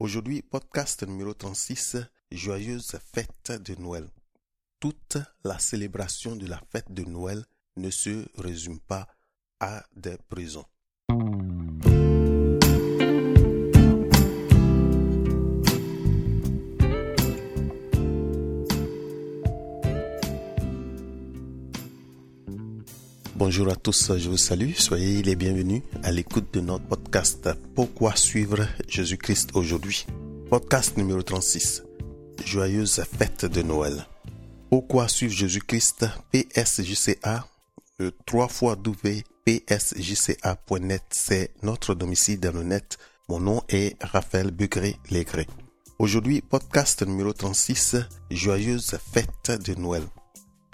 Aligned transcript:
Aujourd'hui, 0.00 0.42
podcast 0.42 1.02
numéro 1.02 1.34
36, 1.34 1.96
Joyeuse 2.30 2.96
fête 3.12 3.50
de 3.50 3.74
Noël. 3.74 4.06
Toute 4.78 5.18
la 5.42 5.58
célébration 5.58 6.36
de 6.36 6.46
la 6.46 6.62
fête 6.70 6.92
de 6.92 7.02
Noël 7.02 7.44
ne 7.76 7.90
se 7.90 8.24
résume 8.40 8.78
pas 8.78 9.08
à 9.58 9.84
des 9.96 10.16
prisons. 10.28 10.66
Bonjour 23.38 23.70
à 23.70 23.76
tous, 23.76 24.18
je 24.18 24.28
vous 24.28 24.36
salue, 24.36 24.72
soyez 24.74 25.22
les 25.22 25.36
bienvenus 25.36 25.82
à 26.02 26.10
l'écoute 26.10 26.52
de 26.52 26.58
notre 26.58 26.84
podcast 26.86 27.48
Pourquoi 27.76 28.16
suivre 28.16 28.66
Jésus-Christ 28.88 29.50
aujourd'hui? 29.54 30.06
Podcast 30.50 30.96
numéro 30.96 31.22
36. 31.22 31.84
Joyeuse 32.44 33.00
fête 33.04 33.44
de 33.44 33.62
Noël. 33.62 34.08
Pourquoi 34.70 35.06
suivre 35.06 35.32
Jésus-Christ? 35.32 36.06
PSJCA 36.32 37.46
le 38.00 38.10
3 38.26 38.48
fois 38.48 38.76
PSJCA.net, 39.44 41.02
c'est 41.10 41.52
notre 41.62 41.94
domicile 41.94 42.40
dans 42.40 42.52
le 42.52 42.64
net. 42.64 42.98
Mon 43.28 43.38
nom 43.38 43.62
est 43.68 44.02
Raphaël 44.02 44.50
Bugré-Légré. 44.50 45.46
Aujourd'hui, 46.00 46.40
podcast 46.40 47.06
numéro 47.06 47.32
36, 47.32 47.98
Joyeuse 48.32 48.98
fête 49.12 49.52
de 49.64 49.74
Noël 49.74 50.02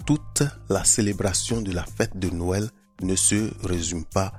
toute 0.07 0.43
la 0.69 0.85
célébration 0.85 1.63
de 1.63 1.73
la 1.73 1.85
fête 1.85 2.19
de 2.19 2.31
Noël 2.31 2.69
ne 3.03 3.17
se 3.17 3.53
résume 3.67 4.05
pas 4.05 4.33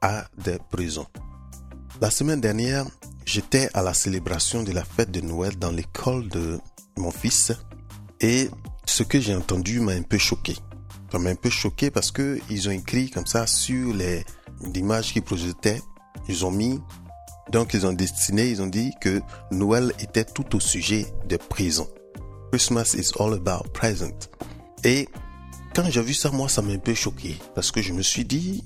à 0.00 0.24
des 0.44 0.58
prisons. 0.70 1.06
La 2.00 2.10
semaine 2.10 2.40
dernière, 2.40 2.86
j'étais 3.26 3.68
à 3.74 3.82
la 3.82 3.94
célébration 3.94 4.62
de 4.62 4.72
la 4.72 4.84
fête 4.84 5.10
de 5.10 5.20
Noël 5.20 5.56
dans 5.58 5.70
l'école 5.70 6.28
de 6.28 6.58
mon 6.96 7.10
fils 7.10 7.52
et 8.20 8.48
ce 8.86 9.02
que 9.02 9.20
j'ai 9.20 9.34
entendu 9.34 9.80
m'a 9.80 9.92
un 9.92 10.02
peu 10.02 10.18
choqué. 10.18 10.56
Ça 11.12 11.18
m'a 11.18 11.30
un 11.30 11.34
peu 11.34 11.50
choqué 11.50 11.90
parce 11.90 12.10
que 12.10 12.40
ils 12.48 12.68
ont 12.68 12.72
écrit 12.72 13.10
comme 13.10 13.26
ça 13.26 13.46
sur 13.46 13.94
les 13.94 14.24
images 14.74 15.12
qu'ils 15.12 15.22
projetaient, 15.22 15.82
ils 16.28 16.44
ont 16.46 16.50
mis 16.50 16.80
donc 17.50 17.74
ils 17.74 17.84
ont 17.86 17.92
destiné, 17.92 18.48
ils 18.48 18.62
ont 18.62 18.68
dit 18.68 18.92
que 19.00 19.20
Noël 19.50 19.92
était 19.98 20.24
tout 20.24 20.54
au 20.54 20.60
sujet 20.60 21.06
des 21.26 21.38
prisons. 21.38 21.88
Christmas 22.52 22.94
is 22.94 23.10
all 23.18 23.34
about 23.34 23.70
present. 23.72 24.28
Et 24.84 25.08
quand 25.74 25.84
j'ai 25.88 26.02
vu 26.02 26.14
ça, 26.14 26.30
moi, 26.30 26.48
ça 26.48 26.62
m'a 26.62 26.72
un 26.72 26.78
peu 26.78 26.94
choqué. 26.94 27.38
Parce 27.54 27.70
que 27.70 27.82
je 27.82 27.92
me 27.92 28.02
suis 28.02 28.24
dit, 28.24 28.64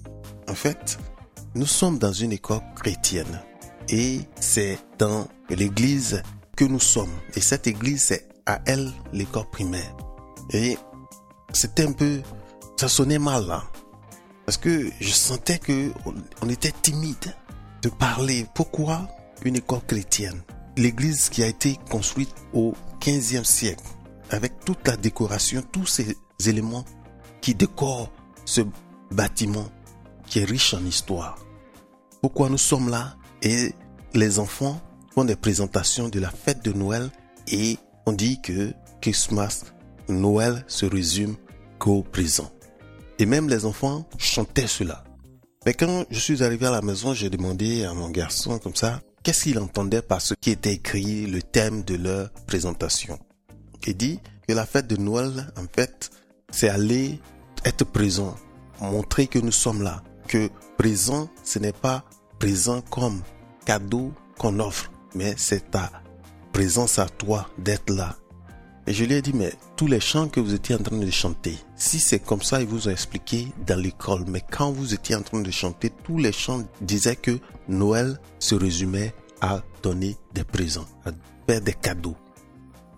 en 0.48 0.54
fait, 0.54 0.98
nous 1.54 1.66
sommes 1.66 1.98
dans 1.98 2.12
une 2.12 2.32
école 2.32 2.62
chrétienne. 2.76 3.40
Et 3.88 4.20
c'est 4.40 4.78
dans 4.98 5.28
l'église 5.50 6.22
que 6.56 6.64
nous 6.64 6.80
sommes. 6.80 7.12
Et 7.34 7.40
cette 7.40 7.66
église, 7.66 8.04
c'est 8.04 8.28
à 8.46 8.60
elle 8.66 8.92
l'école 9.12 9.48
primaire. 9.50 9.96
Et 10.50 10.76
c'était 11.52 11.86
un 11.86 11.92
peu, 11.92 12.22
ça 12.76 12.88
sonnait 12.88 13.18
mal 13.18 13.46
là. 13.46 13.64
Parce 14.46 14.58
que 14.58 14.90
je 15.00 15.10
sentais 15.10 15.58
que 15.58 15.90
on 16.42 16.48
était 16.48 16.72
timide 16.82 17.34
de 17.82 17.88
parler. 17.88 18.46
Pourquoi 18.54 19.08
une 19.44 19.56
école 19.56 19.80
chrétienne? 19.86 20.42
L'église 20.76 21.28
qui 21.28 21.42
a 21.42 21.46
été 21.46 21.78
construite 21.90 22.34
au 22.52 22.74
15e 23.00 23.44
siècle 23.44 23.84
avec 24.34 24.64
toute 24.64 24.86
la 24.86 24.96
décoration, 24.96 25.62
tous 25.70 25.86
ces 25.86 26.16
éléments 26.44 26.84
qui 27.40 27.54
décorent 27.54 28.10
ce 28.44 28.62
bâtiment 29.10 29.68
qui 30.26 30.40
est 30.40 30.44
riche 30.44 30.74
en 30.74 30.84
histoire. 30.84 31.38
Pourquoi 32.20 32.48
nous 32.48 32.58
sommes 32.58 32.88
là 32.88 33.16
et 33.42 33.72
les 34.12 34.38
enfants 34.38 34.80
font 35.14 35.24
des 35.24 35.36
présentations 35.36 36.08
de 36.08 36.18
la 36.18 36.30
fête 36.30 36.64
de 36.64 36.72
Noël 36.72 37.10
et 37.48 37.78
on 38.06 38.12
dit 38.12 38.40
que 38.40 38.72
Christmas, 39.00 39.64
Noël 40.08 40.64
se 40.66 40.86
résume 40.86 41.36
qu'au 41.78 42.02
présent. 42.02 42.50
Et 43.18 43.26
même 43.26 43.48
les 43.48 43.64
enfants 43.64 44.08
chantaient 44.18 44.66
cela. 44.66 45.04
Mais 45.64 45.74
quand 45.74 46.06
je 46.10 46.18
suis 46.18 46.42
arrivé 46.42 46.66
à 46.66 46.70
la 46.70 46.82
maison, 46.82 47.14
j'ai 47.14 47.30
demandé 47.30 47.84
à 47.84 47.94
mon 47.94 48.10
garçon 48.10 48.58
comme 48.58 48.74
ça, 48.74 49.00
qu'est-ce 49.22 49.44
qu'il 49.44 49.58
entendait 49.58 50.02
par 50.02 50.20
ce 50.20 50.34
qui 50.40 50.50
était 50.50 50.74
écrit, 50.74 51.26
le 51.26 51.40
thème 51.40 51.84
de 51.84 51.94
leur 51.94 52.30
présentation? 52.46 53.18
Il 53.86 53.96
dit 53.96 54.20
que 54.48 54.54
la 54.54 54.66
fête 54.66 54.86
de 54.86 54.96
Noël, 54.96 55.52
en 55.56 55.66
fait, 55.72 56.10
c'est 56.50 56.68
aller 56.68 57.20
être 57.64 57.84
présent, 57.84 58.36
montrer 58.80 59.26
que 59.26 59.38
nous 59.38 59.52
sommes 59.52 59.82
là, 59.82 60.02
que 60.28 60.48
présent, 60.78 61.28
ce 61.42 61.58
n'est 61.58 61.72
pas 61.72 62.04
présent 62.38 62.80
comme 62.82 63.22
cadeau 63.64 64.12
qu'on 64.38 64.58
offre, 64.60 64.90
mais 65.14 65.34
c'est 65.36 65.70
ta 65.70 65.90
présence 66.52 66.98
à 66.98 67.06
toi 67.06 67.48
d'être 67.58 67.92
là. 67.92 68.16
Et 68.86 68.92
je 68.92 69.04
lui 69.04 69.14
ai 69.14 69.22
dit, 69.22 69.32
mais 69.32 69.52
tous 69.76 69.86
les 69.86 70.00
chants 70.00 70.28
que 70.28 70.40
vous 70.40 70.54
étiez 70.54 70.74
en 70.74 70.82
train 70.82 70.98
de 70.98 71.10
chanter, 71.10 71.56
si 71.74 71.98
c'est 71.98 72.18
comme 72.18 72.42
ça, 72.42 72.60
ils 72.60 72.66
vous 72.66 72.86
ont 72.88 72.90
expliqué 72.90 73.48
dans 73.66 73.80
l'école, 73.80 74.24
mais 74.28 74.42
quand 74.50 74.70
vous 74.72 74.92
étiez 74.92 75.16
en 75.16 75.22
train 75.22 75.40
de 75.40 75.50
chanter, 75.50 75.90
tous 76.04 76.18
les 76.18 76.32
chants 76.32 76.64
disaient 76.82 77.16
que 77.16 77.38
Noël 77.66 78.20
se 78.38 78.54
résumait 78.54 79.14
à 79.40 79.62
donner 79.82 80.16
des 80.34 80.44
présents, 80.44 80.86
à 81.06 81.12
faire 81.46 81.62
des 81.62 81.72
cadeaux. 81.72 82.16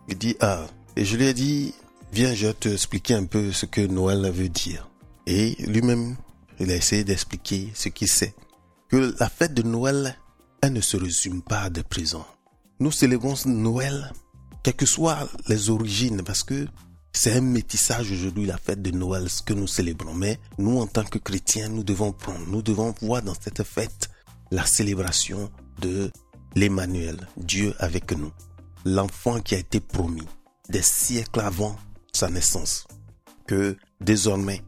Il 0.09 0.19
dit, 0.19 0.37
ah, 0.41 0.67
et 0.97 1.05
je 1.05 1.17
lui 1.17 1.27
ai 1.27 1.34
dit, 1.34 1.75
viens, 2.12 2.34
je 2.34 2.47
vais 2.47 2.55
te 2.55 2.69
expliquer 2.71 3.15
un 3.15 3.27
peu 3.27 3.53
ce 3.53 3.67
que 3.67 3.83
Noël 3.83 4.31
veut 4.31 4.49
dire. 4.49 4.89
Et 5.27 5.55
lui-même, 5.67 6.17
il 6.59 6.71
a 6.71 6.77
essayé 6.77 7.05
d'expliquer 7.05 7.71
ce 7.75 7.91
qu'il 7.91 8.09
sait. 8.09 8.34
Que 8.89 9.15
la 9.21 9.29
fête 9.29 9.53
de 9.53 9.62
Noël, 9.62 10.17
elle 10.62 10.73
ne 10.73 10.81
se 10.81 10.97
résume 10.97 11.43
pas 11.43 11.62
à 11.62 11.71
des 11.71 11.83
présents. 11.83 12.27
Nous 12.81 12.93
célébrons 12.93 13.34
Noël, 13.45 14.12
quelles 14.62 14.75
que 14.75 14.87
soient 14.87 15.29
les 15.49 15.69
origines, 15.69 16.23
parce 16.23 16.43
que 16.43 16.67
c'est 17.13 17.34
un 17.34 17.43
métissage 17.43 18.11
aujourd'hui, 18.11 18.47
la 18.47 18.57
fête 18.57 18.81
de 18.81 18.91
Noël, 18.91 19.28
ce 19.28 19.43
que 19.43 19.53
nous 19.53 19.67
célébrons. 19.67 20.15
Mais 20.15 20.39
nous, 20.57 20.78
en 20.78 20.87
tant 20.87 21.05
que 21.05 21.19
chrétiens, 21.19 21.69
nous 21.69 21.84
devons 21.84 22.13
prendre, 22.13 22.47
nous 22.49 22.63
devons 22.63 22.95
voir 23.03 23.23
dans 23.23 23.34
cette 23.39 23.65
fête 23.65 24.09
la 24.51 24.65
célébration 24.65 25.51
de 25.81 26.11
l'Emmanuel, 26.55 27.28
Dieu 27.37 27.75
avec 27.81 28.13
nous, 28.13 28.33
l'enfant 28.87 29.41
qui 29.41 29.55
a 29.55 29.59
été 29.59 29.81
promis 29.81 30.27
des 30.69 30.82
siècles 30.82 31.41
avant 31.41 31.77
sa 32.12 32.28
naissance, 32.28 32.87
que 33.47 33.77
désormais 34.00 34.62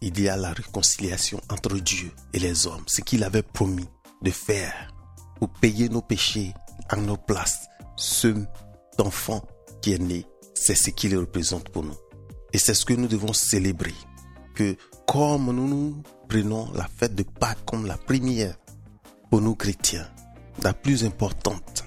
il 0.00 0.20
y 0.20 0.28
a 0.28 0.36
la 0.36 0.52
réconciliation 0.52 1.40
entre 1.50 1.78
Dieu 1.78 2.10
et 2.32 2.38
les 2.38 2.66
hommes, 2.66 2.84
ce 2.86 3.00
qu'il 3.00 3.24
avait 3.24 3.42
promis 3.42 3.88
de 4.22 4.30
faire 4.30 4.94
pour 5.38 5.48
payer 5.48 5.88
nos 5.88 6.02
péchés 6.02 6.52
à 6.88 6.96
nos 6.96 7.16
places. 7.16 7.68
Ce 7.96 8.34
enfant 8.98 9.42
qui 9.80 9.92
est 9.92 9.98
né, 9.98 10.26
c'est 10.54 10.74
ce 10.74 10.90
qu'il 10.90 11.16
représente 11.16 11.68
pour 11.70 11.84
nous. 11.84 11.96
Et 12.52 12.58
c'est 12.58 12.74
ce 12.74 12.84
que 12.84 12.94
nous 12.94 13.08
devons 13.08 13.32
célébrer. 13.32 13.94
Que 14.54 14.76
comme 15.06 15.46
nous 15.46 15.68
nous 15.68 16.02
prenons 16.28 16.70
la 16.72 16.86
fête 16.86 17.14
de 17.14 17.22
Pâques 17.22 17.64
comme 17.64 17.86
la 17.86 17.96
première 17.96 18.56
pour 19.30 19.40
nous 19.40 19.54
chrétiens, 19.54 20.08
la 20.62 20.72
plus 20.72 21.04
importante, 21.04 21.84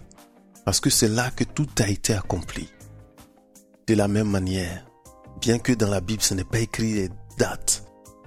parce 0.65 0.79
que 0.79 0.89
c'est 0.89 1.07
là 1.07 1.31
que 1.31 1.43
tout 1.43 1.69
a 1.79 1.87
été 1.87 2.13
accompli. 2.13 2.67
De 3.87 3.95
la 3.95 4.09
même 4.09 4.29
manière, 4.29 4.85
bien 5.39 5.59
que 5.59 5.71
dans 5.71 5.89
la 5.89 6.01
Bible 6.01 6.21
ce 6.21 6.33
n'est 6.33 6.43
pas 6.43 6.59
écrit 6.59 6.93
les 6.93 7.09
dates, 7.37 7.85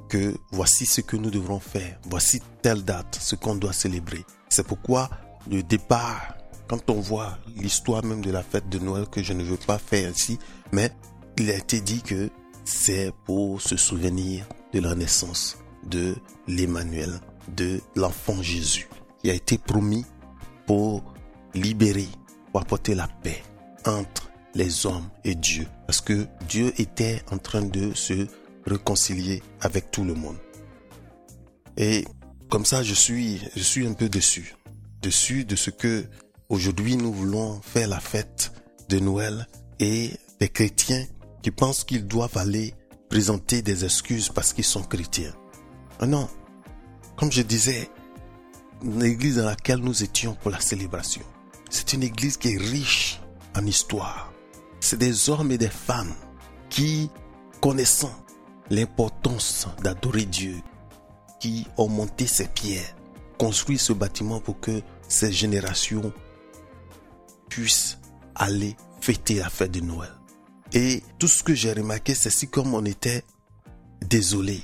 que 0.08 0.34
voici 0.52 0.86
ce 0.86 1.02
que 1.02 1.16
nous 1.16 1.30
devrons 1.30 1.60
faire, 1.60 1.98
voici 2.08 2.40
telle 2.62 2.82
date, 2.82 3.18
ce 3.20 3.36
qu'on 3.36 3.56
doit 3.56 3.74
célébrer. 3.74 4.24
C'est 4.48 4.66
pourquoi 4.66 5.10
le 5.50 5.62
départ, 5.62 6.34
quand 6.66 6.88
on 6.88 7.00
voit 7.00 7.38
l'histoire 7.56 8.02
même 8.04 8.22
de 8.22 8.30
la 8.30 8.42
fête 8.42 8.70
de 8.70 8.78
Noël 8.78 9.06
que 9.06 9.22
je 9.22 9.34
ne 9.34 9.42
veux 9.42 9.58
pas 9.58 9.78
faire 9.78 10.10
ici, 10.10 10.38
mais 10.72 10.90
il 11.36 11.50
a 11.50 11.56
été 11.56 11.80
dit 11.82 12.00
que 12.00 12.30
c'est 12.64 13.12
pour 13.26 13.60
se 13.60 13.76
souvenir 13.76 14.46
de 14.72 14.80
la 14.80 14.94
naissance 14.94 15.58
de 15.84 16.16
l'Emmanuel, 16.48 17.20
de 17.54 17.80
l'enfant 17.96 18.42
Jésus, 18.42 18.88
qui 19.22 19.30
a 19.30 19.34
été 19.34 19.58
promis 19.58 20.06
pour 20.66 21.02
libérer, 21.52 22.08
pour 22.50 22.62
apporter 22.62 22.94
la 22.94 23.08
paix 23.22 23.42
entre 23.84 24.29
les 24.54 24.86
hommes 24.86 25.08
et 25.24 25.34
Dieu. 25.34 25.66
Parce 25.86 26.00
que 26.00 26.26
Dieu 26.48 26.72
était 26.78 27.22
en 27.30 27.38
train 27.38 27.62
de 27.62 27.94
se 27.94 28.26
réconcilier 28.66 29.42
avec 29.60 29.90
tout 29.90 30.04
le 30.04 30.14
monde. 30.14 30.36
Et 31.76 32.04
comme 32.48 32.64
ça, 32.64 32.82
je 32.82 32.94
suis, 32.94 33.40
je 33.56 33.62
suis 33.62 33.86
un 33.86 33.92
peu 33.92 34.08
déçu. 34.08 34.56
Déçu 35.02 35.44
de 35.44 35.56
ce 35.56 35.70
que 35.70 36.04
aujourd'hui 36.48 36.96
nous 36.96 37.12
voulons 37.12 37.60
faire 37.62 37.88
la 37.88 38.00
fête 38.00 38.52
de 38.88 38.98
Noël 38.98 39.46
et 39.78 40.10
des 40.40 40.48
chrétiens 40.48 41.06
qui 41.42 41.50
pensent 41.50 41.84
qu'ils 41.84 42.06
doivent 42.06 42.36
aller 42.36 42.74
présenter 43.08 43.62
des 43.62 43.84
excuses 43.84 44.28
parce 44.28 44.52
qu'ils 44.52 44.64
sont 44.64 44.82
chrétiens. 44.82 45.34
Ah 46.00 46.06
non. 46.06 46.28
Comme 47.16 47.32
je 47.32 47.42
disais, 47.42 47.88
l'église 48.82 49.36
dans 49.36 49.44
laquelle 49.44 49.78
nous 49.78 50.02
étions 50.02 50.34
pour 50.34 50.50
la 50.50 50.60
célébration, 50.60 51.22
c'est 51.70 51.92
une 51.92 52.02
église 52.02 52.36
qui 52.36 52.54
est 52.54 52.58
riche 52.58 53.20
en 53.54 53.64
histoire 53.66 54.29
c'est 54.90 54.96
des 54.96 55.30
hommes 55.30 55.52
et 55.52 55.56
des 55.56 55.68
femmes 55.68 56.12
qui, 56.68 57.10
connaissant 57.60 58.12
l'importance 58.70 59.68
d'adorer 59.84 60.24
Dieu, 60.24 60.56
qui 61.38 61.64
ont 61.76 61.86
monté 61.86 62.26
ces 62.26 62.48
pierres, 62.48 62.96
construit 63.38 63.78
ce 63.78 63.92
bâtiment 63.92 64.40
pour 64.40 64.58
que 64.58 64.82
ces 65.06 65.30
générations 65.30 66.12
puisse 67.48 67.98
aller 68.34 68.74
fêter 69.00 69.34
la 69.34 69.48
fête 69.48 69.70
de 69.70 69.78
Noël. 69.78 70.10
Et 70.72 71.04
tout 71.20 71.28
ce 71.28 71.44
que 71.44 71.54
j'ai 71.54 71.72
remarqué, 71.72 72.16
c'est 72.16 72.30
si 72.30 72.48
comme 72.48 72.74
on 72.74 72.84
était 72.84 73.22
désolé. 74.00 74.60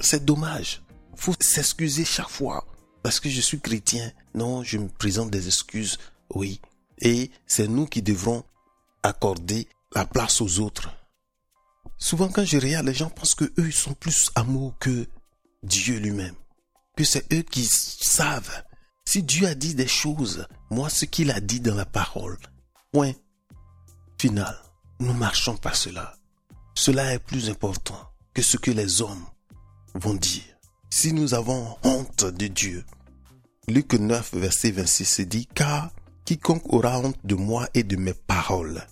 C'est 0.00 0.24
dommage. 0.24 0.82
Faut 1.14 1.34
s'excuser 1.38 2.04
chaque 2.04 2.30
fois. 2.30 2.66
Parce 3.04 3.20
que 3.20 3.30
je 3.30 3.40
suis 3.40 3.60
chrétien. 3.60 4.10
Non, 4.34 4.64
je 4.64 4.76
me 4.76 4.88
présente 4.88 5.30
des 5.30 5.46
excuses. 5.46 5.98
Oui. 6.34 6.60
Et 6.98 7.30
c'est 7.46 7.68
nous 7.68 7.86
qui 7.86 8.02
devrons 8.02 8.42
accorder 9.04 9.68
la 9.94 10.04
place 10.04 10.40
aux 10.40 10.58
autres. 10.58 10.90
Souvent 11.98 12.28
quand 12.28 12.44
je 12.44 12.58
regarde, 12.58 12.86
les 12.86 12.94
gens 12.94 13.10
pensent 13.10 13.34
que 13.34 13.52
eux, 13.58 13.70
sont 13.70 13.94
plus 13.94 14.30
amour 14.34 14.76
que 14.80 15.06
Dieu 15.62 15.98
lui-même. 15.98 16.34
Que 16.96 17.04
c'est 17.04 17.32
eux 17.32 17.42
qui 17.42 17.64
savent. 17.64 18.64
Si 19.04 19.22
Dieu 19.22 19.46
a 19.46 19.54
dit 19.54 19.74
des 19.74 19.86
choses, 19.86 20.46
moi 20.70 20.88
ce 20.88 21.04
qu'il 21.04 21.30
a 21.30 21.40
dit 21.40 21.60
dans 21.60 21.74
la 21.74 21.86
parole. 21.86 22.38
Point 22.92 23.12
final. 24.18 24.56
Nous 25.00 25.12
marchons 25.12 25.56
par 25.56 25.76
cela. 25.76 26.14
Cela 26.74 27.14
est 27.14 27.18
plus 27.18 27.50
important 27.50 28.10
que 28.32 28.42
ce 28.42 28.56
que 28.56 28.70
les 28.70 29.02
hommes 29.02 29.24
vont 29.94 30.14
dire. 30.14 30.42
Si 30.90 31.12
nous 31.12 31.34
avons 31.34 31.76
honte 31.82 32.24
de 32.24 32.46
Dieu, 32.46 32.84
Luc 33.68 33.94
9, 33.94 34.34
verset 34.34 34.70
26 34.70 35.20
dit, 35.22 35.46
car 35.46 35.90
quiconque 36.24 36.72
aura 36.72 36.98
honte 36.98 37.18
de 37.24 37.34
moi 37.34 37.68
et 37.74 37.82
de 37.82 37.96
mes 37.96 38.14
paroles, 38.14 38.86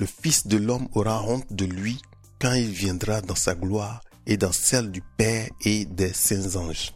le 0.00 0.06
Fils 0.06 0.46
de 0.46 0.56
l'homme 0.56 0.88
aura 0.94 1.22
honte 1.22 1.52
de 1.52 1.66
lui 1.66 2.00
quand 2.40 2.54
il 2.54 2.70
viendra 2.70 3.20
dans 3.20 3.34
sa 3.34 3.54
gloire 3.54 4.00
et 4.26 4.38
dans 4.38 4.50
celle 4.50 4.90
du 4.90 5.02
Père 5.02 5.50
et 5.60 5.84
des 5.84 6.14
saints 6.14 6.56
anges. 6.56 6.94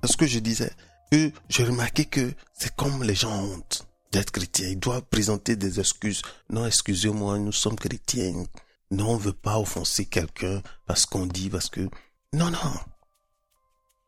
Parce 0.00 0.16
que 0.16 0.26
je 0.26 0.38
disais 0.38 0.72
que 1.12 1.30
j'ai 1.50 1.64
remarqué 1.64 2.06
que 2.06 2.32
c'est 2.54 2.74
comme 2.74 3.02
les 3.02 3.14
gens 3.14 3.30
ont 3.30 3.56
honte 3.56 3.86
d'être 4.10 4.30
chrétien. 4.30 4.68
Ils 4.68 4.78
doivent 4.78 5.04
présenter 5.10 5.54
des 5.54 5.80
excuses. 5.80 6.22
Non, 6.48 6.64
excusez-moi, 6.64 7.38
nous 7.38 7.52
sommes 7.52 7.76
chrétiens. 7.76 8.42
Non, 8.90 9.10
on 9.10 9.16
ne 9.16 9.22
veut 9.22 9.32
pas 9.34 9.58
offenser 9.58 10.06
quelqu'un 10.06 10.62
parce 10.86 11.04
qu'on 11.04 11.26
dit, 11.26 11.50
parce 11.50 11.68
que... 11.68 11.90
Non, 12.32 12.50
non. 12.50 12.72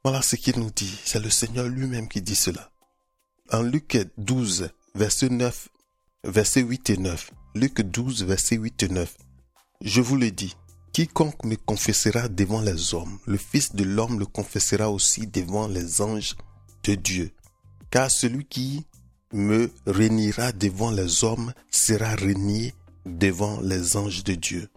Voilà 0.04 0.22
ce 0.22 0.36
qu'il 0.36 0.58
nous 0.58 0.70
dit. 0.70 0.98
C'est 1.04 1.20
le 1.20 1.28
Seigneur 1.28 1.66
lui-même 1.66 2.08
qui 2.08 2.22
dit 2.22 2.36
cela. 2.36 2.70
En 3.52 3.60
Luc 3.60 3.98
12, 4.16 4.70
verset 4.94 5.28
9, 5.28 5.68
verset 6.24 6.62
8 6.62 6.90
et 6.90 6.96
9. 6.96 7.30
Luc 7.56 7.80
12, 7.80 8.24
verset 8.24 8.56
8 8.56 8.84
et 8.84 8.88
9. 8.88 9.16
Je 9.82 10.00
vous 10.00 10.16
le 10.16 10.30
dis, 10.30 10.54
quiconque 10.92 11.44
me 11.44 11.56
confessera 11.56 12.28
devant 12.28 12.60
les 12.60 12.94
hommes, 12.94 13.18
le 13.26 13.38
Fils 13.38 13.74
de 13.74 13.82
l'homme 13.82 14.20
le 14.20 14.26
confessera 14.26 14.88
aussi 14.88 15.26
devant 15.26 15.66
les 15.66 16.00
anges 16.00 16.36
de 16.84 16.94
Dieu. 16.94 17.32
Car 17.90 18.08
celui 18.08 18.44
qui 18.44 18.86
me 19.32 19.72
réunira 19.84 20.52
devant 20.52 20.92
les 20.92 21.24
hommes 21.24 21.52
sera 21.72 22.14
régné 22.14 22.72
devant 23.04 23.60
les 23.60 23.96
anges 23.96 24.22
de 24.22 24.34
Dieu. 24.34 24.68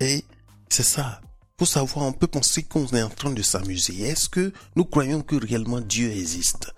Et 0.00 0.24
c'est 0.70 0.82
ça. 0.82 1.20
Pour 1.58 1.68
savoir, 1.68 2.06
on 2.06 2.12
peut 2.12 2.26
penser 2.26 2.62
qu'on 2.62 2.86
est 2.86 3.02
en 3.02 3.10
train 3.10 3.32
de 3.32 3.42
s'amuser. 3.42 4.00
Est-ce 4.00 4.30
que 4.30 4.50
nous 4.76 4.86
croyons 4.86 5.20
que 5.20 5.36
réellement 5.36 5.82
Dieu 5.82 6.10
existe? 6.10 6.72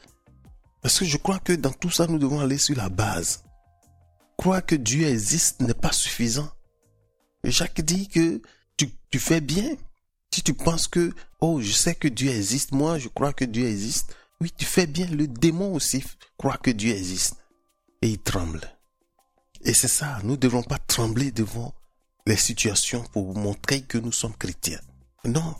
Parce 0.82 0.98
que 0.98 1.04
je 1.04 1.16
crois 1.18 1.38
que 1.38 1.52
dans 1.52 1.72
tout 1.72 1.90
ça, 1.90 2.08
nous 2.08 2.18
devons 2.18 2.40
aller 2.40 2.58
sur 2.58 2.76
la 2.76 2.88
base. 2.88 3.43
Croire 4.36 4.64
que 4.64 4.74
Dieu 4.74 5.06
existe 5.06 5.60
n'est 5.60 5.74
pas 5.74 5.92
suffisant. 5.92 6.50
Jacques 7.44 7.80
dit 7.80 8.08
que 8.08 8.40
tu, 8.76 9.18
fais 9.20 9.40
bien. 9.40 9.76
Si 10.32 10.42
tu 10.42 10.54
penses 10.54 10.88
que, 10.88 11.12
oh, 11.40 11.60
je 11.60 11.70
sais 11.70 11.94
que 11.94 12.08
Dieu 12.08 12.30
existe, 12.30 12.72
moi, 12.72 12.98
je 12.98 13.08
crois 13.08 13.32
que 13.32 13.44
Dieu 13.44 13.66
existe, 13.66 14.16
oui, 14.40 14.50
tu 14.56 14.64
fais 14.64 14.86
bien. 14.86 15.06
Le 15.06 15.28
démon 15.28 15.72
aussi 15.72 16.02
croit 16.36 16.56
que 16.56 16.72
Dieu 16.72 16.92
existe. 16.92 17.36
Et 18.02 18.08
il 18.08 18.18
tremble. 18.18 18.60
Et 19.62 19.72
c'est 19.72 19.88
ça, 19.88 20.18
nous 20.24 20.32
ne 20.32 20.36
devons 20.36 20.62
pas 20.62 20.78
trembler 20.78 21.30
devant 21.30 21.74
les 22.26 22.36
situations 22.36 23.04
pour 23.12 23.36
montrer 23.36 23.82
que 23.82 23.98
nous 23.98 24.12
sommes 24.12 24.36
chrétiens. 24.36 24.80
Non, 25.24 25.54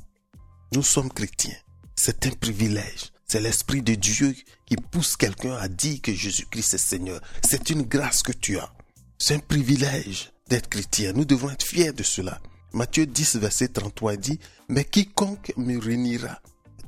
nous 0.73 0.83
sommes 0.83 1.13
chrétiens. 1.13 1.57
C'est 1.97 2.27
un 2.27 2.31
privilège. 2.31 3.14
C'est 3.35 3.41
l'Esprit 3.41 3.83
de 3.83 3.97
Dieu 3.97 4.33
qui 4.65 4.77
pousse 4.77 5.17
quelqu'un 5.17 5.57
à 5.57 5.67
dire 5.67 6.01
que 6.01 6.15
Jésus-Christ 6.15 6.75
est 6.75 6.79
Seigneur. 6.79 7.21
C'est 7.43 7.69
une 7.69 7.83
grâce 7.83 8.23
que 8.23 8.31
tu 8.31 8.61
as. 8.61 8.73
C'est 9.19 9.35
un 9.35 9.39
privilège 9.41 10.31
d'être 10.49 10.69
chrétien. 10.69 11.13
Nous 11.15 11.25
devons 11.25 11.51
être 11.51 11.65
fiers 11.65 11.93
de 11.93 12.05
cela. 12.05 12.41
Matthieu 12.73 13.07
10, 13.07 13.35
verset 13.39 13.67
33 13.67 14.15
dit, 14.19 14.39
Mais 14.69 14.85
quiconque 14.85 15.53
me 15.57 15.77
réunira 15.81 16.41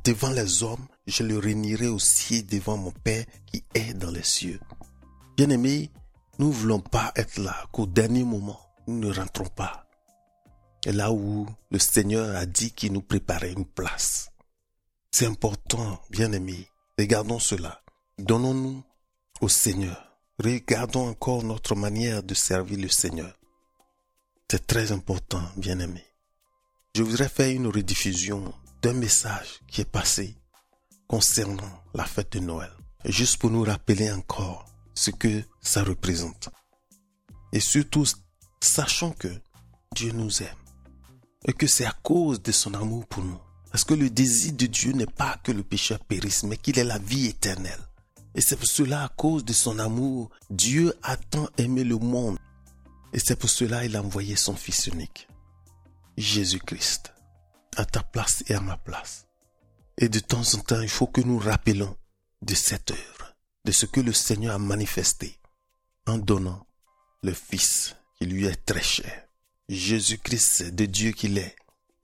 devant 0.04 0.30
les 0.30 0.62
hommes, 0.62 0.86
je 1.08 1.24
le 1.24 1.36
réunirai 1.36 1.88
aussi 1.88 2.44
devant 2.44 2.76
mon 2.76 2.92
Père 2.92 3.24
qui 3.46 3.64
est 3.74 3.94
dans 3.94 4.12
les 4.12 4.22
cieux. 4.22 4.60
Bien-aimés, 5.36 5.90
nous 6.38 6.50
ne 6.50 6.54
voulons 6.54 6.78
pas 6.78 7.12
être 7.16 7.40
là, 7.40 7.56
qu'au 7.72 7.86
dernier 7.86 8.22
moment, 8.22 8.60
nous 8.86 9.00
ne 9.00 9.12
rentrons 9.12 9.48
pas. 9.48 9.88
Et 10.84 10.92
là 10.92 11.10
où 11.10 11.48
le 11.72 11.80
Seigneur 11.80 12.36
a 12.36 12.46
dit 12.46 12.70
qu'il 12.70 12.92
nous 12.92 13.02
préparait 13.02 13.50
une 13.50 13.66
place. 13.66 14.30
C'est 15.18 15.24
important, 15.24 15.98
bien-aimés. 16.10 16.68
Regardons 16.98 17.38
cela. 17.38 17.80
Donnons-nous 18.18 18.84
au 19.40 19.48
Seigneur. 19.48 20.14
Regardons 20.44 21.08
encore 21.08 21.42
notre 21.42 21.74
manière 21.74 22.22
de 22.22 22.34
servir 22.34 22.78
le 22.78 22.90
Seigneur. 22.90 23.34
C'est 24.50 24.66
très 24.66 24.92
important, 24.92 25.40
bien-aimés. 25.56 26.04
Je 26.94 27.02
voudrais 27.02 27.30
faire 27.30 27.48
une 27.48 27.66
rediffusion 27.66 28.52
d'un 28.82 28.92
message 28.92 29.62
qui 29.68 29.80
est 29.80 29.90
passé 29.90 30.36
concernant 31.08 31.82
la 31.94 32.04
fête 32.04 32.32
de 32.32 32.40
Noël. 32.40 32.72
Juste 33.06 33.38
pour 33.38 33.48
nous 33.48 33.62
rappeler 33.62 34.12
encore 34.12 34.66
ce 34.94 35.10
que 35.12 35.42
ça 35.62 35.82
représente. 35.82 36.50
Et 37.54 37.60
surtout, 37.60 38.04
sachant 38.60 39.12
que 39.12 39.32
Dieu 39.94 40.12
nous 40.12 40.42
aime 40.42 40.62
et 41.46 41.54
que 41.54 41.66
c'est 41.66 41.86
à 41.86 41.96
cause 42.02 42.42
de 42.42 42.52
son 42.52 42.74
amour 42.74 43.06
pour 43.06 43.24
nous. 43.24 43.40
Parce 43.76 43.84
que 43.84 43.92
le 43.92 44.08
désir 44.08 44.54
de 44.54 44.64
Dieu 44.64 44.92
n'est 44.92 45.04
pas 45.04 45.38
que 45.44 45.52
le 45.52 45.62
pécheur 45.62 46.02
périsse, 46.02 46.44
mais 46.44 46.56
qu'il 46.56 46.78
ait 46.78 46.82
la 46.82 46.96
vie 46.96 47.26
éternelle. 47.26 47.86
Et 48.34 48.40
c'est 48.40 48.56
pour 48.56 48.66
cela, 48.66 49.04
à 49.04 49.08
cause 49.10 49.44
de 49.44 49.52
son 49.52 49.78
amour, 49.78 50.30
Dieu 50.48 50.94
a 51.02 51.18
tant 51.18 51.50
aimé 51.58 51.84
le 51.84 51.98
monde. 51.98 52.38
Et 53.12 53.18
c'est 53.18 53.38
pour 53.38 53.50
cela 53.50 53.82
qu'il 53.82 53.94
a 53.94 54.02
envoyé 54.02 54.34
son 54.34 54.56
Fils 54.56 54.86
unique, 54.86 55.28
Jésus-Christ, 56.16 57.12
à 57.76 57.84
ta 57.84 58.02
place 58.02 58.42
et 58.46 58.54
à 58.54 58.62
ma 58.62 58.78
place. 58.78 59.26
Et 59.98 60.08
de 60.08 60.20
temps 60.20 60.54
en 60.54 60.60
temps, 60.60 60.80
il 60.80 60.88
faut 60.88 61.08
que 61.08 61.20
nous 61.20 61.38
rappelons 61.38 61.98
de 62.40 62.54
cette 62.54 62.92
œuvre, 62.92 63.34
de 63.66 63.72
ce 63.72 63.84
que 63.84 64.00
le 64.00 64.14
Seigneur 64.14 64.54
a 64.54 64.58
manifesté 64.58 65.38
en 66.06 66.16
donnant 66.16 66.66
le 67.22 67.34
Fils 67.34 67.94
qui 68.16 68.24
lui 68.24 68.46
est 68.46 68.64
très 68.64 68.82
cher. 68.82 69.26
Jésus-Christ 69.68 70.74
de 70.74 70.86
Dieu 70.86 71.12
qu'il 71.12 71.36
est. 71.36 71.56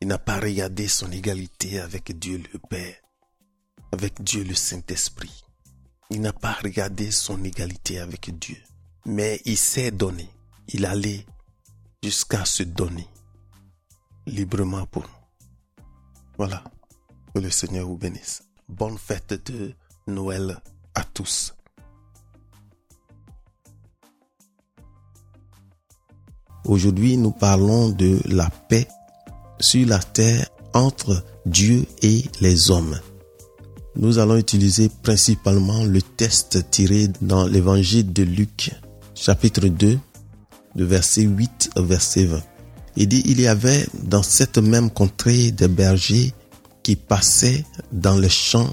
Il 0.03 0.09
n'a 0.09 0.19
pas 0.19 0.41
regardé 0.41 0.89
son 0.89 1.13
égalité 1.13 1.79
avec 1.79 2.19
Dieu 2.19 2.43
le 2.53 2.59
Père, 2.59 2.97
avec 3.93 4.21
Dieu 4.21 4.43
le 4.43 4.53
Saint-Esprit. 4.53 5.45
Il 6.11 6.23
n'a 6.23 6.33
pas 6.33 6.55
regardé 6.55 7.13
son 7.13 7.45
égalité 7.45 8.01
avec 8.01 8.37
Dieu, 8.37 8.57
mais 9.07 9.41
il 9.45 9.57
s'est 9.57 9.93
donné. 9.93 10.29
Il 10.67 10.87
allait 10.87 11.25
jusqu'à 12.03 12.45
se 12.45 12.65
donner 12.65 13.07
librement 14.27 14.87
pour 14.87 15.05
nous. 15.05 15.85
Voilà. 16.37 16.65
Que 17.33 17.39
le 17.39 17.51
Seigneur 17.53 17.87
vous 17.87 17.97
bénisse. 17.97 18.43
Bonne 18.69 18.99
fête 18.99 19.35
de 19.53 19.73
Noël 20.09 20.61
à 20.97 21.05
tous. 21.05 21.55
Aujourd'hui, 26.65 27.17
nous 27.17 27.31
parlons 27.31 27.91
de 27.91 28.21
la 28.25 28.51
paix 28.51 28.89
sur 29.63 29.87
la 29.87 29.99
terre 29.99 30.47
entre 30.75 31.25
Dieu 31.47 31.87
et 32.03 32.25
les 32.41 32.71
hommes. 32.71 32.99
Nous 33.97 34.19
allons 34.19 34.37
utiliser 34.37 34.91
principalement 35.03 35.85
le 35.85 36.03
test 36.03 36.71
tiré 36.71 37.09
dans 37.21 37.47
l'évangile 37.47 38.13
de 38.13 38.23
Luc, 38.23 38.73
chapitre 39.15 39.69
2, 39.69 39.99
de 40.75 40.85
verset 40.85 41.23
8 41.23 41.71
au 41.77 41.85
verset 41.85 42.25
20. 42.25 42.41
Il 42.97 43.09
dit, 43.09 43.23
il 43.27 43.41
y 43.41 43.47
avait 43.47 43.87
dans 44.03 44.23
cette 44.23 44.59
même 44.59 44.91
contrée 44.91 45.51
des 45.51 45.69
bergers 45.69 46.33
qui 46.83 46.97
passaient 46.97 47.65
dans 47.93 48.19
les 48.19 48.29
champs 48.29 48.71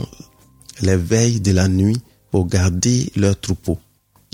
les 0.82 0.98
veilles 0.98 1.42
de 1.42 1.52
la 1.52 1.68
nuit 1.68 2.02
pour 2.32 2.48
garder 2.48 3.12
leurs 3.16 3.40
troupeaux. 3.40 3.80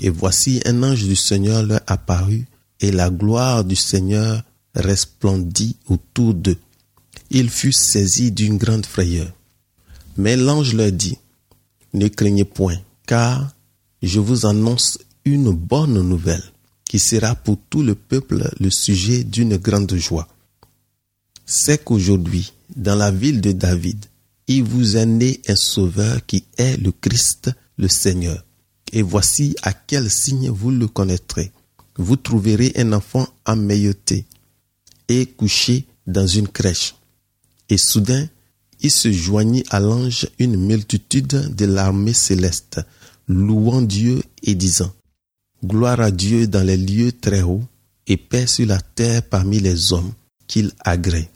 Et 0.00 0.10
voici 0.10 0.60
un 0.66 0.82
ange 0.82 1.04
du 1.04 1.16
Seigneur 1.16 1.62
leur 1.62 1.80
apparut, 1.86 2.46
et 2.80 2.92
la 2.92 3.10
gloire 3.10 3.64
du 3.64 3.74
Seigneur 3.74 4.42
resplendit 4.76 5.76
autour 5.88 6.34
d'eux. 6.34 6.58
Ils 7.30 7.50
furent 7.50 7.74
saisis 7.74 8.30
d'une 8.30 8.56
grande 8.56 8.86
frayeur. 8.86 9.32
Mais 10.16 10.36
l'ange 10.36 10.74
leur 10.74 10.92
dit, 10.92 11.18
Ne 11.92 12.08
craignez 12.08 12.44
point, 12.44 12.78
car 13.06 13.52
je 14.02 14.20
vous 14.20 14.46
annonce 14.46 14.98
une 15.24 15.50
bonne 15.50 16.00
nouvelle, 16.00 16.42
qui 16.84 16.98
sera 16.98 17.34
pour 17.34 17.58
tout 17.68 17.82
le 17.82 17.94
peuple 17.94 18.48
le 18.60 18.70
sujet 18.70 19.24
d'une 19.24 19.56
grande 19.56 19.94
joie. 19.96 20.28
C'est 21.44 21.82
qu'aujourd'hui, 21.84 22.52
dans 22.74 22.94
la 22.94 23.10
ville 23.10 23.40
de 23.40 23.52
David, 23.52 24.04
il 24.48 24.62
vous 24.62 24.96
est 24.96 25.06
né 25.06 25.40
un 25.48 25.56
sauveur 25.56 26.24
qui 26.26 26.44
est 26.56 26.76
le 26.76 26.92
Christ, 26.92 27.50
le 27.78 27.88
Seigneur. 27.88 28.44
Et 28.92 29.02
voici 29.02 29.56
à 29.62 29.72
quel 29.72 30.10
signe 30.10 30.50
vous 30.50 30.70
le 30.70 30.86
connaîtrez. 30.86 31.50
Vous 31.96 32.16
trouverez 32.16 32.72
un 32.76 32.92
enfant 32.92 33.26
emmailloté 33.46 34.24
et 35.08 35.26
couché 35.26 35.86
dans 36.06 36.26
une 36.26 36.48
crèche. 36.48 36.94
Et 37.68 37.78
soudain, 37.78 38.28
il 38.80 38.90
se 38.90 39.10
joignit 39.10 39.64
à 39.70 39.80
l'ange 39.80 40.28
une 40.38 40.56
multitude 40.56 41.54
de 41.54 41.64
l'armée 41.64 42.12
céleste, 42.12 42.80
louant 43.28 43.82
Dieu 43.82 44.22
et 44.42 44.54
disant, 44.54 44.92
Gloire 45.64 46.00
à 46.00 46.10
Dieu 46.10 46.46
dans 46.46 46.62
les 46.62 46.76
lieux 46.76 47.12
très 47.12 47.42
hauts, 47.42 47.64
et 48.06 48.16
paix 48.16 48.46
sur 48.46 48.66
la 48.66 48.80
terre 48.80 49.22
parmi 49.22 49.58
les 49.58 49.92
hommes 49.92 50.12
qu'il 50.46 50.72
agrée. 50.80 51.28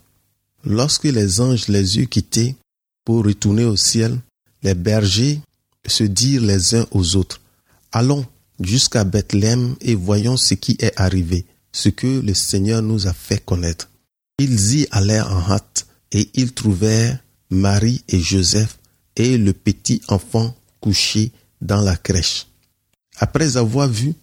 Lorsque 0.63 1.03
les 1.05 1.41
anges 1.41 1.67
les 1.67 1.97
eurent 1.97 2.07
quittés 2.07 2.55
pour 3.03 3.25
retourner 3.25 3.65
au 3.65 3.75
ciel, 3.75 4.17
les 4.63 4.75
bergers 4.75 5.41
se 5.85 6.03
dirent 6.03 6.43
les 6.43 6.75
uns 6.75 6.85
aux 6.91 7.15
autres, 7.15 7.41
Allons 7.91 8.25
jusqu'à 8.61 9.03
Bethléem 9.03 9.75
et 9.81 9.95
voyons 9.95 10.37
ce 10.37 10.53
qui 10.53 10.77
est 10.79 10.93
arrivé, 10.95 11.45
ce 11.71 11.89
que 11.89 12.21
le 12.21 12.33
Seigneur 12.33 12.81
nous 12.81 13.07
a 13.07 13.13
fait 13.13 13.43
connaître. 13.43 13.89
Ils 14.39 14.79
y 14.79 14.87
allèrent 14.91 15.31
en 15.31 15.51
hâte, 15.51 15.87
et 16.11 16.29
ils 16.33 16.53
trouvèrent 16.53 17.19
Marie 17.49 18.03
et 18.07 18.19
Joseph 18.19 18.77
et 19.15 19.37
le 19.37 19.53
petit 19.53 20.01
enfant 20.07 20.55
couché 20.79 21.31
dans 21.61 21.81
la 21.81 21.95
crèche. 21.95 22.47
Après 23.17 23.57
avoir 23.57 23.87
vu, 23.87 24.13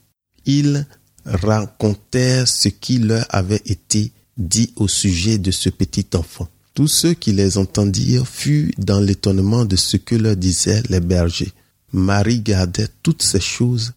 ils 0.44 0.86
racontèrent 1.24 2.48
ce 2.48 2.68
qui 2.68 2.98
leur 2.98 3.26
avait 3.28 3.62
été 3.66 4.12
dit 4.36 4.72
au 4.76 4.88
sujet 4.88 5.38
de 5.38 5.50
ce 5.50 5.68
petit 5.68 6.06
enfant. 6.14 6.48
Tous 6.74 6.88
ceux 6.88 7.14
qui 7.14 7.32
les 7.32 7.58
entendirent 7.58 8.26
furent 8.26 8.70
dans 8.78 9.00
l'étonnement 9.00 9.64
de 9.64 9.76
ce 9.76 9.96
que 9.96 10.14
leur 10.14 10.36
disaient 10.36 10.82
les 10.88 11.00
bergers. 11.00 11.52
Marie 11.92 12.40
gardait 12.40 12.88
toutes 13.02 13.22
ces 13.22 13.40
choses 13.40 13.94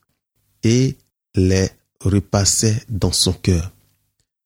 et 0.64 0.98
les 1.36 1.70
repassait 2.04 2.82
dans 2.90 3.12
son 3.12 3.34
cœur. 3.34 3.72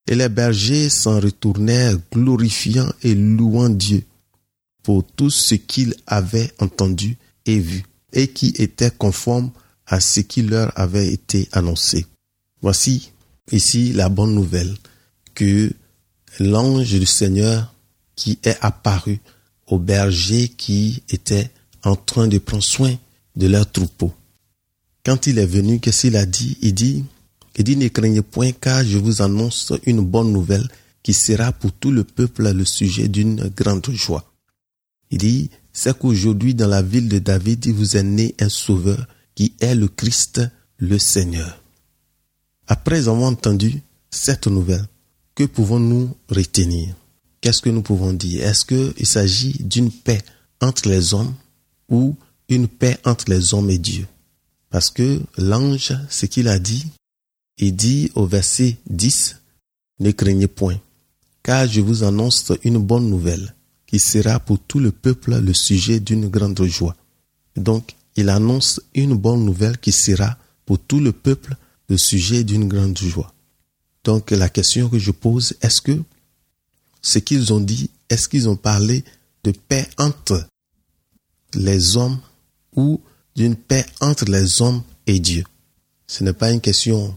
Et 0.08 0.16
les 0.16 0.30
bergers 0.30 0.90
s'en 0.90 1.20
retournèrent 1.20 1.98
glorifiant 2.12 2.92
et 3.02 3.16
louant 3.16 3.70
Dieu 3.70 4.04
pour 4.84 5.04
tout 5.04 5.32
ce 5.32 5.56
qu'ils 5.56 5.96
avaient 6.06 6.52
entendu 6.60 7.18
et 7.46 7.60
vu, 7.60 7.84
et 8.14 8.28
qui 8.28 8.54
était 8.58 8.92
conforme 8.92 9.52
à 9.88 10.00
ce 10.00 10.20
qui 10.20 10.44
leur 10.44 10.72
avait 10.80 11.12
été 11.12 11.50
annoncé. 11.52 12.06
Voici 12.62 13.12
ici 13.52 13.94
la 13.94 14.10
bonne 14.10 14.34
nouvelle 14.36 14.76
que 15.34 15.72
l'ange 16.40 16.92
du 16.92 17.06
Seigneur 17.06 17.74
qui 18.16 18.40
est 18.44 18.58
apparu 18.62 19.20
aux 19.68 19.80
bergers 19.80 20.50
qui 20.50 21.04
étaient 21.10 21.52
en 21.84 21.96
train 21.96 22.28
de 22.28 22.38
prendre 22.38 22.64
soin 22.64 22.96
de 23.36 23.48
leur 23.48 23.72
troupeau. 23.72 24.14
Quand 25.06 25.28
il 25.28 25.38
est 25.38 25.46
venu, 25.46 25.80
qu'est-ce 25.80 26.02
qu'il 26.02 26.16
a 26.16 26.26
dit? 26.26 26.58
Il 26.62 26.74
dit, 26.74 27.06
il 27.58 27.64
dit, 27.64 27.78
ne 27.78 27.88
craignez 27.88 28.22
point 28.22 28.52
car 28.52 28.84
je 28.84 28.98
vous 28.98 29.22
annonce 29.22 29.74
une 29.86 30.02
bonne 30.02 30.32
nouvelle 30.32 30.68
qui 31.04 31.14
sera 31.14 31.52
pour 31.52 31.72
tout 31.72 31.92
le 31.92 32.04
peuple 32.04 32.52
le 32.52 32.66
sujet 32.66 33.08
d'une 33.08 33.50
grande 33.56 33.90
joie. 33.92 34.34
Il 35.12 35.20
dit, 35.20 35.50
c'est 35.72 35.98
qu'aujourd'hui 35.98 36.56
dans 36.56 36.68
la 36.68 36.82
ville 36.82 37.08
de 37.08 37.20
David, 37.20 37.66
il 37.66 37.74
vous 37.74 37.96
est 37.96 38.04
né 38.04 38.36
un 38.40 38.50
sauveur 38.50 39.08
qui 39.36 39.54
est 39.60 39.76
le 39.76 39.88
Christ, 39.88 40.42
le 40.78 40.98
Seigneur. 40.98 41.62
Après 42.68 43.08
avoir 43.08 43.30
entendu 43.30 43.82
cette 44.10 44.48
nouvelle, 44.48 44.86
que 45.36 45.44
pouvons-nous 45.44 46.16
retenir? 46.30 46.96
Qu'est-ce 47.42 47.62
que 47.62 47.70
nous 47.70 47.84
pouvons 47.84 48.14
dire? 48.14 48.48
Est-ce 48.48 48.66
qu'il 48.66 49.06
s'agit 49.06 49.56
d'une 49.60 49.92
paix 49.92 50.22
entre 50.62 50.90
les 50.90 51.14
hommes 51.14 51.36
ou 51.90 52.16
une 52.50 52.68
paix 52.68 52.98
entre 53.06 53.30
les 53.30 53.54
hommes 53.54 53.70
et 53.70 53.78
Dieu? 53.78 54.08
Parce 54.70 54.90
que 54.90 55.22
l'ange, 55.38 55.94
ce 56.10 56.26
qu'il 56.26 56.48
a 56.48 56.58
dit, 56.58 56.86
il 57.58 57.76
dit 57.76 58.12
au 58.16 58.26
verset 58.26 58.78
10, 58.90 59.38
Ne 60.00 60.12
craignez 60.12 60.48
point, 60.48 60.80
car 61.44 61.68
je 61.68 61.82
vous 61.82 62.04
annonce 62.04 62.52
une 62.64 62.80
bonne 62.80 63.10
nouvelle 63.10 63.56
qui 63.86 64.00
sera 64.00 64.40
pour 64.40 64.60
tout 64.60 64.80
le 64.80 64.92
peuple 64.92 65.36
le 65.36 65.54
sujet 65.54 66.00
d'une 66.00 66.28
grande 66.28 66.62
joie. 66.64 66.96
Donc, 67.56 67.96
il 68.16 68.30
annonce 68.30 68.82
une 68.94 69.16
bonne 69.16 69.46
nouvelle 69.46 69.78
qui 69.78 69.92
sera 69.92 70.38
pour 70.66 70.80
tout 70.80 71.00
le 71.00 71.12
peuple 71.12 71.56
le 71.88 71.98
sujet 71.98 72.44
d'une 72.44 72.68
grande 72.68 72.98
joie. 72.98 73.32
Donc, 74.04 74.32
la 74.32 74.50
question 74.50 74.90
que 74.90 75.00
je 75.00 75.12
pose, 75.12 75.56
est-ce 75.62 75.82
que 75.82 76.02
ce 77.02 77.20
qu'ils 77.20 77.54
ont 77.54 77.60
dit, 77.60 77.90
est-ce 78.10 78.28
qu'ils 78.28 78.50
ont 78.50 78.56
parlé 78.56 79.04
de 79.44 79.52
paix 79.52 79.88
entre 79.98 80.48
les 81.54 81.98
hommes 81.98 82.20
ou 82.76 83.02
d'une 83.36 83.56
paix 83.56 83.86
entre 84.02 84.26
les 84.26 84.62
hommes 84.62 84.82
et 85.08 85.20
Dieu? 85.20 85.44
Ce 86.08 86.24
n'est 86.24 86.34
pas 86.34 86.52
une 86.52 86.62
question 86.62 87.16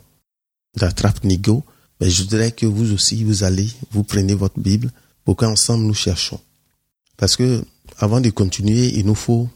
d'attrape-nigo, 0.78 1.64
mais 2.00 2.10
je 2.10 2.22
voudrais 2.22 2.52
que 2.52 2.66
vous 2.66 2.92
aussi, 2.92 3.24
vous 3.24 3.44
allez, 3.44 3.68
vous 3.90 4.04
prenez 4.04 4.34
votre 4.34 4.58
Bible 4.58 4.90
pour 5.24 5.36
qu'ensemble 5.36 5.84
nous 5.84 5.94
cherchons. 5.94 6.40
Parce 7.16 7.36
que 7.36 7.62
avant 7.98 8.20
de 8.20 8.30
continuer, 8.30 8.98
il 8.98 9.06
nous 9.06 9.14
faut 9.14 9.48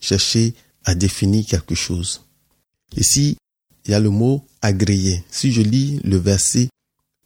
chercher 0.00 0.54
à 0.84 0.94
définir 0.94 1.44
quelque 1.46 1.74
chose. 1.74 2.22
Ici, 2.96 3.36
il 3.84 3.90
y 3.92 3.94
a 3.94 4.00
le 4.00 4.10
mot 4.10 4.44
agréé. 4.62 5.24
Si 5.30 5.52
je 5.52 5.62
lis 5.62 6.00
le 6.04 6.18
verset, 6.18 6.68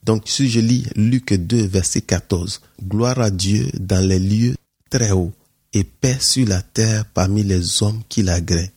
donc 0.05 0.23
si 0.27 0.49
je 0.49 0.61
lis 0.61 0.87
Luc 0.97 1.33
2, 1.33 1.67
verset 1.67 2.03
14, 2.03 2.61
Gloire 2.83 3.21
à 3.21 3.31
Dieu 3.31 3.69
dans 3.79 4.05
les 4.05 4.19
lieux 4.19 4.55
très 4.91 5.11
hauts 5.11 5.33
et 5.73 5.85
paix 5.85 6.19
sur 6.21 6.47
la 6.47 6.63
terre 6.63 7.05
parmi 7.07 7.43
les 7.43 7.83
hommes 7.83 8.03
qui 8.09 8.23
l'agréent. 8.23 8.69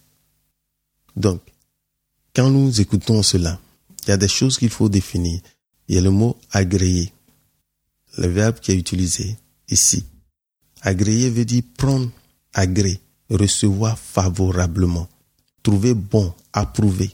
Donc, 1.16 1.42
quand 2.36 2.50
nous 2.50 2.82
écoutons 2.82 3.24
cela, 3.24 3.60
il 4.06 4.10
y 4.10 4.14
a 4.14 4.18
des 4.18 4.28
choses 4.28 4.58
qu'il 4.58 4.70
faut 4.70 4.90
définir. 4.90 5.40
Il 5.88 5.96
y 5.96 5.98
a 5.98 6.02
le 6.02 6.12
mot 6.12 6.38
agréé, 6.52 7.12
le 8.18 8.28
verbe 8.28 8.60
qui 8.60 8.72
est 8.72 8.78
utilisé 8.78 9.38
ici. 9.70 10.06
Agréer 10.82 11.30
veut 11.30 11.46
dire 11.46 11.64
prendre 11.78 12.10
agré, 12.54 13.00
recevoir 13.30 13.98
favorablement, 13.98 15.08
trouver 15.64 15.94
bon, 15.94 16.34
approuver, 16.54 17.12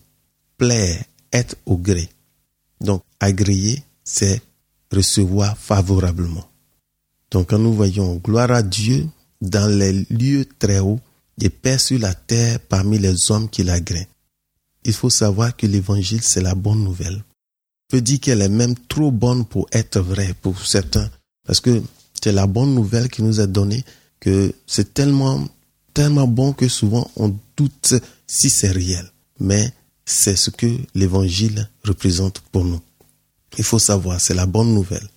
plaire, 0.58 1.04
être 1.32 1.56
au 1.66 1.78
gré. 1.78 2.10
Donc, 2.80 3.04
agréer, 3.20 3.84
c'est 4.04 4.42
recevoir 4.92 5.58
favorablement. 5.58 6.48
Donc, 7.32 7.50
quand 7.50 7.60
nous 7.60 7.74
voyons 7.74 8.16
gloire 8.18 8.52
à 8.52 8.62
Dieu 8.62 9.08
dans 9.42 9.68
les 9.68 10.06
lieux 10.10 10.46
très 10.60 10.80
hauts 10.80 11.00
et 11.42 11.50
paix 11.50 11.78
sur 11.78 12.00
la 12.00 12.14
terre 12.14 12.60
parmi 12.60 13.00
les 13.00 13.32
hommes 13.32 13.50
qui 13.50 13.64
l'agréent. 13.64 14.06
Il 14.84 14.94
faut 14.94 15.10
savoir 15.10 15.56
que 15.56 15.68
l'évangile, 15.68 16.22
c'est 16.24 16.42
la 16.42 16.56
bonne 16.56 16.84
nouvelle. 16.84 17.24
peut 17.88 18.02
dire 18.02 18.20
qu'elle 18.20 18.42
est 18.42 18.50
même 18.50 18.76
trop 18.88 19.12
bonne 19.12 19.46
pour 19.46 19.68
être 19.72 20.00
vraie 20.00 20.34
pour 20.42 20.66
certains. 20.66 21.10
Parce 21.46 21.60
que 21.60 21.82
c'est 22.22 22.32
la 22.32 22.48
bonne 22.48 22.74
nouvelle 22.74 23.10
qui 23.10 23.22
nous 23.22 23.40
est 23.42 23.48
donnée 23.48 23.84
que 24.20 24.54
c'est 24.68 24.94
tellement, 24.94 25.48
tellement 25.94 26.28
bon 26.28 26.54
que 26.54 26.68
souvent 26.68 27.10
on 27.16 27.36
doute 27.58 27.96
si 28.28 28.50
c'est 28.50 28.72
réel. 28.72 29.12
Mais 29.40 29.74
c'est 30.06 30.36
ce 30.36 30.50
que 30.50 30.68
l'évangile 30.96 31.70
représente 31.84 32.40
pour 32.52 32.64
nous. 32.64 32.80
Il 33.58 33.64
faut 33.64 33.80
savoir, 33.80 34.22
c'est 34.22 34.34
la 34.34 34.46
bonne 34.46 34.74
nouvelle. 34.74 35.08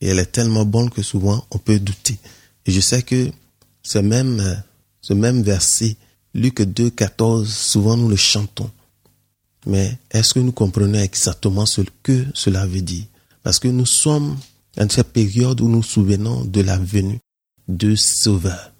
Et 0.00 0.08
elle 0.08 0.18
est 0.18 0.32
tellement 0.32 0.64
bonne 0.64 0.90
que 0.90 1.02
souvent 1.02 1.46
on 1.50 1.58
peut 1.58 1.78
douter. 1.78 2.18
Et 2.66 2.72
je 2.72 2.80
sais 2.80 3.02
que 3.02 3.30
ce 3.82 3.98
même, 3.98 4.62
ce 5.00 5.12
même 5.12 5.42
verset, 5.42 5.96
Luc 6.34 6.62
2, 6.62 6.90
14, 6.90 7.48
souvent 7.48 7.96
nous 7.96 8.08
le 8.08 8.16
chantons. 8.16 8.70
Mais 9.66 9.98
est-ce 10.10 10.34
que 10.34 10.40
nous 10.40 10.52
comprenons 10.52 10.98
exactement 10.98 11.66
ce 11.66 11.82
que 12.02 12.26
cela 12.34 12.66
veut 12.66 12.82
dire? 12.82 13.04
Parce 13.42 13.58
que 13.58 13.68
nous 13.68 13.86
sommes 13.86 14.36
en 14.78 14.88
cette 14.88 15.12
période 15.12 15.60
où 15.60 15.68
nous 15.68 15.76
nous 15.76 15.82
souvenons 15.82 16.44
de 16.44 16.60
la 16.60 16.78
venue 16.78 17.20
de 17.68 17.94
Sauveur, 17.94 18.72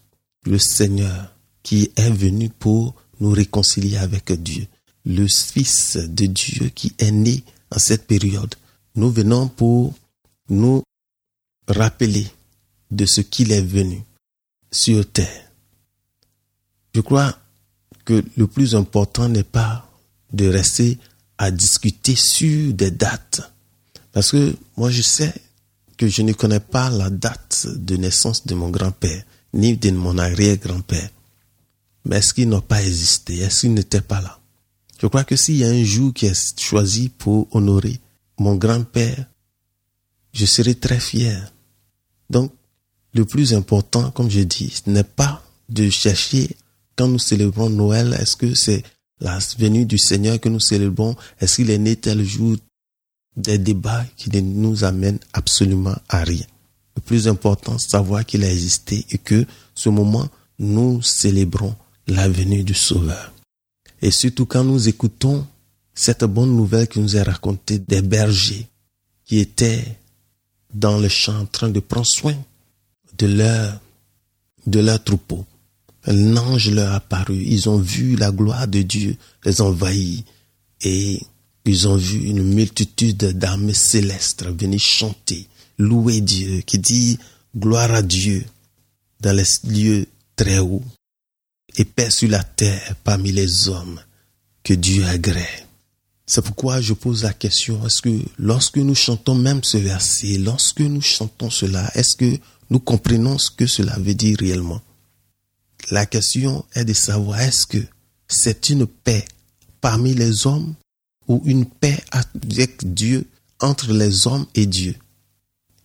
le 0.45 0.59
Seigneur, 0.59 1.33
qui 1.63 1.91
est 1.97 2.11
venu 2.11 2.51
pour 2.51 2.95
nous 3.21 3.31
réconcilier 3.31 3.97
avec 3.97 4.33
Dieu, 4.33 4.67
le 5.05 5.27
Fils 5.29 5.97
de 5.97 6.27
Dieu 6.27 6.69
qui 6.75 6.93
est 6.99 7.11
né 7.11 7.43
en 7.71 7.79
cette 7.79 8.07
période. 8.07 8.55
Nous 8.95 9.11
venons 9.11 9.49
pour 9.49 9.95
nous 10.49 10.83
rappeler 11.69 12.27
de 12.91 13.07
ce 13.07 13.21
qu'il 13.21 13.53
est 13.53 13.63
venu 13.63 14.03
sur 14.71 15.11
terre. 15.11 15.51
Je 16.95 17.01
crois 17.01 17.37
que 18.05 18.23
le 18.37 18.47
plus 18.47 18.75
important 18.75 19.29
n'est 19.29 19.43
pas 19.43 19.91
de 20.35 20.49
rester 20.49 20.99
à 21.39 21.51
discuter 21.51 22.17
sur 22.17 22.75
des 22.75 22.91
dates. 22.91 23.53
Parce 24.13 24.33
que 24.33 24.55
moi, 24.77 24.91
je 24.91 25.03
sais 25.03 25.33
que 25.97 26.09
je 26.09 26.23
ne 26.23 26.33
connais 26.33 26.61
pas 26.61 26.91
la 26.91 27.11
date 27.11 27.67
de 27.69 27.97
naissance 27.97 28.47
de 28.47 28.55
mon 28.55 28.71
grand-père, 28.71 29.25
ni 29.53 29.77
de 29.77 29.91
mon 29.91 30.19
arrière-grand-père. 30.19 31.09
Mais 32.05 32.19
est-ce 32.19 32.35
qu'il 32.35 32.49
n'a 32.49 32.61
pas 32.61 32.83
existé? 32.83 33.39
Est-ce 33.39 33.63
qu'il 33.63 33.75
n'était 33.75 34.01
pas 34.01 34.21
là? 34.21 34.39
Je 35.01 35.07
crois 35.07 35.25
que 35.25 35.37
s'il 35.37 35.57
y 35.57 35.65
a 35.65 35.69
un 35.69 35.85
jour 35.85 36.13
qui 36.13 36.27
est 36.27 36.61
choisi 36.61 37.09
pour 37.09 37.49
honorer 37.55 37.99
mon 38.39 38.57
grand-père, 38.57 39.27
je 40.33 40.47
serai 40.47 40.75
très 40.75 41.01
fier. 41.01 41.53
Donc, 42.31 42.53
le 43.15 43.25
plus 43.25 43.55
important, 43.55 44.11
comme 44.11 44.31
je 44.31 44.41
dis, 44.41 44.73
ce 44.85 44.91
n'est 44.91 45.05
pas 45.05 45.45
de 45.69 45.89
chercher, 45.91 46.51
quand 46.97 47.09
nous 47.09 47.19
célébrons 47.19 47.71
Noël, 47.71 48.17
est-ce 48.21 48.37
que 48.37 48.55
c'est 48.55 48.83
la 49.21 49.39
venue 49.59 49.87
du 49.87 49.99
Seigneur 49.99 50.41
que 50.41 50.49
nous 50.49 50.61
célébrons, 50.61 51.17
est-ce 51.41 51.57
qu'il 51.57 51.71
est 51.71 51.79
né 51.79 51.97
tel 51.97 52.23
jour? 52.25 52.57
Des 53.37 53.59
débats 53.59 54.05
qui 54.17 54.31
ne 54.31 54.41
nous 54.41 54.85
amènent 54.85 55.19
absolument 55.33 55.97
à 56.09 56.23
rien. 56.23 56.47
Le 56.95 57.03
plus 57.03 57.27
important, 57.27 57.79
savoir 57.79 58.25
qu'il 58.25 58.45
a 58.45 58.51
existé 58.51 59.05
et 59.11 59.19
que 59.19 59.45
ce 59.75 59.89
moment, 59.89 60.29
nous 60.61 61.03
célébrons 61.03 61.75
la 62.07 62.29
venue 62.29 62.63
du 62.63 62.75
Sauveur. 62.75 63.33
Et 64.01 64.13
surtout 64.13 64.47
quand 64.47 64.63
nous 64.63 64.89
écoutons 64.89 65.45
cette 65.95 66.25
bonne 66.25 66.55
nouvelle 66.55 66.87
qui 66.87 67.01
nous 67.01 67.17
est 67.17 67.23
racontée 67.23 67.79
des 67.79 68.03
bergers 68.03 68.69
qui 69.25 69.39
étaient 69.39 69.85
dans 70.73 70.99
le 70.99 71.09
champ 71.09 71.41
en 71.41 71.47
train 71.47 71.71
de 71.71 71.81
prendre 71.81 72.07
soin 72.07 72.37
de 73.19 73.27
leur, 73.27 73.81
de 74.67 74.81
leur 74.81 75.03
troupeau. 75.03 75.45
Un 76.07 76.37
ange 76.37 76.71
leur 76.71 76.93
a 76.93 76.97
apparu. 76.97 77.43
Ils 77.47 77.69
ont 77.69 77.79
vu 77.79 78.17
la 78.17 78.31
gloire 78.31 78.69
de 78.69 78.83
Dieu 78.83 79.17
les 79.45 79.61
envahir 79.61 80.23
et 80.83 81.21
ils 81.65 81.89
ont 81.89 81.97
vu 81.97 82.25
une 82.25 82.43
multitude 82.43 83.25
d'armées 83.39 83.75
célestes 83.75 84.45
venir 84.45 84.81
chanter, 84.81 85.49
louer 85.79 86.21
Dieu, 86.21 86.61
qui 86.61 86.79
dit 86.79 87.19
gloire 87.57 87.93
à 87.93 88.03
Dieu 88.03 88.45
dans 89.21 89.35
les 89.35 89.45
lieux 89.65 90.07
très 90.37 90.59
hauts 90.59 90.83
et 91.77 91.85
paix 91.85 92.11
sur 92.11 92.29
la 92.29 92.43
terre 92.43 92.95
parmi 93.03 93.33
les 93.33 93.69
hommes 93.69 94.01
que 94.63 94.75
Dieu 94.75 95.05
agrée. 95.07 95.65
C'est 96.27 96.45
pourquoi 96.45 96.81
je 96.81 96.95
pose 96.95 97.23
la 97.23 97.33
question, 97.33 97.85
est-ce 97.87 98.01
que 98.01 98.23
lorsque 98.39 98.79
nous 98.79 98.95
chantons 98.95 99.35
même 99.35 99.63
ce 99.63 99.77
verset, 99.77 100.39
lorsque 100.39 100.81
nous 100.81 101.03
chantons 101.03 101.51
cela, 101.51 101.91
est-ce 101.95 102.17
que 102.17 102.39
nous 102.71 102.81
comprenons 102.81 103.39
ce 103.39 103.51
que 103.51 103.67
cela 103.67 103.99
veut 103.99 104.15
dire 104.15 104.37
réellement? 104.39 104.81
La 105.91 106.07
question 106.07 106.65
est 106.75 106.85
de 106.85 106.95
savoir, 106.95 107.41
est-ce 107.41 107.67
que 107.67 107.79
c'est 108.27 108.71
une 108.71 108.87
paix 108.87 109.25
parmi 109.83 110.15
les 110.15 110.47
hommes 110.47 110.75
ou 111.29 111.43
une 111.45 111.67
paix 111.67 112.03
avec 112.11 112.95
Dieu 112.95 113.27
entre 113.61 113.93
les 113.93 114.27
hommes 114.27 114.47
et 114.55 114.65
Dieu? 114.65 114.95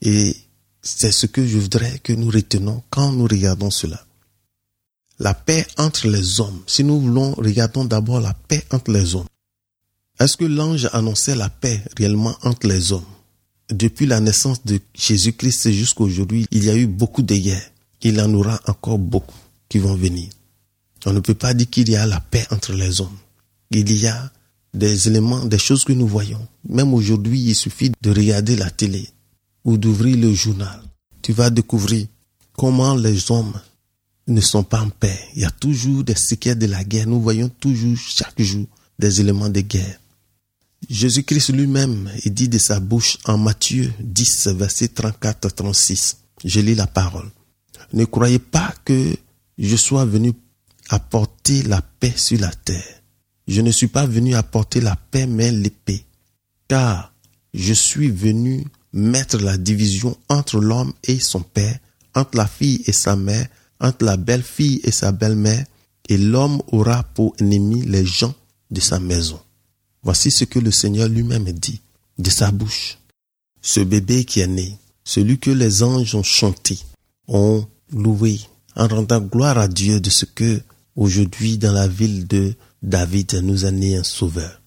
Et 0.01 0.35
c'est 0.81 1.11
ce 1.11 1.25
que 1.25 1.45
je 1.45 1.57
voudrais 1.57 1.99
que 1.99 2.13
nous 2.13 2.29
retenons 2.29 2.81
quand 2.89 3.11
nous 3.11 3.25
regardons 3.25 3.71
cela. 3.71 4.05
La 5.19 5.33
paix 5.33 5.67
entre 5.77 6.07
les 6.07 6.39
hommes. 6.39 6.63
Si 6.65 6.85
nous 6.85 7.01
voulons, 7.01 7.33
regardons 7.33 7.83
d'abord 7.83 8.21
la 8.21 8.33
paix 8.33 8.63
entre 8.71 8.91
les 8.91 9.15
hommes. 9.15 9.27
Est-ce 10.17 10.37
que 10.37 10.45
l'ange 10.45 10.87
annonçait 10.93 11.35
la 11.35 11.49
paix 11.49 11.83
réellement 11.97 12.37
entre 12.43 12.67
les 12.67 12.93
hommes? 12.93 13.03
Depuis 13.69 14.05
la 14.05 14.21
naissance 14.21 14.63
de 14.65 14.79
Jésus-Christ 14.95 15.71
jusqu'à 15.73 16.03
aujourd'hui, 16.03 16.47
il 16.51 16.63
y 16.63 16.69
a 16.69 16.75
eu 16.75 16.87
beaucoup 16.87 17.21
de 17.21 17.35
guerres. 17.35 17.69
Il 18.01 18.19
en 18.21 18.33
aura 18.33 18.61
encore 18.65 18.97
beaucoup 18.97 19.35
qui 19.69 19.77
vont 19.77 19.95
venir. 19.95 20.29
On 21.05 21.13
ne 21.13 21.19
peut 21.19 21.35
pas 21.35 21.53
dire 21.53 21.69
qu'il 21.69 21.89
y 21.89 21.95
a 21.95 22.05
la 22.05 22.19
paix 22.19 22.45
entre 22.51 22.73
les 22.73 22.99
hommes. 22.99 23.17
Il 23.71 23.91
y 23.91 24.07
a 24.07 24.31
des 24.73 25.07
éléments, 25.07 25.45
des 25.45 25.57
choses 25.57 25.85
que 25.85 25.93
nous 25.93 26.07
voyons. 26.07 26.45
Même 26.67 26.93
aujourd'hui, 26.93 27.39
il 27.39 27.55
suffit 27.55 27.91
de 28.01 28.09
regarder 28.11 28.55
la 28.55 28.69
télé 28.69 29.07
ou 29.63 29.77
d'ouvrir 29.77 30.17
le 30.17 30.33
journal. 30.33 30.81
Tu 31.21 31.33
vas 31.33 31.49
découvrir 31.49 32.07
comment 32.53 32.95
les 32.95 33.31
hommes 33.31 33.53
ne 34.27 34.41
sont 34.41 34.63
pas 34.63 34.81
en 34.81 34.89
paix. 34.89 35.19
Il 35.35 35.41
y 35.41 35.45
a 35.45 35.51
toujours 35.51 36.03
des 36.03 36.15
séquelles 36.15 36.59
de 36.59 36.65
la 36.65 36.83
guerre. 36.83 37.07
Nous 37.07 37.21
voyons 37.21 37.49
toujours 37.49 37.97
chaque 37.97 38.41
jour 38.41 38.65
des 38.97 39.21
éléments 39.21 39.49
de 39.49 39.61
guerre. 39.61 39.99
Jésus-Christ 40.89 41.49
lui-même, 41.49 42.09
il 42.23 42.33
dit 42.33 42.47
de 42.47 42.57
sa 42.57 42.79
bouche 42.79 43.17
en 43.25 43.37
Matthieu 43.37 43.91
10, 43.99 44.47
verset 44.49 44.87
34-36. 44.87 46.15
Je 46.45 46.59
lis 46.61 46.75
la 46.75 46.87
parole. 46.87 47.29
Ne 47.93 48.05
croyez 48.05 48.39
pas 48.39 48.73
que 48.85 49.15
je 49.59 49.75
sois 49.75 50.05
venu 50.05 50.33
apporter 50.87 51.63
la 51.63 51.81
paix 51.81 52.13
sur 52.15 52.39
la 52.39 52.49
terre. 52.49 53.01
Je 53.47 53.61
ne 53.61 53.71
suis 53.71 53.87
pas 53.87 54.05
venu 54.05 54.33
apporter 54.33 54.79
la 54.79 54.95
paix, 54.95 55.27
mais 55.27 55.51
l'épée. 55.51 56.05
Car 56.67 57.13
je 57.53 57.73
suis 57.73 58.09
venu 58.09 58.65
mettre 58.93 59.37
la 59.37 59.57
division 59.57 60.17
entre 60.29 60.59
l'homme 60.59 60.93
et 61.03 61.19
son 61.19 61.41
père, 61.41 61.77
entre 62.15 62.37
la 62.37 62.47
fille 62.47 62.81
et 62.85 62.93
sa 62.93 63.15
mère, 63.15 63.47
entre 63.79 64.05
la 64.05 64.17
belle-fille 64.17 64.81
et 64.83 64.91
sa 64.91 65.11
belle-mère, 65.11 65.65
et 66.07 66.17
l'homme 66.17 66.61
aura 66.71 67.03
pour 67.03 67.35
ennemi 67.39 67.81
les 67.81 68.05
gens 68.05 68.33
de 68.71 68.79
sa 68.79 68.99
maison. 68.99 69.39
Voici 70.03 70.31
ce 70.31 70.45
que 70.45 70.59
le 70.59 70.71
Seigneur 70.71 71.09
lui-même 71.09 71.51
dit 71.51 71.81
de 72.17 72.29
sa 72.29 72.51
bouche. 72.51 72.97
Ce 73.61 73.79
bébé 73.81 74.23
qui 74.25 74.39
est 74.39 74.47
né, 74.47 74.77
celui 75.03 75.37
que 75.37 75.51
les 75.51 75.83
anges 75.83 76.15
ont 76.15 76.23
chanté, 76.23 76.79
ont 77.27 77.67
loué, 77.91 78.39
en 78.79 78.87
rendant 78.87 79.19
gloire 79.19 79.57
à 79.57 79.67
Dieu 79.67 79.99
de 79.99 80.09
ce 80.09 80.23
que 80.23 80.61
aujourd'hui 80.95 81.57
dans 81.57 81.73
la 81.73 81.87
ville 81.87 82.25
de 82.27 82.53
David 82.81 83.33
nous 83.43 83.65
a 83.65 83.71
né 83.71 83.97
un 83.97 84.03
sauveur. 84.03 84.61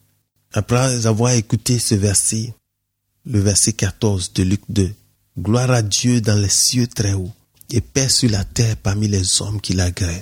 Après 0.53 1.07
avoir 1.07 1.31
écouté 1.31 1.79
ce 1.79 1.95
verset, 1.95 2.53
le 3.25 3.39
verset 3.39 3.73
14 3.73 4.33
de 4.33 4.43
Luc 4.43 4.61
2, 4.69 4.93
Gloire 5.39 5.71
à 5.71 5.81
Dieu 5.81 6.21
dans 6.21 6.39
les 6.39 6.49
cieux 6.49 6.85
très 6.85 7.13
hauts 7.13 7.31
et 7.71 7.81
paix 7.81 8.07
sur 8.07 8.29
la 8.29 8.43
terre 8.43 8.77
parmi 8.77 9.07
les 9.07 9.41
hommes 9.41 9.59
qui 9.59 9.73
l'agréent. 9.73 10.21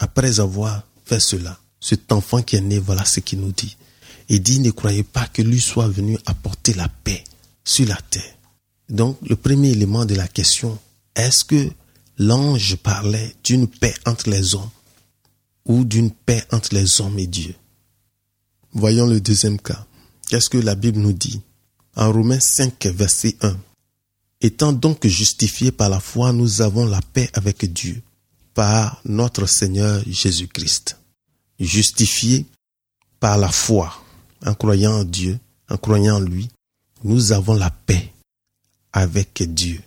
Après 0.00 0.38
avoir 0.38 0.82
fait 1.06 1.20
cela, 1.20 1.58
cet 1.80 2.12
enfant 2.12 2.42
qui 2.42 2.56
est 2.56 2.60
né, 2.60 2.78
voilà 2.78 3.06
ce 3.06 3.20
qu'il 3.20 3.40
nous 3.40 3.52
dit 3.52 3.78
et 4.28 4.38
dit 4.38 4.60
ne 4.60 4.70
croyez 4.70 5.02
pas 5.02 5.26
que 5.28 5.40
lui 5.40 5.62
soit 5.62 5.88
venu 5.88 6.18
apporter 6.26 6.74
la 6.74 6.88
paix 6.88 7.24
sur 7.64 7.88
la 7.88 7.98
terre. 8.10 8.36
Donc 8.90 9.16
le 9.26 9.34
premier 9.34 9.70
élément 9.70 10.04
de 10.04 10.14
la 10.14 10.28
question, 10.28 10.78
est-ce 11.16 11.42
que 11.46 11.70
l'ange 12.18 12.76
parlait 12.76 13.34
d'une 13.44 13.68
paix 13.68 13.94
entre 14.06 14.30
les 14.30 14.54
hommes 14.54 14.70
ou 15.66 15.84
d'une 15.84 16.10
paix 16.10 16.44
entre 16.52 16.74
les 16.74 17.00
hommes 17.00 17.18
et 17.18 17.26
Dieu 17.26 17.54
Voyons 18.76 19.06
le 19.06 19.20
deuxième 19.20 19.60
cas. 19.60 19.86
Qu'est-ce 20.28 20.50
que 20.50 20.58
la 20.58 20.74
Bible 20.74 20.98
nous 20.98 21.12
dit? 21.12 21.40
En 21.94 22.10
Romains 22.10 22.40
5, 22.40 22.86
verset 22.86 23.36
1. 23.40 23.56
Étant 24.40 24.72
donc 24.72 25.06
justifiés 25.06 25.70
par 25.70 25.88
la 25.88 26.00
foi, 26.00 26.32
nous 26.32 26.60
avons 26.60 26.84
la 26.84 27.00
paix 27.00 27.30
avec 27.34 27.72
Dieu 27.72 28.02
par 28.52 29.00
notre 29.04 29.46
Seigneur 29.46 30.02
Jésus-Christ. 30.08 30.98
Justifiés 31.60 32.46
par 33.20 33.38
la 33.38 33.48
foi 33.48 33.94
en 34.44 34.54
croyant 34.54 34.98
en 34.98 35.04
Dieu, 35.04 35.38
en 35.70 35.76
croyant 35.76 36.16
en 36.16 36.20
lui, 36.20 36.48
nous 37.04 37.30
avons 37.30 37.54
la 37.54 37.70
paix 37.70 38.12
avec 38.92 39.40
Dieu 39.54 39.80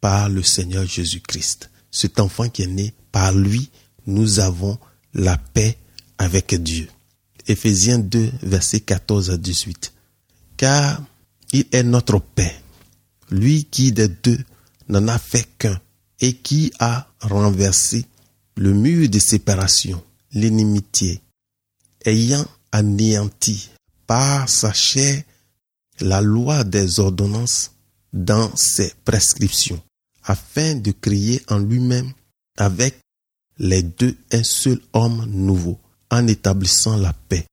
par 0.00 0.28
le 0.28 0.42
Seigneur 0.42 0.84
Jésus-Christ. 0.84 1.70
Cet 1.90 2.20
enfant 2.20 2.48
qui 2.48 2.62
est 2.62 2.66
né, 2.66 2.94
par 3.12 3.32
lui, 3.32 3.70
nous 4.06 4.40
avons 4.40 4.78
la 5.14 5.36
paix 5.38 5.78
avec 6.18 6.54
Dieu. 6.54 6.88
Éphésiens 7.46 7.98
2, 7.98 8.30
versets 8.42 8.80
14 8.80 9.30
à 9.30 9.36
18. 9.36 9.92
Car 10.56 11.02
il 11.52 11.66
est 11.72 11.82
notre 11.82 12.18
paix, 12.18 12.54
lui 13.30 13.64
qui 13.64 13.92
des 13.92 14.08
deux 14.08 14.38
n'en 14.88 15.08
a 15.08 15.18
fait 15.18 15.48
qu'un 15.58 15.80
et 16.20 16.34
qui 16.34 16.72
a 16.78 17.08
renversé 17.20 18.04
le 18.56 18.74
mur 18.74 19.08
de 19.08 19.18
séparation, 19.18 20.02
l'inimitié, 20.32 21.22
ayant 22.04 22.44
anéanti 22.72 23.70
par 24.06 24.48
sa 24.48 24.72
chair 24.72 25.22
la 26.00 26.20
loi 26.20 26.64
des 26.64 27.00
ordonnances 27.00 27.72
dans 28.12 28.54
ses 28.56 28.92
prescriptions, 29.04 29.80
afin 30.28 30.74
de 30.74 30.92
créer 30.92 31.42
en 31.48 31.58
lui-même 31.58 32.12
avec 32.58 33.00
les 33.58 33.82
deux 33.82 34.16
un 34.30 34.44
seul 34.44 34.80
homme 34.92 35.24
nouveau, 35.26 35.78
en 36.10 36.26
établissant 36.26 36.96
la 36.96 37.12
paix, 37.12 37.46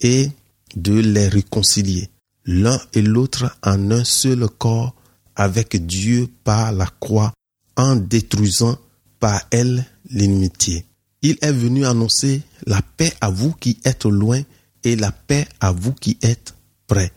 et 0.00 0.30
de 0.74 0.94
les 0.94 1.28
réconcilier, 1.28 2.10
l'un 2.44 2.78
et 2.92 3.02
l'autre 3.02 3.56
en 3.62 3.90
un 3.90 4.04
seul 4.04 4.48
corps 4.48 4.94
avec 5.36 5.86
Dieu 5.86 6.28
par 6.44 6.72
la 6.72 6.86
croix, 6.86 7.32
en 7.76 7.94
détruisant 7.94 8.76
par 9.20 9.40
elle 9.50 9.84
l'inimitié. 10.10 10.86
Il 11.22 11.36
est 11.42 11.52
venu 11.52 11.84
annoncer 11.84 12.42
la 12.66 12.80
paix 12.82 13.12
à 13.20 13.30
vous 13.30 13.52
qui 13.52 13.78
êtes 13.84 14.04
loin 14.04 14.42
et 14.82 14.96
la 14.96 15.12
paix 15.12 15.46
à 15.60 15.72
vous 15.72 15.92
qui 15.92 16.18
êtes 16.22 16.54
prêts. 16.86 17.12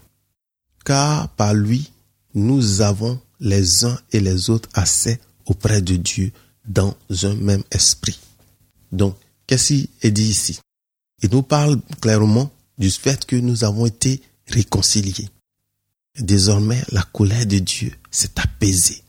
Car 0.83 1.29
par 1.29 1.53
lui, 1.53 1.91
nous 2.33 2.81
avons 2.81 3.19
les 3.41 3.83
uns 3.83 3.99
et 4.13 4.19
les 4.19 4.49
autres 4.49 4.69
assez 4.73 5.19
auprès 5.45 5.81
de 5.81 5.97
Dieu 5.97 6.31
dans 6.65 6.95
un 7.23 7.35
même 7.35 7.63
esprit. 7.71 8.19
Donc, 8.91 9.17
qu'est-ce 9.47 9.67
qui 9.67 9.89
est 10.01 10.11
dit 10.11 10.29
ici? 10.29 10.59
Il 11.23 11.31
nous 11.31 11.41
parle 11.41 11.81
clairement 11.99 12.51
du 12.77 12.89
fait 12.89 13.25
que 13.25 13.35
nous 13.35 13.63
avons 13.63 13.85
été 13.85 14.21
réconciliés. 14.47 15.29
Désormais, 16.19 16.83
la 16.91 17.03
colère 17.03 17.45
de 17.45 17.59
Dieu 17.59 17.91
s'est 18.09 18.39
apaisée. 18.39 19.03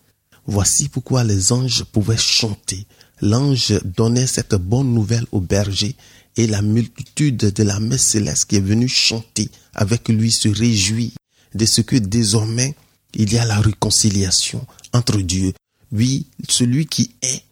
Voici 0.46 0.88
pourquoi 0.88 1.24
les 1.24 1.52
anges 1.52 1.84
pouvaient 1.84 2.16
chanter. 2.16 2.86
L'ange 3.20 3.78
donnait 3.84 4.26
cette 4.26 4.54
bonne 4.54 4.92
nouvelle 4.92 5.26
aux 5.30 5.40
bergers 5.40 5.94
et 6.36 6.46
la 6.46 6.62
multitude 6.62 7.36
de 7.36 7.62
la 7.62 7.78
messe 7.80 8.06
céleste 8.08 8.46
qui 8.46 8.56
est 8.56 8.60
venue 8.60 8.88
chanter 8.88 9.50
avec 9.74 10.08
lui 10.08 10.32
se 10.32 10.48
réjouit 10.48 11.12
de 11.54 11.66
ce 11.66 11.80
que 11.82 11.96
désormais 11.96 12.74
il 13.14 13.32
y 13.32 13.38
a 13.38 13.44
la 13.44 13.60
réconciliation 13.60 14.66
entre 14.92 15.18
Dieu. 15.18 15.52
Oui, 15.90 16.26
celui 16.48 16.86
qui 16.86 17.14
est 17.22 17.42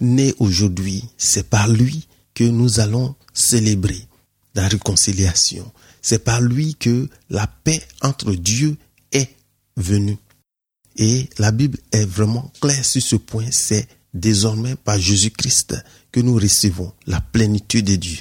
né 0.00 0.34
aujourd'hui, 0.38 1.04
c'est 1.16 1.48
par 1.48 1.68
lui 1.68 2.06
que 2.34 2.44
nous 2.44 2.80
allons 2.80 3.14
célébrer. 3.32 4.04
la 4.54 4.66
réconciliation. 4.66 5.70
C'est 6.02 6.24
par 6.24 6.40
lui 6.40 6.74
que 6.74 7.08
la 7.30 7.46
paix 7.46 7.80
entre 8.02 8.32
Dieu 8.32 8.76
est 9.12 9.30
venue. 9.76 10.18
Et 10.96 11.28
la 11.38 11.52
Bible 11.52 11.78
est 11.92 12.06
vraiment 12.06 12.50
claire 12.60 12.84
sur 12.84 13.00
ce 13.00 13.14
point. 13.14 13.46
C'est 13.52 13.86
désormais 14.14 14.74
par 14.74 14.98
Jésus-Christ 14.98 15.76
que 16.10 16.18
nous 16.20 16.34
recevons 16.34 16.92
la 17.06 17.20
plénitude 17.20 17.86
de 17.86 17.96
Dieu. 17.96 18.18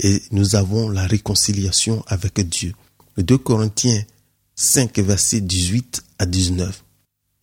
Et 0.00 0.20
nous 0.32 0.56
avons 0.56 0.88
la 0.88 1.06
réconciliation 1.06 2.02
avec 2.08 2.40
Dieu. 2.48 2.74
Le 3.16 3.22
2 3.22 3.38
Corinthiens 3.38 4.02
5, 4.60 4.98
versets 4.98 5.40
18 5.40 6.02
à 6.18 6.26
19. 6.26 6.84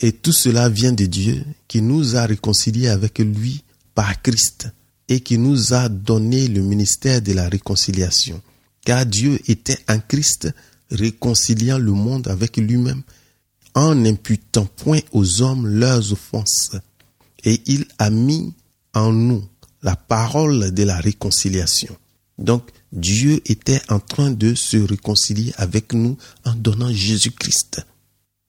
Et 0.01 0.11
tout 0.11 0.31
cela 0.31 0.69
vient 0.69 0.91
de 0.91 1.05
Dieu 1.05 1.43
qui 1.67 1.81
nous 1.81 2.15
a 2.15 2.27
réconciliés 2.27 2.89
avec 2.89 3.17
lui 3.17 3.63
par 3.95 4.21
Christ 4.21 4.67
et 5.09 5.21
qui 5.21 5.39
nous 5.39 5.73
a 5.73 5.89
donné 5.89 6.47
le 6.47 6.61
ministère 6.61 7.23
de 7.23 7.33
la 7.33 7.49
réconciliation. 7.49 8.39
Car 8.85 9.05
Dieu 9.07 9.39
était 9.47 9.79
en 9.89 9.99
Christ 9.99 10.53
réconciliant 10.91 11.79
le 11.79 11.91
monde 11.91 12.27
avec 12.27 12.57
lui-même 12.57 13.01
en 13.73 13.95
n'imputant 13.95 14.67
point 14.67 14.99
aux 15.11 15.41
hommes 15.41 15.65
leurs 15.65 16.13
offenses. 16.13 16.75
Et 17.43 17.61
il 17.65 17.85
a 17.97 18.11
mis 18.11 18.53
en 18.93 19.11
nous 19.11 19.43
la 19.81 19.95
parole 19.95 20.71
de 20.71 20.83
la 20.83 20.97
réconciliation. 20.97 21.97
Donc 22.37 22.69
Dieu 22.91 23.41
était 23.45 23.81
en 23.89 23.99
train 23.99 24.31
de 24.31 24.53
se 24.53 24.77
réconcilier 24.77 25.53
avec 25.57 25.93
nous 25.93 26.17
en 26.45 26.53
donnant 26.53 26.91
Jésus-Christ. 26.91 27.85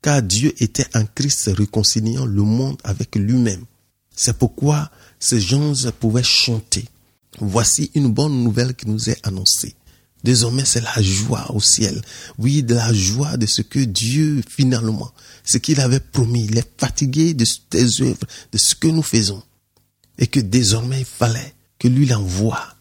Car 0.02 0.22
Dieu 0.22 0.54
était 0.62 0.86
en 0.94 1.04
Christ 1.04 1.50
réconciliant 1.56 2.26
le 2.26 2.42
monde 2.42 2.78
avec 2.84 3.16
lui-même. 3.16 3.64
C'est 4.14 4.36
pourquoi 4.36 4.90
ces 5.18 5.40
gens 5.40 5.72
pouvaient 5.98 6.22
chanter. 6.22 6.84
Voici 7.40 7.90
une 7.94 8.12
bonne 8.12 8.42
nouvelle 8.42 8.74
qui 8.74 8.88
nous 8.88 9.10
est 9.10 9.26
annoncée. 9.26 9.74
Désormais, 10.24 10.64
c'est 10.64 10.80
la 10.80 11.00
joie 11.00 11.46
au 11.54 11.60
ciel. 11.60 12.00
Oui, 12.38 12.62
de 12.62 12.74
la 12.74 12.92
joie 12.92 13.36
de 13.36 13.46
ce 13.46 13.62
que 13.62 13.78
Dieu, 13.78 14.42
finalement, 14.48 15.12
ce 15.44 15.58
qu'il 15.58 15.80
avait 15.80 16.00
promis, 16.00 16.46
il 16.46 16.58
est 16.58 16.70
fatigué 16.78 17.34
de 17.34 17.44
tes 17.70 18.02
œuvres, 18.02 18.26
de 18.52 18.58
ce 18.58 18.74
que 18.74 18.88
nous 18.88 19.02
faisons. 19.02 19.42
Et 20.18 20.26
que 20.26 20.40
désormais, 20.40 21.00
il 21.00 21.06
fallait 21.06 21.54
que 21.78 21.86
lui 21.86 22.06
l'envoie. 22.06 22.74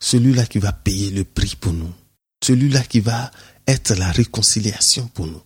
Celui-là 0.00 0.46
qui 0.46 0.58
va 0.58 0.72
payer 0.72 1.10
le 1.10 1.24
prix 1.24 1.54
pour 1.54 1.72
nous. 1.72 1.92
Celui-là 2.42 2.82
qui 2.82 3.00
va 3.00 3.30
être 3.66 3.94
la 3.94 4.10
réconciliation 4.10 5.06
pour 5.08 5.26
nous. 5.26 5.42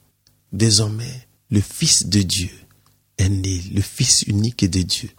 Désormais, 0.52 1.26
le 1.50 1.60
Fils 1.60 2.06
de 2.06 2.22
Dieu 2.22 2.50
est 3.18 3.28
né, 3.28 3.62
le 3.74 3.82
Fils 3.82 4.22
unique 4.22 4.64
de 4.70 4.82
Dieu. 4.82 5.10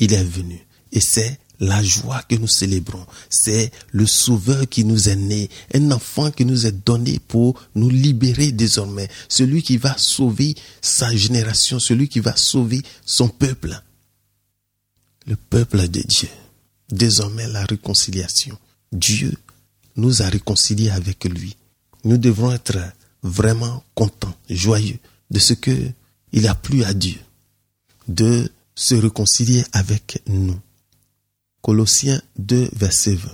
Il 0.00 0.12
est 0.12 0.24
venu. 0.24 0.66
Et 0.92 1.00
c'est 1.00 1.38
la 1.60 1.82
joie 1.82 2.22
que 2.22 2.34
nous 2.34 2.48
célébrons. 2.48 3.06
C'est 3.28 3.70
le 3.92 4.06
Sauveur 4.06 4.68
qui 4.68 4.84
nous 4.84 5.08
est 5.08 5.16
né, 5.16 5.48
un 5.74 5.90
enfant 5.92 6.30
qui 6.30 6.44
nous 6.44 6.66
est 6.66 6.84
donné 6.84 7.20
pour 7.20 7.62
nous 7.74 7.90
libérer 7.90 8.50
désormais. 8.50 9.08
Celui 9.28 9.62
qui 9.62 9.76
va 9.76 9.96
sauver 9.98 10.56
sa 10.80 11.14
génération, 11.14 11.78
celui 11.78 12.08
qui 12.08 12.20
va 12.20 12.34
sauver 12.34 12.82
son 13.04 13.28
peuple. 13.28 13.80
Le 15.26 15.36
peuple 15.36 15.86
de 15.88 16.00
Dieu. 16.00 16.28
Désormais 16.90 17.46
la 17.46 17.64
réconciliation. 17.66 18.58
Dieu 18.92 19.36
nous 19.96 20.22
a 20.22 20.28
réconciliés 20.28 20.90
avec 20.90 21.24
lui. 21.24 21.56
Nous 22.04 22.18
devrons 22.18 22.52
être 22.52 22.78
vraiment 23.22 23.84
contents, 23.94 24.34
joyeux 24.48 24.98
de 25.30 25.38
ce 25.38 25.54
que 25.54 25.92
il 26.32 26.46
a 26.46 26.54
plu 26.54 26.84
à 26.84 26.94
Dieu 26.94 27.18
de 28.08 28.50
se 28.74 28.94
réconcilier 28.94 29.64
avec 29.72 30.22
nous. 30.26 30.58
Colossiens 31.60 32.20
2, 32.38 32.70
verset 32.72 33.14
20. 33.14 33.30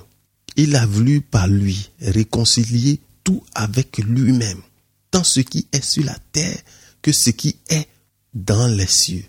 Il 0.56 0.76
a 0.76 0.86
voulu 0.86 1.20
par 1.20 1.46
lui 1.46 1.90
réconcilier 2.00 3.00
tout 3.24 3.42
avec 3.54 3.98
lui-même, 3.98 4.60
tant 5.10 5.24
ce 5.24 5.40
qui 5.40 5.66
est 5.72 5.84
sur 5.84 6.04
la 6.04 6.16
terre 6.32 6.58
que 7.02 7.12
ce 7.12 7.30
qui 7.30 7.56
est 7.68 7.88
dans 8.34 8.66
les 8.66 8.86
cieux, 8.86 9.24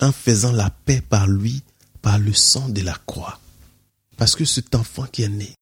en 0.00 0.12
faisant 0.12 0.52
la 0.52 0.70
paix 0.70 1.00
par 1.00 1.26
lui, 1.26 1.62
par 2.02 2.18
le 2.18 2.34
sang 2.34 2.68
de 2.68 2.82
la 2.82 2.96
croix. 3.06 3.40
Parce 4.16 4.36
que 4.36 4.44
cet 4.44 4.74
enfant 4.74 5.06
qui 5.10 5.22
est 5.22 5.28
né, 5.28 5.54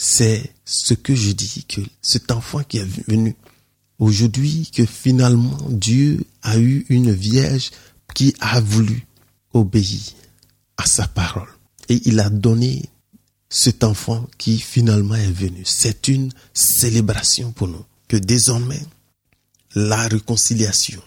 c'est 0.00 0.54
ce 0.64 0.94
que 0.94 1.14
je 1.16 1.32
dis, 1.32 1.64
que 1.68 1.80
cet 2.00 2.30
enfant 2.30 2.62
qui 2.62 2.78
est 2.78 3.08
venu, 3.08 3.34
aujourd'hui 3.98 4.70
que 4.72 4.86
finalement 4.86 5.58
Dieu 5.68 6.24
a 6.42 6.56
eu 6.56 6.86
une 6.88 7.12
vierge 7.12 7.72
qui 8.14 8.32
a 8.38 8.60
voulu 8.60 9.04
obéir 9.52 10.00
à 10.76 10.86
sa 10.86 11.08
parole. 11.08 11.48
Et 11.88 12.00
il 12.04 12.20
a 12.20 12.30
donné 12.30 12.84
cet 13.50 13.82
enfant 13.82 14.24
qui 14.38 14.60
finalement 14.60 15.16
est 15.16 15.32
venu. 15.32 15.64
C'est 15.64 16.06
une 16.06 16.30
célébration 16.54 17.50
pour 17.50 17.66
nous 17.66 17.84
que 18.06 18.16
désormais 18.16 18.82
la 19.74 20.06
réconciliation 20.06 21.02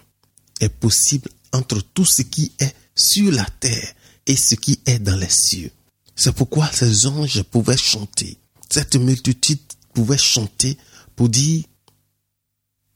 est 0.60 0.70
possible 0.70 1.30
entre 1.54 1.82
tout 1.82 2.06
ce 2.06 2.24
qui 2.24 2.52
est 2.60 2.76
sur 2.94 3.32
la 3.32 3.46
terre 3.62 3.94
et 4.26 4.36
ce 4.36 4.56
qui 4.56 4.82
est 4.86 5.00
dans 5.00 5.16
les 5.16 5.30
cieux. 5.30 5.72
C'est 6.14 6.34
pourquoi 6.34 6.70
ces 6.74 7.08
anges 7.08 7.42
pouvaient 7.44 7.78
chanter. 7.78 8.38
Cette 8.72 8.96
multitude 8.96 9.60
pouvait 9.94 10.18
chanter 10.18 10.78
pour 11.18 11.28
dire 11.28 11.66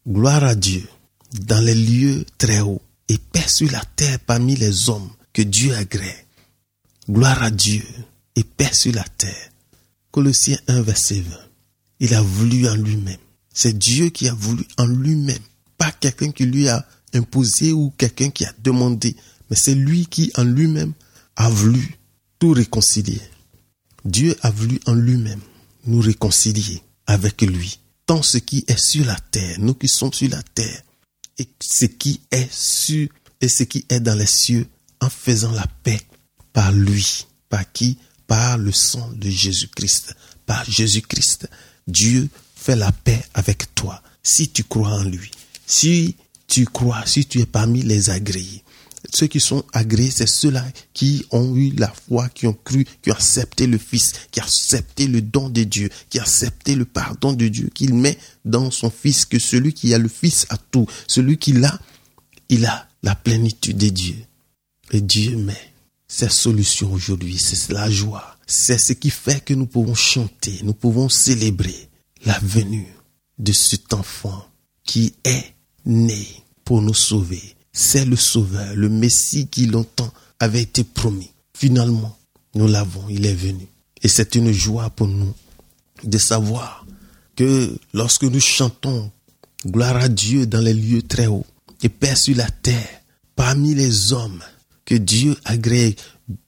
gloire 0.07 0.45
à 0.45 0.55
Dieu 0.55 0.87
dans 1.41 1.59
les 1.59 1.75
lieux 1.75 2.25
très 2.37 2.61
hauts 2.61 2.81
et 3.09 3.17
paix 3.17 3.45
sur 3.45 3.69
la 3.69 3.83
terre 3.97 4.19
parmi 4.19 4.55
les 4.55 4.89
hommes 4.89 5.09
que 5.33 5.41
Dieu 5.41 5.75
agrée. 5.75 6.15
Gloire 7.09 7.43
à 7.43 7.51
Dieu 7.51 7.83
et 8.37 8.45
paix 8.45 8.71
sur 8.71 8.93
la 8.93 9.03
terre. 9.03 9.49
Colossiens 10.11 10.57
1, 10.69 10.81
verset 10.81 11.19
20. 11.19 11.35
Il 11.99 12.13
a 12.13 12.21
voulu 12.21 12.69
en 12.69 12.75
lui-même. 12.75 13.17
C'est 13.53 13.77
Dieu 13.77 14.11
qui 14.11 14.29
a 14.29 14.33
voulu 14.33 14.63
en 14.77 14.85
lui-même. 14.85 15.43
Pas 15.77 15.91
quelqu'un 15.91 16.31
qui 16.31 16.45
lui 16.45 16.69
a 16.69 16.87
imposé 17.13 17.73
ou 17.73 17.91
quelqu'un 17.97 18.29
qui 18.29 18.45
a 18.45 18.53
demandé. 18.63 19.13
Mais 19.49 19.57
c'est 19.57 19.75
lui 19.75 20.05
qui 20.05 20.31
en 20.37 20.45
lui-même 20.45 20.93
a 21.35 21.49
voulu 21.49 21.97
tout 22.39 22.51
réconcilier. 22.51 23.19
Dieu 24.05 24.37
a 24.41 24.51
voulu 24.51 24.79
en 24.85 24.93
lui-même 24.93 25.41
nous 25.85 25.99
réconcilier 25.99 26.81
avec 27.07 27.41
lui. 27.41 27.79
Tant 28.05 28.21
ce 28.21 28.37
qui 28.37 28.63
est 28.67 28.79
sur 28.79 29.05
la 29.05 29.17
terre, 29.31 29.57
nous 29.59 29.73
qui 29.73 29.87
sommes 29.87 30.13
sur 30.13 30.29
la 30.29 30.41
terre, 30.43 30.81
et 31.37 31.47
ce 31.61 31.85
qui 31.85 32.21
est 32.31 32.51
sur 32.51 33.07
et 33.41 33.49
ce 33.49 33.63
qui 33.63 33.85
est 33.89 33.99
dans 33.99 34.15
les 34.15 34.25
cieux, 34.25 34.67
en 35.01 35.09
faisant 35.09 35.51
la 35.51 35.67
paix 35.83 36.01
par 36.53 36.71
lui. 36.71 37.27
Par 37.49 37.71
qui? 37.71 37.97
Par 38.27 38.57
le 38.57 38.71
sang 38.71 39.11
de 39.13 39.29
Jésus-Christ. 39.29 40.15
Par 40.45 40.63
Jésus-Christ. 40.69 41.49
Dieu 41.87 42.29
fait 42.55 42.75
la 42.75 42.91
paix 42.91 43.23
avec 43.33 43.75
toi 43.75 44.01
si 44.23 44.49
tu 44.49 44.63
crois 44.63 44.93
en 44.93 45.03
lui. 45.03 45.31
Si 45.67 46.15
tu 46.47 46.65
crois, 46.65 47.05
si 47.05 47.25
tu 47.25 47.39
es 47.41 47.45
parmi 47.45 47.83
les 47.83 48.09
agréés. 48.09 48.63
Ceux 49.15 49.27
qui 49.27 49.39
sont 49.39 49.63
agréés, 49.71 50.11
c'est 50.11 50.27
ceux-là 50.27 50.65
qui 50.93 51.25
ont 51.31 51.55
eu 51.55 51.71
la 51.77 51.87
foi, 51.87 52.27
qui 52.27 52.47
ont 52.47 52.57
cru, 52.65 52.85
qui 53.01 53.11
ont 53.11 53.13
accepté 53.13 53.65
le 53.65 53.77
Fils, 53.77 54.11
qui 54.29 54.41
ont 54.41 54.43
accepté 54.43 55.07
le 55.07 55.21
don 55.21 55.47
de 55.47 55.63
Dieu, 55.63 55.89
qui 56.09 56.19
ont 56.19 56.23
accepté 56.23 56.75
le 56.75 56.83
pardon 56.83 57.31
de 57.31 57.47
Dieu, 57.47 57.69
qu'il 57.73 57.93
met 57.93 58.17
dans 58.43 58.71
son 58.71 58.89
Fils, 58.89 59.25
que 59.25 59.39
celui 59.39 59.71
qui 59.71 59.93
a 59.93 59.99
le 59.99 60.09
Fils 60.09 60.45
a 60.49 60.57
tout. 60.57 60.85
Celui 61.07 61.37
qui 61.37 61.53
l'a, 61.53 61.79
il 62.49 62.65
a 62.65 62.89
la 63.03 63.15
plénitude 63.15 63.77
de 63.77 63.87
Dieu. 63.87 64.17
Et 64.91 64.99
Dieu 64.99 65.37
met 65.37 65.73
cette 66.09 66.33
solution 66.33 66.91
aujourd'hui, 66.91 67.37
c'est 67.39 67.71
la 67.71 67.89
joie. 67.89 68.35
C'est 68.47 68.77
ce 68.77 68.91
qui 68.91 69.11
fait 69.11 69.41
que 69.45 69.53
nous 69.53 69.65
pouvons 69.65 69.95
chanter, 69.95 70.59
nous 70.63 70.73
pouvons 70.73 71.07
célébrer 71.07 71.87
la 72.25 72.37
venue 72.39 72.93
de 73.39 73.53
cet 73.53 73.93
enfant 73.93 74.45
qui 74.83 75.13
est 75.23 75.53
né 75.85 76.27
pour 76.65 76.81
nous 76.81 76.93
sauver. 76.93 77.54
C'est 77.77 78.05
le 78.05 78.15
Sauveur, 78.15 78.73
le 78.73 78.87
Messie 78.87 79.47
qui 79.47 79.65
longtemps 79.65 80.11
avait 80.39 80.61
été 80.61 80.85
promis. 80.85 81.29
Finalement, 81.53 82.17
nous 82.55 82.69
l'avons, 82.69 83.03
il 83.09 83.25
est 83.25 83.35
venu. 83.35 83.67
Et 84.01 84.07
c'est 84.07 84.35
une 84.35 84.53
joie 84.53 84.89
pour 84.89 85.07
nous 85.07 85.33
de 86.05 86.17
savoir 86.17 86.85
que 87.35 87.77
lorsque 87.93 88.23
nous 88.23 88.39
chantons 88.39 89.11
gloire 89.67 89.97
à 89.97 90.07
Dieu 90.07 90.47
dans 90.47 90.61
les 90.61 90.73
lieux 90.73 91.01
très 91.01 91.27
hauts 91.27 91.45
et 91.83 91.89
paix 91.89 92.15
sur 92.15 92.37
la 92.37 92.49
terre 92.49 93.01
parmi 93.35 93.75
les 93.75 94.13
hommes, 94.13 94.41
que 94.85 94.95
Dieu 94.95 95.35
agrée 95.43 95.97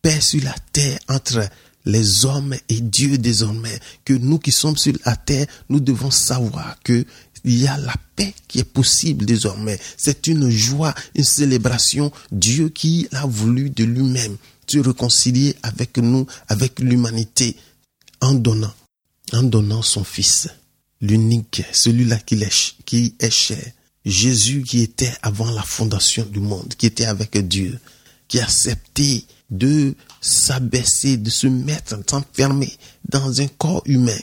paix 0.02 0.22
sur 0.22 0.42
la 0.46 0.56
terre 0.72 0.98
entre 1.10 1.50
les 1.84 2.26
hommes 2.26 2.56
et 2.70 2.80
Dieu 2.80 3.18
désormais, 3.18 3.80
que 4.06 4.14
nous 4.14 4.40
qui 4.40 4.54
sommes 4.54 4.78
sur 4.78 4.94
la 5.06 5.18
terre, 5.18 5.48
nous 5.68 5.82
devons 5.82 6.12
savoir 6.12 6.78
que 6.84 7.06
il 7.48 7.62
y 7.62 7.68
a 7.68 7.78
la 7.78 7.96
paix 8.16 8.34
qui 8.48 8.60
est 8.60 8.64
possible 8.64 9.26
désormais. 9.26 9.80
C'est 9.96 10.28
une 10.28 10.50
joie, 10.50 10.94
une 11.16 11.24
célébration. 11.24 12.12
Dieu 12.32 12.70
qui 12.70 13.08
a 13.14 13.26
voulu 13.26 13.70
de 13.70 13.84
lui-même 13.84 14.38
se 14.68 14.80
réconcilier 14.80 15.56
avec 15.64 15.98
nous, 15.98 16.28
avec 16.50 16.80
l'humanité, 16.80 17.56
en 18.20 18.34
donnant, 18.34 18.74
en 19.32 19.44
donnant 19.44 19.82
son 19.82 20.04
Fils, 20.04 20.50
l'unique, 21.00 21.64
celui-là 21.72 22.18
qui 22.18 22.36
est, 22.36 22.76
qui 22.86 23.16
est 23.20 23.32
cher. 23.32 23.64
Jésus 24.04 24.64
qui 24.64 24.82
était 24.82 25.14
avant 25.22 25.52
la 25.52 25.64
fondation 25.64 26.26
du 26.26 26.40
monde, 26.40 26.74
qui 26.78 26.86
était 26.86 27.06
avec 27.06 27.38
Dieu, 27.48 27.80
qui 28.28 28.40
a 28.40 28.44
accepté 28.44 29.26
de 29.50 29.96
s'abaisser, 30.22 31.18
de 31.18 31.30
se 31.30 31.48
mettre, 31.48 31.98
s'enfermer 32.10 32.72
dans 33.08 33.42
un 33.42 33.48
corps 33.48 33.84
humain. 33.86 34.20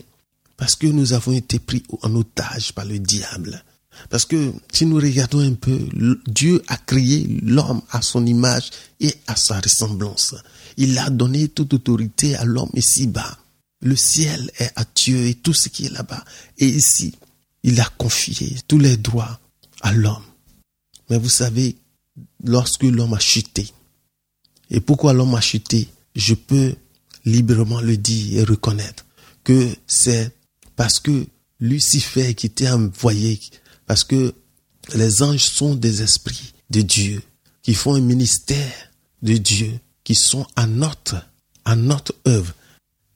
Parce 0.64 0.76
que 0.76 0.86
nous 0.86 1.12
avons 1.12 1.32
été 1.32 1.58
pris 1.58 1.82
en 2.00 2.14
otage 2.14 2.72
par 2.72 2.86
le 2.86 2.98
diable. 2.98 3.62
Parce 4.08 4.24
que 4.24 4.50
si 4.72 4.86
nous 4.86 4.96
regardons 4.96 5.40
un 5.40 5.52
peu, 5.52 5.78
Dieu 6.26 6.62
a 6.68 6.78
créé 6.78 7.38
l'homme 7.42 7.82
à 7.90 8.00
son 8.00 8.24
image 8.24 8.70
et 8.98 9.14
à 9.26 9.36
sa 9.36 9.60
ressemblance. 9.60 10.34
Il 10.78 10.96
a 10.96 11.10
donné 11.10 11.48
toute 11.48 11.74
autorité 11.74 12.34
à 12.34 12.46
l'homme 12.46 12.70
ici-bas. 12.72 13.36
Le 13.82 13.94
ciel 13.94 14.50
est 14.58 14.70
à 14.74 14.86
Dieu 14.94 15.26
et 15.26 15.34
tout 15.34 15.52
ce 15.52 15.68
qui 15.68 15.84
est 15.84 15.92
là-bas. 15.92 16.24
Et 16.56 16.66
ici, 16.66 17.14
il 17.62 17.78
a 17.78 17.88
confié 17.98 18.56
tous 18.66 18.78
les 18.78 18.96
droits 18.96 19.38
à 19.82 19.92
l'homme. 19.92 20.24
Mais 21.10 21.18
vous 21.18 21.28
savez, 21.28 21.76
lorsque 22.42 22.84
l'homme 22.84 23.12
a 23.12 23.20
chuté, 23.20 23.70
et 24.70 24.80
pourquoi 24.80 25.12
l'homme 25.12 25.34
a 25.34 25.42
chuté, 25.42 25.88
je 26.16 26.32
peux 26.32 26.74
librement 27.26 27.82
le 27.82 27.98
dire 27.98 28.40
et 28.40 28.44
reconnaître 28.44 29.04
que 29.44 29.68
c'est 29.86 30.33
parce 30.76 30.98
que 30.98 31.26
Lucifer 31.60 32.34
qui 32.34 32.46
était 32.46 32.68
envoyé, 32.68 33.40
parce 33.86 34.04
que 34.04 34.34
les 34.94 35.22
anges 35.22 35.44
sont 35.44 35.74
des 35.74 36.02
esprits 36.02 36.52
de 36.70 36.82
Dieu, 36.82 37.22
qui 37.62 37.74
font 37.74 37.94
un 37.94 38.00
ministère 38.00 38.90
de 39.22 39.36
Dieu, 39.36 39.80
qui 40.02 40.14
sont 40.14 40.46
à 40.56 40.66
notre, 40.66 41.16
à 41.64 41.76
notre 41.76 42.14
œuvre. 42.26 42.54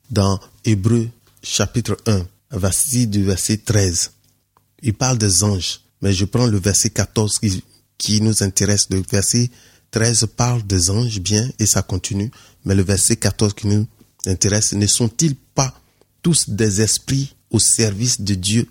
Dans 0.09 0.39
Hébreu 0.65 1.07
chapitre 1.43 1.95
1, 2.07 2.25
verset 2.51 3.05
du 3.05 3.23
verset 3.23 3.57
13, 3.57 4.11
il 4.81 4.95
parle 4.95 5.19
des 5.19 5.43
anges, 5.43 5.81
mais 6.01 6.13
je 6.13 6.25
prends 6.25 6.47
le 6.47 6.59
verset 6.59 6.89
14 6.89 7.37
qui, 7.37 7.63
qui 7.97 8.21
nous 8.21 8.41
intéresse. 8.41 8.87
Le 8.89 9.03
verset 9.07 9.51
13 9.91 10.27
parle 10.35 10.65
des 10.65 10.89
anges, 10.89 11.19
bien, 11.19 11.47
et 11.59 11.67
ça 11.67 11.83
continue, 11.83 12.31
mais 12.65 12.73
le 12.73 12.81
verset 12.81 13.17
14 13.17 13.53
qui 13.53 13.67
nous 13.67 13.85
intéresse, 14.25 14.73
ne 14.73 14.87
sont-ils 14.87 15.35
pas 15.35 15.79
tous 16.21 16.49
des 16.49 16.81
esprits 16.81 17.35
au 17.51 17.59
service 17.59 18.21
de 18.21 18.35
Dieu, 18.35 18.67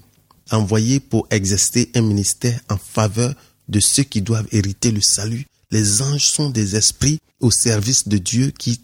envoyés 0.50 1.00
pour 1.00 1.26
exercer 1.30 1.90
un 1.94 2.02
ministère 2.02 2.60
en 2.68 2.78
faveur 2.78 3.34
de 3.68 3.80
ceux 3.80 4.02
qui 4.02 4.22
doivent 4.22 4.48
hériter 4.52 4.90
le 4.90 5.00
salut. 5.00 5.46
Les 5.70 6.00
anges 6.00 6.26
sont 6.26 6.50
des 6.50 6.76
esprits 6.76 7.18
au 7.40 7.50
service 7.50 8.08
de 8.08 8.18
Dieu 8.18 8.50
qui 8.50 8.80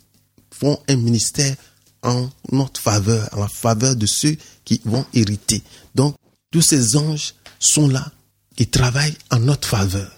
font 0.50 0.78
un 0.88 0.96
ministère 0.96 1.56
en 2.02 2.28
notre 2.52 2.80
faveur, 2.80 3.28
en 3.32 3.48
faveur 3.48 3.96
de 3.96 4.06
ceux 4.06 4.36
qui 4.64 4.80
vont 4.84 5.06
hériter. 5.14 5.62
Donc, 5.94 6.16
tous 6.50 6.62
ces 6.62 6.96
anges 6.96 7.34
sont 7.58 7.88
là 7.88 8.12
et 8.58 8.66
travaillent 8.66 9.16
en 9.30 9.40
notre 9.40 9.66
faveur. 9.66 10.10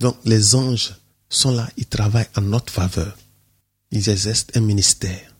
Donc, 0.00 0.16
les 0.24 0.54
anges 0.54 0.94
sont 1.28 1.52
là, 1.52 1.68
ils 1.76 1.86
travaillent 1.86 2.28
en 2.36 2.40
notre 2.40 2.72
faveur. 2.72 3.16
Ils 3.90 4.08
exercent 4.08 4.46
un 4.54 4.60
ministère 4.60 5.34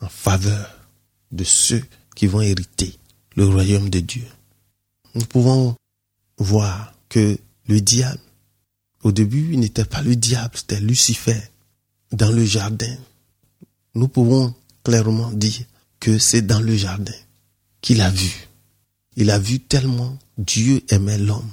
en 0.00 0.08
faveur 0.08 0.78
de 1.32 1.44
ceux 1.44 1.82
qui 2.14 2.26
vont 2.26 2.40
hériter 2.40 2.96
le 3.36 3.46
royaume 3.46 3.90
de 3.90 4.00
Dieu. 4.00 4.26
Nous 5.14 5.24
pouvons 5.24 5.76
voir 6.38 6.94
que 7.08 7.38
le 7.66 7.80
diable, 7.80 8.20
au 9.02 9.12
début, 9.12 9.52
il 9.52 9.60
n'était 9.60 9.84
pas 9.84 10.02
le 10.02 10.16
diable, 10.16 10.56
c'était 10.56 10.80
Lucifer 10.80 11.40
dans 12.12 12.30
le 12.30 12.44
jardin. 12.44 12.96
Nous 13.94 14.08
pouvons 14.08 14.54
clairement 14.84 15.30
dire 15.32 15.64
que 16.00 16.18
c'est 16.18 16.42
dans 16.42 16.60
le 16.60 16.76
jardin 16.76 17.12
qu'il 17.80 18.00
a 18.00 18.10
vu. 18.10 18.48
Il 19.16 19.30
a 19.30 19.38
vu 19.38 19.60
tellement 19.60 20.18
Dieu 20.38 20.82
aimait 20.88 21.18
l'homme 21.18 21.50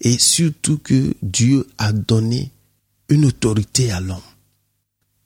et 0.00 0.18
surtout 0.18 0.78
que 0.78 1.14
Dieu 1.22 1.66
a 1.78 1.92
donné 1.92 2.50
une 3.08 3.26
autorité 3.26 3.90
à 3.90 4.00
l'homme. 4.00 4.20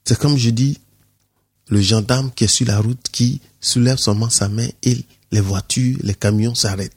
C'est 0.05 0.17
comme 0.17 0.37
je 0.37 0.49
dis, 0.49 0.79
le 1.69 1.81
gendarme 1.81 2.31
qui 2.31 2.43
est 2.43 2.47
sur 2.47 2.67
la 2.67 2.79
route 2.79 3.07
qui 3.11 3.41
soulève 3.61 3.97
seulement 3.97 4.29
sa 4.29 4.49
main 4.49 4.67
et 4.83 4.97
les 5.31 5.41
voitures, 5.41 5.97
les 6.01 6.15
camions 6.15 6.55
s'arrêtent. 6.55 6.95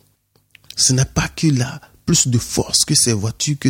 Ce 0.76 0.92
n'est 0.92 1.04
pas 1.04 1.28
qu'il 1.28 1.60
a 1.62 1.80
plus 2.06 2.28
de 2.28 2.38
force 2.38 2.84
que 2.84 2.94
ces 2.94 3.12
voitures, 3.12 3.58
que 3.58 3.68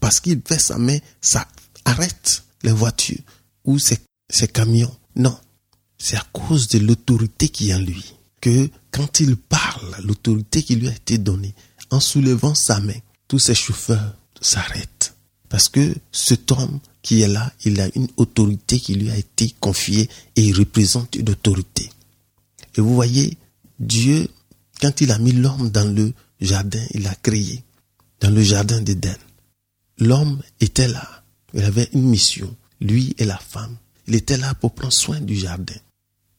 parce 0.00 0.20
qu'il 0.20 0.40
fait 0.44 0.58
sa 0.58 0.78
main, 0.78 0.98
ça 1.20 1.46
arrête 1.84 2.42
les 2.62 2.72
voitures 2.72 3.20
ou 3.64 3.78
ces, 3.78 3.98
ces 4.30 4.48
camions. 4.48 4.94
Non, 5.16 5.38
c'est 5.98 6.16
à 6.16 6.26
cause 6.32 6.68
de 6.68 6.78
l'autorité 6.78 7.48
qui 7.48 7.70
est 7.70 7.74
en 7.74 7.80
lui 7.80 8.14
que 8.40 8.70
quand 8.90 9.20
il 9.20 9.36
parle, 9.36 9.96
l'autorité 10.04 10.62
qui 10.62 10.76
lui 10.76 10.88
a 10.88 10.92
été 10.92 11.18
donnée, 11.18 11.54
en 11.90 12.00
soulevant 12.00 12.54
sa 12.54 12.80
main, 12.80 12.98
tous 13.26 13.38
ces 13.38 13.54
chauffeurs 13.54 14.14
s'arrêtent. 14.40 15.14
Parce 15.48 15.68
que 15.68 15.94
cet 16.12 16.52
homme 16.52 16.78
qui 17.02 17.22
est 17.22 17.28
là, 17.28 17.52
il 17.64 17.80
a 17.80 17.88
une 17.94 18.08
autorité 18.16 18.78
qui 18.78 18.94
lui 18.94 19.10
a 19.10 19.16
été 19.16 19.54
confiée 19.60 20.08
et 20.36 20.42
il 20.42 20.56
représente 20.56 21.14
une 21.16 21.30
autorité. 21.30 21.90
Et 22.76 22.80
vous 22.80 22.94
voyez, 22.94 23.36
Dieu, 23.78 24.28
quand 24.80 25.00
il 25.00 25.10
a 25.10 25.18
mis 25.18 25.32
l'homme 25.32 25.70
dans 25.70 25.88
le 25.92 26.12
jardin, 26.40 26.84
il 26.92 27.06
a 27.06 27.14
créé, 27.14 27.62
dans 28.20 28.30
le 28.30 28.42
jardin 28.42 28.80
d'Éden. 28.80 29.16
L'homme 29.98 30.40
était 30.60 30.88
là, 30.88 31.24
il 31.54 31.64
avait 31.64 31.88
une 31.92 32.08
mission, 32.08 32.54
lui 32.80 33.14
et 33.18 33.24
la 33.24 33.38
femme. 33.38 33.76
Il 34.06 34.14
était 34.14 34.36
là 34.36 34.54
pour 34.54 34.74
prendre 34.74 34.92
soin 34.92 35.20
du 35.20 35.36
jardin. 35.36 35.74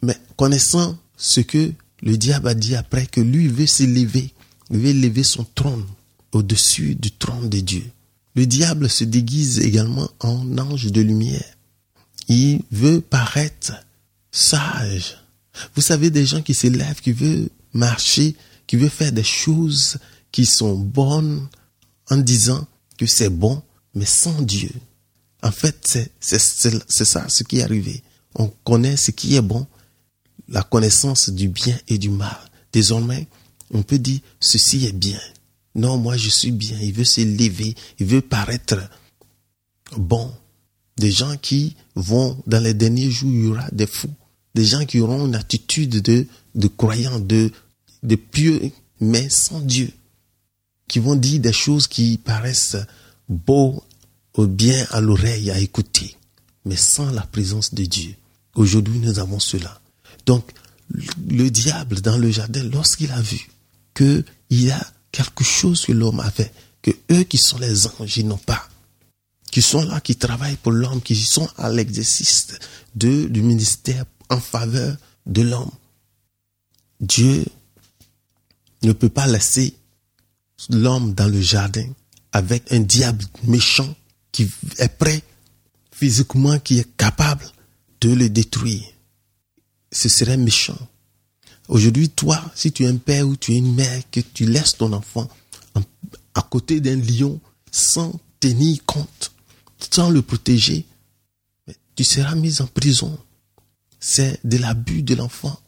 Mais 0.01 0.17
connaissant 0.37 0.97
ce 1.17 1.41
que 1.41 1.71
le 2.01 2.17
diable 2.17 2.47
a 2.47 2.53
dit 2.53 2.75
après, 2.75 3.05
que 3.05 3.21
lui 3.21 3.47
veut 3.47 3.67
s'élever, 3.67 4.33
il 4.71 4.79
veut 4.79 4.93
lever 4.93 5.23
son 5.23 5.45
trône 5.55 5.85
au-dessus 6.31 6.95
du 6.95 7.11
trône 7.11 7.49
de 7.49 7.59
Dieu. 7.59 7.83
Le 8.39 8.45
diable 8.45 8.89
se 8.89 9.03
déguise 9.03 9.59
également 9.59 10.09
en 10.21 10.57
ange 10.57 10.93
de 10.93 11.01
lumière. 11.01 11.57
Il 12.29 12.61
veut 12.71 13.01
paraître 13.01 13.73
sage. 14.31 15.17
Vous 15.75 15.81
savez, 15.81 16.09
des 16.09 16.25
gens 16.25 16.41
qui 16.41 16.53
s'élèvent, 16.53 17.01
qui 17.01 17.11
veulent 17.11 17.49
marcher, 17.73 18.37
qui 18.65 18.77
veulent 18.77 18.89
faire 18.89 19.11
des 19.11 19.25
choses 19.25 19.97
qui 20.31 20.45
sont 20.45 20.77
bonnes 20.77 21.49
en 22.09 22.15
disant 22.15 22.65
que 22.97 23.05
c'est 23.07 23.27
bon, 23.27 23.61
mais 23.93 24.05
sans 24.05 24.41
Dieu. 24.41 24.71
En 25.43 25.51
fait, 25.51 25.99
c'est 26.21 26.39
ça 27.05 27.25
ce 27.27 27.43
qui 27.43 27.59
est 27.59 27.63
arrivé. 27.63 28.01
On 28.35 28.47
connaît 28.63 28.95
ce 28.95 29.11
qui 29.11 29.35
est 29.35 29.41
bon, 29.41 29.67
la 30.47 30.63
connaissance 30.63 31.29
du 31.29 31.49
bien 31.49 31.77
et 31.89 31.97
du 31.97 32.09
mal. 32.09 32.39
Désormais, 32.71 33.27
on 33.73 33.83
peut 33.83 33.99
dire 33.99 34.21
ceci 34.39 34.85
est 34.85 34.93
bien. 34.93 35.19
Non, 35.79 35.97
moi 35.97 36.17
je 36.17 36.29
suis 36.29 36.51
bien. 36.51 36.77
Il 36.81 36.93
veut 36.93 37.05
s'élever, 37.05 37.73
il 37.99 38.05
veut 38.05 38.21
paraître 38.21 38.77
bon. 39.95 40.31
Des 40.97 41.11
gens 41.11 41.37
qui 41.37 41.77
vont, 41.95 42.37
dans 42.45 42.61
les 42.61 42.73
derniers 42.73 43.09
jours, 43.09 43.31
il 43.31 43.45
y 43.45 43.47
aura 43.47 43.69
des 43.71 43.87
fous. 43.87 44.13
Des 44.53 44.65
gens 44.65 44.85
qui 44.85 44.99
auront 44.99 45.27
une 45.27 45.35
attitude 45.35 46.01
de, 46.01 46.25
de 46.55 46.67
croyants, 46.67 47.19
de, 47.19 47.51
de 48.03 48.15
pieux, 48.15 48.71
mais 48.99 49.29
sans 49.29 49.61
Dieu. 49.61 49.89
Qui 50.89 50.99
vont 50.99 51.15
dire 51.15 51.39
des 51.39 51.53
choses 51.53 51.87
qui 51.87 52.17
paraissent 52.17 52.75
beaux 53.29 53.81
ou 54.35 54.47
bien 54.47 54.85
à 54.91 54.99
l'oreille 54.99 55.51
à 55.51 55.59
écouter, 55.59 56.17
mais 56.65 56.75
sans 56.75 57.09
la 57.11 57.21
présence 57.21 57.73
de 57.73 57.85
Dieu. 57.85 58.15
Aujourd'hui, 58.55 58.99
nous 58.99 59.19
avons 59.19 59.39
cela. 59.39 59.79
Donc, 60.25 60.51
le 61.29 61.49
diable 61.49 62.01
dans 62.01 62.17
le 62.17 62.29
jardin, 62.31 62.63
lorsqu'il 62.63 63.11
a 63.11 63.21
vu 63.21 63.47
qu'il 63.93 64.71
a 64.71 64.85
quelque 65.11 65.43
chose 65.43 65.85
que 65.85 65.91
l'homme 65.91 66.19
avait, 66.19 66.51
que 66.81 66.91
eux 67.11 67.23
qui 67.23 67.37
sont 67.37 67.57
les 67.57 67.87
anges, 67.87 68.19
n'ont 68.19 68.37
pas, 68.37 68.67
qui 69.51 69.61
sont 69.61 69.83
là, 69.83 69.99
qui 70.01 70.15
travaillent 70.15 70.57
pour 70.57 70.71
l'homme, 70.71 71.01
qui 71.01 71.15
sont 71.15 71.49
à 71.57 71.69
l'exercice 71.69 72.47
du 72.95 73.41
ministère 73.41 74.05
en 74.29 74.39
faveur 74.39 74.95
de 75.25 75.41
l'homme. 75.41 75.71
Dieu 76.99 77.45
ne 78.83 78.91
peut 78.93 79.09
pas 79.09 79.27
laisser 79.27 79.75
l'homme 80.69 81.13
dans 81.13 81.27
le 81.27 81.41
jardin 81.41 81.87
avec 82.31 82.71
un 82.71 82.81
diable 82.81 83.23
méchant 83.43 83.95
qui 84.31 84.49
est 84.77 84.97
prêt 84.97 85.23
physiquement, 85.91 86.59
qui 86.59 86.79
est 86.79 86.97
capable 86.97 87.45
de 88.01 88.13
le 88.13 88.29
détruire. 88.29 88.83
Ce 89.91 90.07
serait 90.07 90.37
méchant. 90.37 90.77
Aujourd'hui, 91.69 92.09
toi, 92.09 92.41
si 92.55 92.71
tu 92.71 92.83
es 92.83 92.87
un 92.87 92.97
père 92.97 93.27
ou 93.27 93.35
tu 93.35 93.53
es 93.53 93.57
une 93.57 93.75
mère, 93.75 94.01
que 94.11 94.19
tu 94.19 94.45
laisses 94.45 94.75
ton 94.75 94.91
enfant 94.91 95.29
à 96.33 96.41
côté 96.41 96.81
d'un 96.81 96.95
lion 96.95 97.39
sans 97.71 98.19
tenir 98.39 98.83
compte, 98.85 99.31
sans 99.91 100.09
le 100.09 100.23
protéger, 100.23 100.87
tu 101.95 102.03
seras 102.03 102.33
mis 102.33 102.59
en 102.61 102.65
prison. 102.65 103.17
C'est 103.99 104.39
de 104.43 104.57
l'abus 104.57 105.03
de 105.03 105.13
l'enfant. 105.13 105.59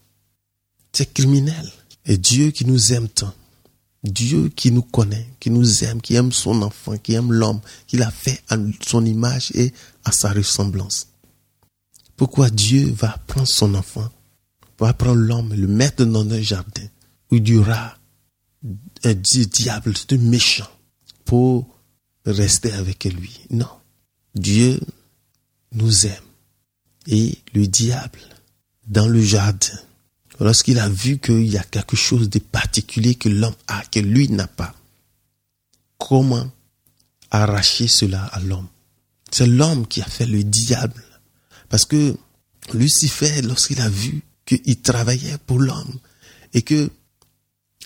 C'est 0.91 1.13
criminel. 1.13 1.71
Et 2.05 2.17
Dieu 2.17 2.49
qui 2.49 2.65
nous 2.65 2.93
aime 2.93 3.07
tant, 3.07 3.33
Dieu 4.03 4.49
qui 4.49 4.71
nous 4.71 4.81
connaît, 4.81 5.29
qui 5.39 5.51
nous 5.51 5.83
aime, 5.83 6.01
qui 6.01 6.15
aime 6.15 6.31
son 6.31 6.63
enfant, 6.63 6.97
qui 6.97 7.13
aime 7.13 7.31
l'homme, 7.31 7.61
qu'il 7.85 8.01
a 8.01 8.09
fait 8.09 8.41
à 8.49 8.57
son 8.87 9.05
image 9.05 9.51
et 9.53 9.71
à 10.03 10.11
sa 10.11 10.31
ressemblance. 10.31 11.09
Pourquoi 12.17 12.49
Dieu 12.49 12.91
va 12.91 13.19
prendre 13.27 13.47
son 13.47 13.75
enfant 13.75 14.09
va 14.86 14.94
prendre 14.94 15.22
l'homme, 15.22 15.54
le 15.54 15.67
mettre 15.67 16.06
dans 16.06 16.28
un 16.30 16.41
jardin 16.41 16.88
où 17.30 17.36
il 17.36 17.48
y 17.48 17.56
aura 17.56 17.98
un 19.04 19.13
diable, 19.13 19.94
un 20.12 20.17
méchant, 20.17 20.70
pour 21.26 21.67
rester 22.26 22.72
avec 22.74 23.06
lui. 23.06 23.41
Non. 23.50 23.70
Dieu 24.36 24.80
nous 25.74 26.06
aime. 26.06 26.24
Et 27.08 27.38
le 27.54 27.67
diable, 27.67 28.20
dans 28.88 29.08
le 29.08 29.22
jardin, 29.22 29.80
lorsqu'il 30.39 30.80
a 30.80 30.89
vu 30.89 31.20
qu'il 31.20 31.48
y 31.48 31.58
a 31.58 31.63
quelque 31.63 31.96
chose 31.96 32.30
de 32.30 32.39
particulier 32.39 33.15
que 33.15 33.30
l'homme 33.30 33.56
a, 33.67 33.84
que 33.86 34.00
lui 34.00 34.30
n'a 34.30 34.48
pas, 34.48 34.76
comment 35.98 36.52
arracher 37.32 37.88
cela 37.88 38.26
à 38.26 38.39
l'homme? 38.39 38.67
C'est 39.32 39.48
l'homme 39.48 39.88
qui 39.88 40.02
a 40.02 40.06
fait 40.06 40.26
le 40.26 40.44
diable. 40.44 41.04
Parce 41.70 41.86
que 41.86 42.15
Lucifer, 42.74 43.41
lorsqu'il 43.41 43.82
a 43.82 43.89
vu 43.89 44.22
qu'il 44.45 44.82
travaillait 44.82 45.38
pour 45.45 45.60
l'homme 45.60 45.99
et 46.54 46.62
que 46.62 46.89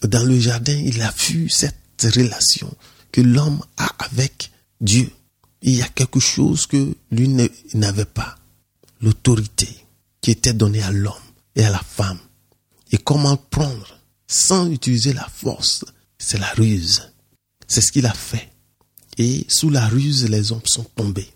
dans 0.03 0.23
le 0.23 0.39
jardin, 0.39 0.75
il 0.75 1.01
a 1.01 1.11
vu 1.11 1.49
cette 1.49 1.75
relation 2.03 2.71
que 3.11 3.21
l'homme 3.21 3.61
a 3.77 3.87
avec 3.99 4.51
Dieu. 4.81 5.09
Il 5.61 5.75
y 5.75 5.81
a 5.81 5.87
quelque 5.87 6.19
chose 6.19 6.67
que 6.67 6.95
lui 7.11 7.29
n'avait 7.73 8.05
pas. 8.05 8.35
L'autorité 9.01 9.69
qui 10.21 10.31
était 10.31 10.53
donnée 10.53 10.81
à 10.81 10.91
l'homme 10.91 11.13
et 11.55 11.65
à 11.65 11.69
la 11.69 11.79
femme. 11.79 12.19
Et 12.91 12.97
comment 12.97 13.37
prendre 13.37 13.99
sans 14.27 14.69
utiliser 14.69 15.13
la 15.13 15.27
force, 15.27 15.85
c'est 16.17 16.37
la 16.37 16.49
ruse. 16.51 17.11
C'est 17.67 17.81
ce 17.81 17.91
qu'il 17.91 18.05
a 18.05 18.13
fait. 18.13 18.49
Et 19.17 19.45
sous 19.49 19.69
la 19.69 19.87
ruse, 19.87 20.29
les 20.29 20.51
hommes 20.51 20.65
sont 20.65 20.83
tombés. 20.83 21.29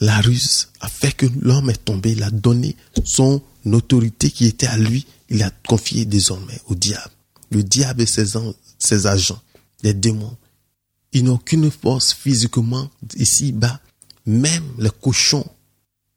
La 0.00 0.20
ruse 0.20 0.68
a 0.80 0.88
fait 0.88 1.12
que 1.12 1.26
l'homme 1.40 1.70
est 1.70 1.84
tombé. 1.84 2.12
Il 2.12 2.22
a 2.22 2.30
donné 2.30 2.76
son 3.04 3.42
autorité 3.64 4.30
qui 4.30 4.46
était 4.46 4.66
à 4.66 4.76
lui. 4.76 5.06
Il 5.30 5.42
a 5.42 5.50
confié 5.66 6.04
désormais 6.04 6.60
au 6.66 6.74
diable. 6.74 7.10
Le 7.50 7.62
diable 7.62 8.02
et 8.02 8.06
ses, 8.06 8.38
ses 8.78 9.06
agents, 9.06 9.40
les 9.82 9.94
démons, 9.94 10.36
ils 11.12 11.22
n'ont 11.24 11.34
aucune 11.34 11.70
force 11.70 12.12
physiquement 12.12 12.90
ici-bas. 13.16 13.80
Même 14.26 14.64
les 14.78 14.90
cochons 14.90 15.46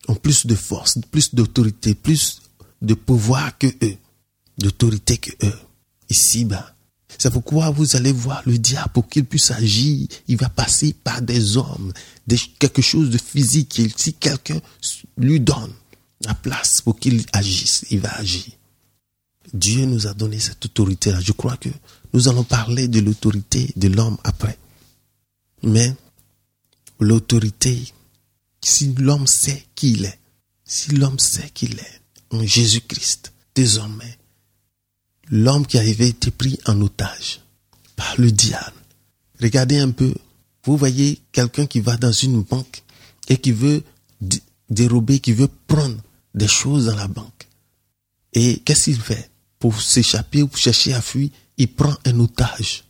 ont 0.08 0.16
plus 0.16 0.48
de 0.48 0.56
force, 0.56 0.98
plus 1.12 1.36
d'autorité, 1.36 1.94
plus 1.94 2.42
de 2.82 2.94
pouvoir 2.94 3.58
que 3.58 3.68
eux, 3.84 3.98
d'autorité 4.58 5.18
que 5.18 5.32
eux, 5.46 5.60
ici-bas. 6.10 6.74
C'est 7.18 7.32
pourquoi 7.32 7.70
vous 7.72 7.96
allez 7.96 8.12
voir 8.12 8.44
le 8.46 8.58
diable 8.58 8.92
pour 8.94 9.08
qu'il 9.08 9.26
puisse 9.26 9.52
agir. 9.52 10.08
Il 10.28 10.38
va 10.38 10.50
passer 10.50 10.94
par 10.94 11.22
des 11.22 11.58
hommes, 11.58 11.94
quelque 12.60 12.82
chose 12.82 13.10
de 13.10 13.18
physique. 13.18 13.82
Si 13.96 14.14
quelqu'un 14.14 14.60
lui 15.18 15.40
donne 15.40 15.74
la 16.22 16.34
place 16.34 16.82
pour 16.84 17.00
qu'il 17.00 17.26
agisse, 17.34 17.86
il 17.92 18.00
va 18.00 18.14
agir. 18.18 18.46
Dieu 19.54 19.86
nous 19.86 20.08
a 20.08 20.14
donné 20.14 20.40
cette 20.40 20.66
autorité-là. 20.66 21.22
Je 21.22 21.32
crois 21.32 21.58
que 21.58 21.70
nous 22.14 22.28
allons 22.28 22.44
parler 22.44 22.88
de 22.88 23.00
l'autorité 23.00 23.72
de 23.76 23.88
l'homme 23.88 24.18
après. 24.24 24.58
Mais 25.64 25.96
l'autorité, 27.00 27.94
si 28.64 28.94
l'homme 28.96 29.28
sait 29.28 29.66
qui 29.76 29.94
il 29.94 30.06
est, 30.06 30.20
si 30.66 30.92
l'homme 30.92 31.20
sait 31.20 31.50
qu'il 31.54 31.80
est 31.80 32.02
en 32.32 32.46
Jésus-Christ, 32.46 33.32
désormais, 33.56 34.17
l'homme 35.30 35.66
qui 35.66 35.78
avait 35.78 36.10
été 36.10 36.32
pris 36.32 36.60
en 36.66 36.80
otage 36.82 37.42
par 37.96 38.16
le 38.18 38.32
diable. 38.32 38.74
Regardez 39.42 39.80
un 39.80 39.92
peu, 39.92 40.14
vous 40.64 40.78
voyez 40.78 41.22
quelqu'un 41.32 41.66
qui 41.66 41.80
va 41.80 41.98
dans 41.98 42.12
une 42.12 42.42
banque 42.44 42.84
et 43.28 43.38
qui 43.38 43.52
veut 43.52 43.84
dérober, 44.70 45.20
qui 45.20 45.34
veut 45.34 45.50
prendre 45.68 45.98
des 46.34 46.48
choses 46.48 46.86
dans 46.86 46.96
la 46.96 47.08
banque. 47.08 47.48
Et 48.34 48.60
qu'est-ce 48.60 48.86
qu'il 48.86 49.00
fait? 49.00 49.30
Pour 49.60 49.82
s'échapper 49.82 50.44
ou 50.44 50.48
pour 50.48 50.58
chercher 50.60 50.94
à 50.94 51.02
fuir, 51.02 51.30
il 51.58 51.68
prend 51.68 51.96
un 52.06 52.20
otage. 52.20 52.84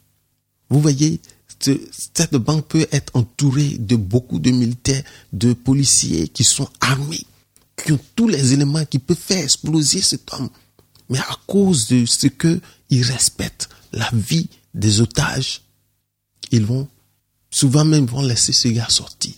Vous 0.70 0.82
voyez, 0.82 1.22
cette 1.60 2.36
banque 2.36 2.68
peut 2.68 2.88
être 2.92 3.16
entourée 3.16 3.78
de 3.80 3.96
beaucoup 3.96 4.40
de 4.40 4.52
militaires, 4.52 5.04
de 5.34 5.54
policiers 5.54 6.28
qui 6.28 6.44
sont 6.44 6.70
armés, 6.82 7.26
qui 7.78 7.94
ont 7.94 8.00
tous 8.16 8.28
les 8.28 8.54
éléments 8.54 8.86
qui 8.86 9.00
peuvent 9.00 9.18
faire 9.18 9.44
exploser 9.44 10.02
cet 10.02 10.34
homme. 10.34 10.50
Mais 11.10 11.20
à 11.20 11.38
cause 11.48 11.88
de 11.88 12.06
ce 12.06 12.28
que 12.28 12.60
ils 12.90 13.04
respectent 13.04 13.70
la 13.94 14.10
vie 14.14 14.50
des 14.74 15.02
otages, 15.02 15.62
ils 16.52 16.66
vont, 16.66 16.88
souvent 17.50 17.86
même, 17.86 18.06
vont 18.06 18.22
laisser 18.22 18.54
ce 18.54 18.68
gars 18.70 18.90
sortir. 18.90 19.34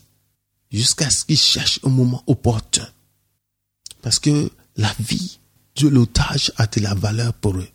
Jusqu'à 0.71 1.09
ce 1.09 1.25
qu'ils 1.25 1.37
cherchent 1.37 1.79
un 1.83 1.89
moment 1.89 2.23
opportun. 2.27 2.87
Parce 4.01 4.19
que 4.19 4.51
la 4.77 4.93
vie 4.99 5.39
de 5.75 5.87
l'otage 5.87 6.51
a 6.57 6.67
de 6.67 6.79
la 6.81 6.93
valeur 6.93 7.33
pour 7.33 7.57
eux. 7.57 7.69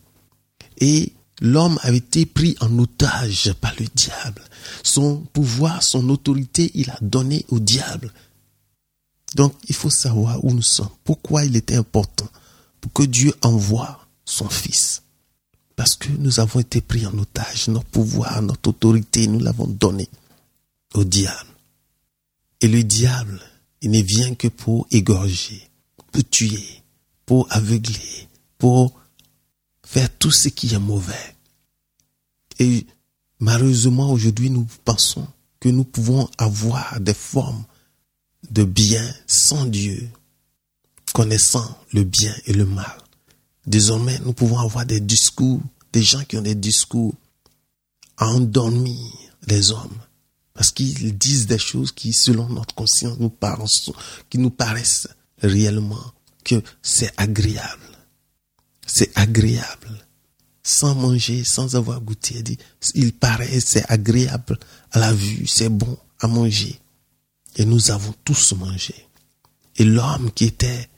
Et 0.79 1.13
l'homme 1.41 1.77
avait 1.83 1.97
été 1.97 2.25
pris 2.25 2.55
en 2.61 2.79
otage 2.79 3.53
par 3.59 3.73
le 3.79 3.85
diable. 3.93 4.43
Son 4.83 5.17
pouvoir, 5.33 5.83
son 5.83 6.09
autorité, 6.09 6.71
il 6.73 6.89
a 6.89 6.97
donné 7.01 7.45
au 7.49 7.59
diable. 7.59 8.13
Donc, 9.35 9.53
il 9.67 9.75
faut 9.75 9.89
savoir 9.89 10.43
où 10.45 10.53
nous 10.53 10.61
sommes. 10.61 10.89
Pourquoi 11.03 11.43
il 11.43 11.55
était 11.55 11.75
important 11.75 12.29
que 12.89 13.03
Dieu 13.03 13.33
envoie 13.41 14.07
son 14.25 14.49
Fils. 14.49 15.03
Parce 15.75 15.95
que 15.95 16.09
nous 16.09 16.39
avons 16.39 16.59
été 16.59 16.81
pris 16.81 17.05
en 17.05 17.17
otage, 17.17 17.67
notre 17.67 17.87
pouvoir, 17.87 18.41
notre 18.41 18.69
autorité, 18.69 19.27
nous 19.27 19.39
l'avons 19.39 19.67
donné 19.67 20.07
au 20.93 21.03
diable. 21.03 21.49
Et 22.61 22.67
le 22.67 22.83
diable, 22.83 23.41
il 23.81 23.91
ne 23.91 24.01
vient 24.01 24.33
que 24.35 24.47
pour 24.47 24.87
égorger, 24.91 25.69
pour 26.11 26.23
tuer, 26.29 26.81
pour 27.25 27.47
aveugler, 27.51 28.29
pour 28.57 28.93
faire 29.83 30.09
tout 30.17 30.31
ce 30.31 30.47
qui 30.47 30.73
est 30.73 30.79
mauvais. 30.79 31.35
Et 32.59 32.85
malheureusement, 33.39 34.11
aujourd'hui, 34.11 34.49
nous 34.49 34.67
pensons 34.85 35.27
que 35.59 35.69
nous 35.69 35.83
pouvons 35.83 36.29
avoir 36.37 36.99
des 37.01 37.13
formes 37.13 37.65
de 38.49 38.63
bien 38.63 39.05
sans 39.27 39.65
Dieu, 39.65 40.09
connaissant 41.15 41.77
le 41.93 42.03
bien 42.03 42.35
et 42.45 42.51
le 42.51 42.65
mal. 42.65 42.97
Désormais, 43.65 44.19
nous 44.25 44.33
pouvons 44.33 44.59
avoir 44.59 44.85
des 44.85 44.99
discours, 44.99 45.61
des 45.93 46.03
gens 46.03 46.25
qui 46.25 46.35
ont 46.35 46.41
des 46.41 46.55
discours 46.55 47.13
à 48.17 48.27
endormir 48.27 48.99
les 49.47 49.71
hommes. 49.71 49.97
Parce 50.53 50.71
qu'ils 50.71 51.17
disent 51.17 51.47
des 51.47 51.57
choses 51.57 51.93
qui, 51.93 52.11
selon 52.11 52.49
notre 52.49 52.75
conscience, 52.75 53.17
nous 53.17 53.29
paraissent, 53.29 53.91
qui 54.29 54.39
nous 54.39 54.49
paraissent 54.49 55.07
réellement 55.41 56.03
que 56.43 56.61
c'est 56.81 57.13
agréable. 57.15 57.97
C'est 58.85 59.17
agréable. 59.17 60.05
Sans 60.63 60.95
manger, 60.95 61.45
sans 61.45 61.77
avoir 61.77 62.01
goûté. 62.01 62.43
Il 62.93 63.13
paraît, 63.13 63.61
c'est 63.61 63.89
agréable 63.89 64.59
à 64.91 64.99
la 64.99 65.13
vue, 65.13 65.47
c'est 65.47 65.69
bon 65.69 65.97
à 66.19 66.27
manger. 66.27 66.77
Et 67.55 67.63
nous 67.63 67.89
avons 67.89 68.13
tous 68.25 68.51
mangé. 68.51 68.95
Et 69.77 69.85
l'homme 69.85 70.29
qui 70.31 70.43
était 70.43 70.89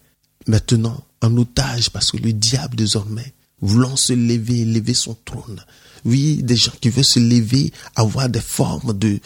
maintenant 0.48 1.04
en 1.22 1.36
otage 1.38 1.90
parce 1.90 2.12
que 2.12 2.18
le 2.18 2.34
diable 2.34 2.76
désormais, 2.76 3.34
voulant 3.62 3.96
se 3.96 4.14
lever, 4.14 4.66
lever 4.66 4.94
son 4.94 5.16
trône. 5.26 5.64
Oui, 6.06 6.42
des 6.44 6.56
gens 6.56 6.74
qui 6.80 6.90
veulent 6.90 7.04
se 7.04 7.20
lever, 7.20 7.74
avoir 7.96 8.30
des 8.30 8.42
formes 8.42 8.98
de, 8.98 9.20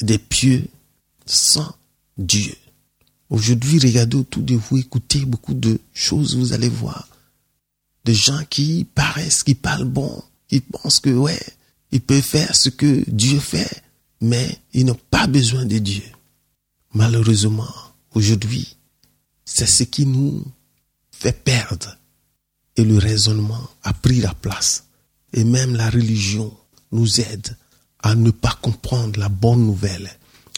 des 0.00 0.18
pieux 0.18 0.66
sans 1.26 1.74
Dieu. 2.16 2.54
Aujourd'hui, 3.30 3.78
regardez 3.78 4.16
autour 4.16 4.42
de 4.42 4.54
vous, 4.54 4.78
écoutez 4.78 5.24
beaucoup 5.24 5.54
de 5.54 5.78
choses, 5.94 6.36
vous 6.36 6.52
allez 6.52 6.68
voir. 6.68 7.08
Des 8.04 8.14
gens 8.14 8.42
qui 8.50 8.86
paraissent, 8.94 9.42
qui 9.42 9.54
parlent 9.54 9.84
bon, 9.84 10.22
qui 10.48 10.60
pensent 10.60 11.00
que, 11.00 11.10
ouais, 11.10 11.40
ils 11.92 12.00
peuvent 12.00 12.20
faire 12.22 12.54
ce 12.54 12.68
que 12.68 13.04
Dieu 13.08 13.38
fait, 13.38 13.82
mais 14.20 14.58
ils 14.72 14.84
n'ont 14.84 14.98
pas 15.10 15.26
besoin 15.26 15.64
de 15.64 15.78
Dieu. 15.78 16.02
Malheureusement, 16.94 17.72
aujourd'hui, 18.14 18.76
c'est 19.54 19.66
ce 19.66 19.82
qui 19.82 20.06
nous 20.06 20.44
fait 21.10 21.44
perdre. 21.44 21.96
Et 22.76 22.84
le 22.84 22.96
raisonnement 22.96 23.68
a 23.82 23.92
pris 23.92 24.20
la 24.20 24.32
place. 24.32 24.84
Et 25.34 25.44
même 25.44 25.76
la 25.76 25.90
religion 25.90 26.56
nous 26.90 27.20
aide 27.20 27.56
à 28.02 28.14
ne 28.14 28.30
pas 28.30 28.58
comprendre 28.62 29.20
la 29.20 29.28
bonne 29.28 29.64
nouvelle, 29.64 30.10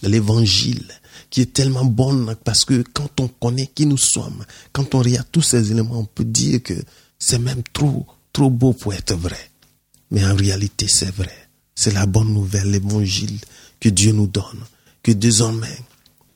l'évangile, 0.03 0.87
qui 1.29 1.41
est 1.41 1.53
tellement 1.53 1.85
bonne 1.85 2.37
parce 2.45 2.65
que 2.65 2.85
quand 2.95 3.21
on 3.21 3.29
connaît 3.29 3.67
qui 3.67 3.87
nous 3.87 3.99
sommes, 3.99 4.45
quand 4.73 4.95
on 4.95 5.01
regarde 5.01 5.27
tous 5.31 5.43
ces 5.43 5.73
éléments, 5.73 5.99
on 5.99 6.05
peut 6.05 6.25
dire 6.25 6.63
que 6.63 6.75
c'est 7.19 7.39
même 7.39 7.63
trop, 7.73 8.07
trop 8.33 8.51
beau 8.51 8.73
pour 8.73 8.95
être 8.95 9.15
vrai. 9.15 9.51
Mais 10.11 10.25
en 10.25 10.37
réalité, 10.37 10.87
c'est 10.89 11.15
vrai. 11.15 11.49
C'est 11.75 11.93
la 11.93 12.07
bonne 12.07 12.33
nouvelle, 12.33 12.71
l'évangile 12.71 13.39
que 13.81 13.89
Dieu 13.89 14.13
nous 14.13 14.29
donne. 14.29 14.63
Que 15.03 15.11
désormais, 15.13 15.79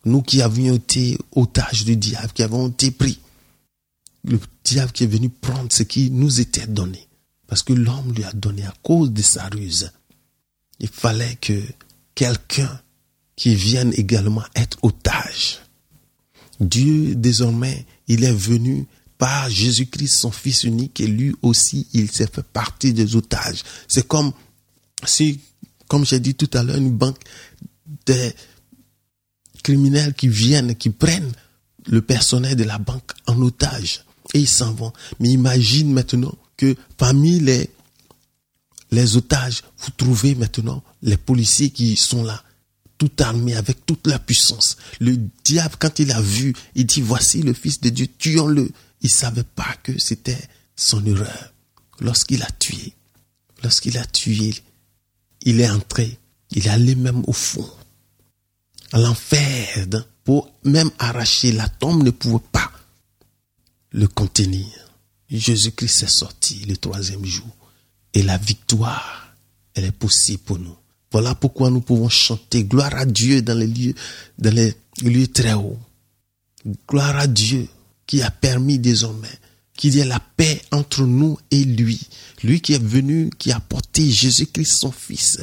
nous 0.05 0.23
qui 0.23 0.43
avions 0.43 0.75
été 0.75 1.19
otages 1.33 1.85
du 1.85 1.97
diable, 1.97 2.33
qui 2.33 2.43
avons 2.43 2.69
été 2.69 2.91
pris, 2.91 3.19
le 4.25 4.41
diable 4.65 4.93
qui 4.93 5.05
est 5.05 5.09
venu 5.09 5.29
prendre 5.29 5.73
ce 5.73 5.83
qui 5.83 6.11
nous 6.11 6.41
était 6.41 6.67
donné, 6.67 7.07
parce 7.47 7.63
que 7.63 7.73
l'homme 7.73 8.13
lui 8.15 8.25
a 8.25 8.33
donné 8.33 8.65
à 8.65 8.75
cause 8.83 9.13
de 9.13 9.23
sa 9.23 9.49
ruse. 9.49 9.91
Il 10.81 10.89
fallait 10.89 11.37
que 11.41 11.61
quelqu'un 12.15 12.81
qui 13.37 13.55
vienne 13.55 13.93
également 13.97 14.45
être 14.55 14.79
otage. 14.83 15.61
Dieu, 16.61 17.15
désormais, 17.15 17.87
il 18.09 18.25
est 18.25 18.33
venu 18.33 18.87
par 19.17 19.49
Jésus-Christ, 19.51 20.17
son 20.17 20.31
Fils 20.31 20.65
unique, 20.65 21.01
et 21.01 21.07
lui 21.07 21.35
aussi, 21.43 21.87
il 21.93 22.11
s'est 22.11 22.29
fait 22.33 22.43
partie 22.43 22.93
des 22.93 23.17
otages. 23.17 23.63
C'est 23.87 24.07
comme 24.07 24.33
si, 25.05 25.41
comme 25.89 26.05
j'ai 26.05 26.21
dit 26.21 26.35
tout 26.35 26.51
à 26.55 26.63
l'heure, 26.63 26.77
une 26.77 26.91
banque 26.91 27.19
des, 28.07 28.35
criminels 29.63 30.15
qui 30.15 30.29
viennent, 30.29 30.75
qui 30.75 30.91
prennent 30.91 31.33
le 31.87 32.03
personnel 32.03 32.57
de 32.57 32.65
la 32.65 32.79
banque 32.79 33.13
en 33.27 33.41
otage. 33.43 34.05
Et 34.35 34.41
ils 34.41 34.49
s'en 34.49 34.73
vont. 34.73 34.93
Mais 35.21 35.31
imagine 35.31 35.93
maintenant 35.93 36.35
que 36.57 36.77
parmi 36.97 37.41
les, 37.41 37.71
les 38.91 39.17
otages, 39.17 39.63
vous 39.79 39.91
trouvez 39.97 40.35
maintenant 40.35 40.83
les 41.03 41.17
policiers 41.17 41.71
qui 41.71 41.97
sont 41.97 42.23
là, 42.23 42.43
tout 42.99 43.11
armés 43.21 43.55
avec 43.55 43.87
toute 43.87 44.07
la 44.07 44.19
puissance. 44.19 44.77
Le 45.01 45.17
diable, 45.45 45.77
quand 45.79 45.99
il 45.99 46.11
a 46.13 46.21
vu, 46.21 46.55
il 46.75 46.85
dit, 46.85 47.01
voici 47.01 47.43
le 47.43 47.55
Fils 47.55 47.81
de 47.81 47.89
Dieu, 47.89 48.09
tuons-le. 48.19 48.71
Il 49.01 49.11
savait 49.11 49.45
pas 49.45 49.77
que 49.83 49.99
c'était 49.99 50.49
son 50.75 51.05
erreur. 51.07 51.55
Lorsqu'il 52.01 52.43
a 52.43 52.51
tué, 52.59 52.93
lorsqu'il 53.63 53.97
a 53.99 54.05
tué, 54.05 54.55
il 55.43 55.61
est 55.61 55.71
entré, 55.71 56.19
il 56.51 56.67
est 56.67 56.71
allé 56.71 56.95
même 56.95 57.23
au 57.27 57.33
fond, 57.33 57.69
l'enfer, 58.93 59.87
pour 60.25 60.53
même 60.65 60.91
arracher 60.99 61.53
la 61.53 61.69
tombe 61.69 62.03
ne 62.03 62.11
pouvait 62.11 62.45
pas 62.53 62.71
le 63.91 64.07
contenir. 64.07 64.67
Jésus-Christ 65.31 66.03
est 66.05 66.09
sorti 66.09 66.65
le 66.67 66.77
troisième 66.77 67.25
jour. 67.25 67.49
Et 68.15 68.23
la 68.23 68.39
victoire, 68.39 69.35
elle 69.75 69.85
est 69.85 69.93
possible 69.93 70.43
pour 70.43 70.59
nous. 70.59 70.77
Voilà 71.13 71.35
pourquoi 71.35 71.71
nous 71.71 71.81
pouvons 71.81 72.09
chanter 72.09 72.65
gloire 72.65 72.95
à 72.95 73.07
Dieu 73.07 73.43
dans 73.43 73.59
les 73.59 73.67
lieux, 73.67 73.95
dans 74.39 74.55
les 74.55 74.75
lieux 75.03 75.29
très 75.29 75.55
hauts. 75.55 75.79
Gloire 76.89 77.17
à 77.17 77.27
Dieu 77.27 77.67
qui 78.07 78.23
a 78.23 78.31
permis 78.31 78.79
désormais 78.79 79.29
qu'il 79.77 79.95
y 79.95 80.01
ait 80.01 80.05
la 80.05 80.21
paix 80.21 80.61
entre 80.73 81.03
nous 81.03 81.39
et 81.51 81.65
lui. 81.65 82.01
Lui 82.43 82.61
qui 82.61 82.75
est 82.75 82.83
venu, 82.83 83.31
qui 83.39 83.53
a 83.53 83.61
porté 83.61 84.11
Jésus-Christ 84.11 84.77
son 84.81 84.93
Fils. 84.93 85.39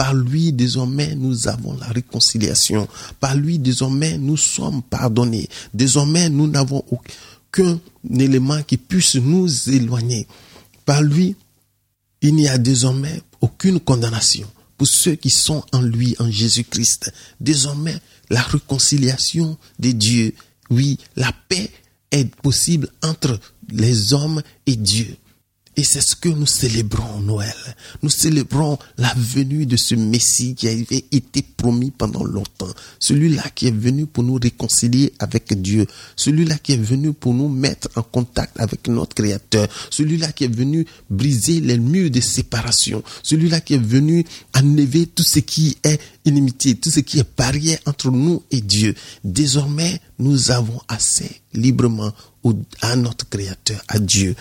Par 0.00 0.14
lui, 0.14 0.50
désormais, 0.50 1.14
nous 1.14 1.46
avons 1.46 1.76
la 1.76 1.88
réconciliation. 1.88 2.88
Par 3.20 3.36
lui, 3.36 3.58
désormais, 3.58 4.16
nous 4.16 4.38
sommes 4.38 4.82
pardonnés. 4.82 5.46
Désormais, 5.74 6.30
nous 6.30 6.46
n'avons 6.46 6.82
aucun 6.90 7.78
élément 8.10 8.62
qui 8.62 8.78
puisse 8.78 9.16
nous 9.16 9.68
éloigner. 9.68 10.26
Par 10.86 11.02
lui, 11.02 11.36
il 12.22 12.34
n'y 12.34 12.48
a 12.48 12.56
désormais 12.56 13.20
aucune 13.42 13.78
condamnation 13.78 14.46
pour 14.78 14.88
ceux 14.88 15.16
qui 15.16 15.28
sont 15.28 15.62
en 15.72 15.82
lui, 15.82 16.16
en 16.18 16.30
Jésus-Christ. 16.30 17.12
Désormais, 17.38 17.98
la 18.30 18.40
réconciliation 18.40 19.58
de 19.80 19.90
Dieu, 19.90 20.32
oui, 20.70 20.96
la 21.16 21.30
paix 21.50 21.70
est 22.10 22.34
possible 22.36 22.88
entre 23.02 23.38
les 23.70 24.14
hommes 24.14 24.40
et 24.64 24.76
Dieu. 24.76 25.14
Et 25.80 25.84
c'est 25.84 26.02
ce 26.02 26.14
que 26.14 26.28
nous 26.28 26.44
célébrons 26.44 27.20
Noël. 27.20 27.54
Nous 28.02 28.10
célébrons 28.10 28.78
la 28.98 29.14
venue 29.16 29.64
de 29.64 29.78
ce 29.78 29.94
Messie 29.94 30.54
qui 30.54 30.68
avait 30.68 31.06
été 31.10 31.40
promis 31.40 31.90
pendant 31.90 32.22
longtemps. 32.22 32.68
Celui-là 32.98 33.44
qui 33.54 33.68
est 33.68 33.74
venu 33.74 34.04
pour 34.04 34.22
nous 34.22 34.34
réconcilier 34.34 35.14
avec 35.18 35.58
Dieu. 35.62 35.86
Celui-là 36.16 36.58
qui 36.58 36.74
est 36.74 36.82
venu 36.82 37.14
pour 37.14 37.32
nous 37.32 37.48
mettre 37.48 37.88
en 37.96 38.02
contact 38.02 38.60
avec 38.60 38.88
notre 38.88 39.14
Créateur. 39.14 39.68
Celui-là 39.88 40.32
qui 40.32 40.44
est 40.44 40.54
venu 40.54 40.84
briser 41.08 41.60
les 41.60 41.78
murs 41.78 42.10
de 42.10 42.20
séparation. 42.20 43.02
Celui-là 43.22 43.62
qui 43.62 43.72
est 43.72 43.82
venu 43.82 44.26
enlever 44.54 45.06
tout 45.06 45.24
ce 45.24 45.38
qui 45.38 45.78
est 45.82 45.98
inimitié, 46.26 46.74
tout 46.74 46.90
ce 46.90 47.00
qui 47.00 47.20
est 47.20 47.36
barrière 47.38 47.78
entre 47.86 48.10
nous 48.10 48.42
et 48.50 48.60
Dieu. 48.60 48.94
Désormais, 49.24 49.98
nous 50.18 50.50
avons 50.50 50.82
assez 50.88 51.40
librement 51.54 52.12
à 52.82 52.96
notre 52.96 53.26
Créateur, 53.30 53.82
à 53.88 53.98
Dieu. 53.98 54.36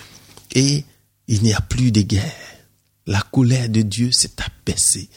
Et 0.53 0.83
il 1.29 1.43
n'y 1.43 1.53
a 1.53 1.61
plus 1.61 1.91
de 1.91 2.01
guerre. 2.01 2.33
La 3.05 3.21
colère 3.21 3.69
de 3.69 3.83
Dieu 3.83 4.11
s'est 4.11 4.33
abaissée. 4.37 5.09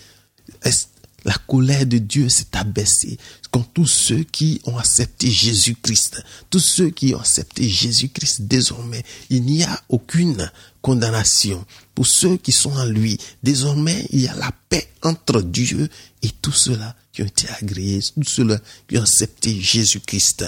La 1.24 1.34
colère 1.46 1.86
de 1.86 1.98
Dieu 1.98 2.28
s'est 2.28 2.54
abaissée 2.54 3.16
contre 3.50 3.70
tous 3.72 3.86
ceux 3.86 4.22
qui 4.22 4.60
ont 4.64 4.76
accepté 4.76 5.30
Jésus-Christ. 5.30 6.22
Tous 6.50 6.58
ceux 6.58 6.90
qui 6.90 7.14
ont 7.14 7.20
accepté 7.20 7.66
Jésus-Christ 7.68 8.42
désormais, 8.42 9.02
il 9.30 9.42
n'y 9.42 9.62
a 9.62 9.82
aucune 9.88 10.50
condamnation 10.82 11.64
pour 11.94 12.06
ceux 12.06 12.36
qui 12.36 12.52
sont 12.52 12.72
en 12.72 12.84
lui. 12.84 13.18
Désormais, 13.42 14.06
il 14.10 14.20
y 14.20 14.28
a 14.28 14.34
la 14.34 14.52
paix 14.68 14.88
entre 15.02 15.40
Dieu 15.40 15.88
et 16.22 16.30
tous 16.42 16.52
ceux-là 16.52 16.94
qui 17.12 17.22
ont 17.22 17.26
été 17.26 17.46
agréés, 17.60 18.00
tous 18.14 18.28
ceux-là 18.28 18.58
qui 18.88 18.98
ont 18.98 19.02
accepté 19.02 19.58
Jésus-Christ. 19.58 20.44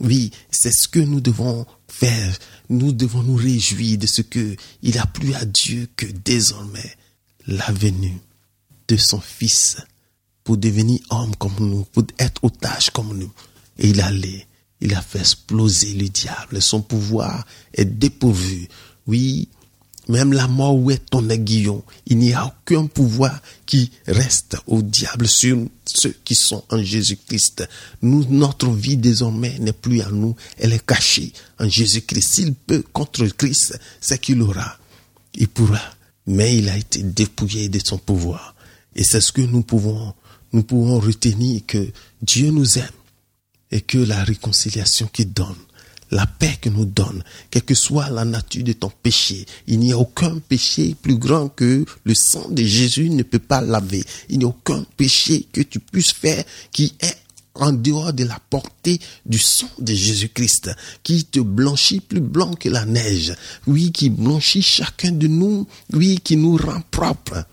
Oui, 0.00 0.30
c'est 0.50 0.72
ce 0.72 0.88
que 0.88 1.00
nous 1.00 1.20
devons 1.20 1.66
faire. 1.88 2.38
Nous 2.68 2.92
devons 2.92 3.22
nous 3.22 3.36
réjouir 3.36 3.98
de 3.98 4.06
ce 4.06 4.22
que 4.22 4.56
il 4.82 4.98
a 4.98 5.06
plu 5.06 5.34
à 5.34 5.44
Dieu 5.44 5.88
que 5.96 6.06
désormais 6.06 6.96
la 7.46 7.70
venue 7.72 8.18
de 8.88 8.96
son 8.96 9.20
Fils 9.20 9.76
pour 10.44 10.56
devenir 10.56 11.00
homme 11.10 11.34
comme 11.36 11.56
nous, 11.58 11.84
pour 11.84 12.04
être 12.18 12.42
otage 12.44 12.90
comme 12.90 13.16
nous. 13.18 13.32
Et 13.78 13.90
il 13.90 14.00
allait, 14.00 14.46
il 14.80 14.94
a 14.94 15.02
fait 15.02 15.20
exploser 15.20 15.94
le 15.94 16.08
diable. 16.08 16.62
Son 16.62 16.80
pouvoir 16.80 17.44
est 17.74 17.84
dépourvu. 17.84 18.68
Oui, 19.06 19.48
même 20.08 20.32
la 20.32 20.48
mort 20.48 20.76
où 20.76 20.90
est 20.90 21.10
ton 21.10 21.28
aiguillon, 21.28 21.82
il 22.06 22.18
n'y 22.18 22.32
a 22.32 22.46
aucun 22.46 22.86
pouvoir 22.86 23.40
qui 23.66 23.90
reste 24.06 24.56
au 24.66 24.82
diable 24.82 25.28
sur 25.28 25.58
ceux 25.84 26.16
qui 26.24 26.34
sont 26.34 26.64
en 26.70 26.82
Jésus-Christ. 26.82 27.68
Nous, 28.02 28.24
notre 28.30 28.70
vie 28.70 28.96
désormais 28.96 29.58
n'est 29.58 29.72
plus 29.72 30.00
à 30.00 30.10
nous, 30.10 30.34
elle 30.56 30.72
est 30.72 30.84
cachée 30.84 31.32
en 31.58 31.68
Jésus-Christ. 31.68 32.34
S'il 32.34 32.54
peut 32.54 32.82
contre 32.92 33.26
Christ, 33.26 33.78
c'est 34.00 34.18
qu'il 34.18 34.40
aura. 34.42 34.78
Il 35.34 35.48
pourra. 35.48 35.80
Mais 36.26 36.56
il 36.56 36.68
a 36.68 36.76
été 36.76 37.02
dépouillé 37.02 37.68
de 37.68 37.80
son 37.82 37.98
pouvoir. 37.98 38.54
Et 38.94 39.04
c'est 39.04 39.20
ce 39.20 39.32
que 39.32 39.42
nous 39.42 39.62
pouvons, 39.62 40.14
nous 40.52 40.62
pouvons 40.62 40.98
retenir 41.00 41.62
que 41.66 41.86
Dieu 42.22 42.50
nous 42.50 42.78
aime 42.78 42.84
et 43.70 43.82
que 43.82 43.98
la 43.98 44.24
réconciliation 44.24 45.06
qu'il 45.06 45.32
donne 45.32 45.54
la 46.10 46.26
paix 46.26 46.58
que 46.60 46.68
nous 46.68 46.84
donne, 46.84 47.22
quelle 47.50 47.64
que 47.64 47.74
soit 47.74 48.10
la 48.10 48.24
nature 48.24 48.64
de 48.64 48.72
ton 48.72 48.90
péché. 49.02 49.46
Il 49.66 49.78
n'y 49.78 49.92
a 49.92 49.98
aucun 49.98 50.38
péché 50.38 50.96
plus 51.00 51.16
grand 51.16 51.48
que 51.48 51.84
le 52.04 52.14
sang 52.14 52.48
de 52.50 52.62
Jésus 52.62 53.10
ne 53.10 53.22
peut 53.22 53.38
pas 53.38 53.60
laver. 53.60 54.04
Il 54.28 54.38
n'y 54.38 54.44
a 54.44 54.48
aucun 54.48 54.84
péché 54.96 55.46
que 55.52 55.60
tu 55.60 55.80
puisses 55.80 56.12
faire 56.12 56.44
qui 56.72 56.94
est 57.00 57.16
en 57.54 57.72
dehors 57.72 58.12
de 58.12 58.24
la 58.24 58.38
portée 58.50 59.00
du 59.26 59.38
sang 59.38 59.70
de 59.78 59.92
Jésus-Christ, 59.92 60.70
qui 61.02 61.24
te 61.24 61.40
blanchit 61.40 62.00
plus 62.00 62.20
blanc 62.20 62.54
que 62.54 62.68
la 62.68 62.84
neige. 62.84 63.34
Oui, 63.66 63.90
qui 63.90 64.10
blanchit 64.10 64.62
chacun 64.62 65.12
de 65.12 65.26
nous. 65.26 65.66
Oui, 65.92 66.20
qui 66.22 66.36
nous 66.36 66.56
rend 66.56 66.82
propre. 66.90 67.44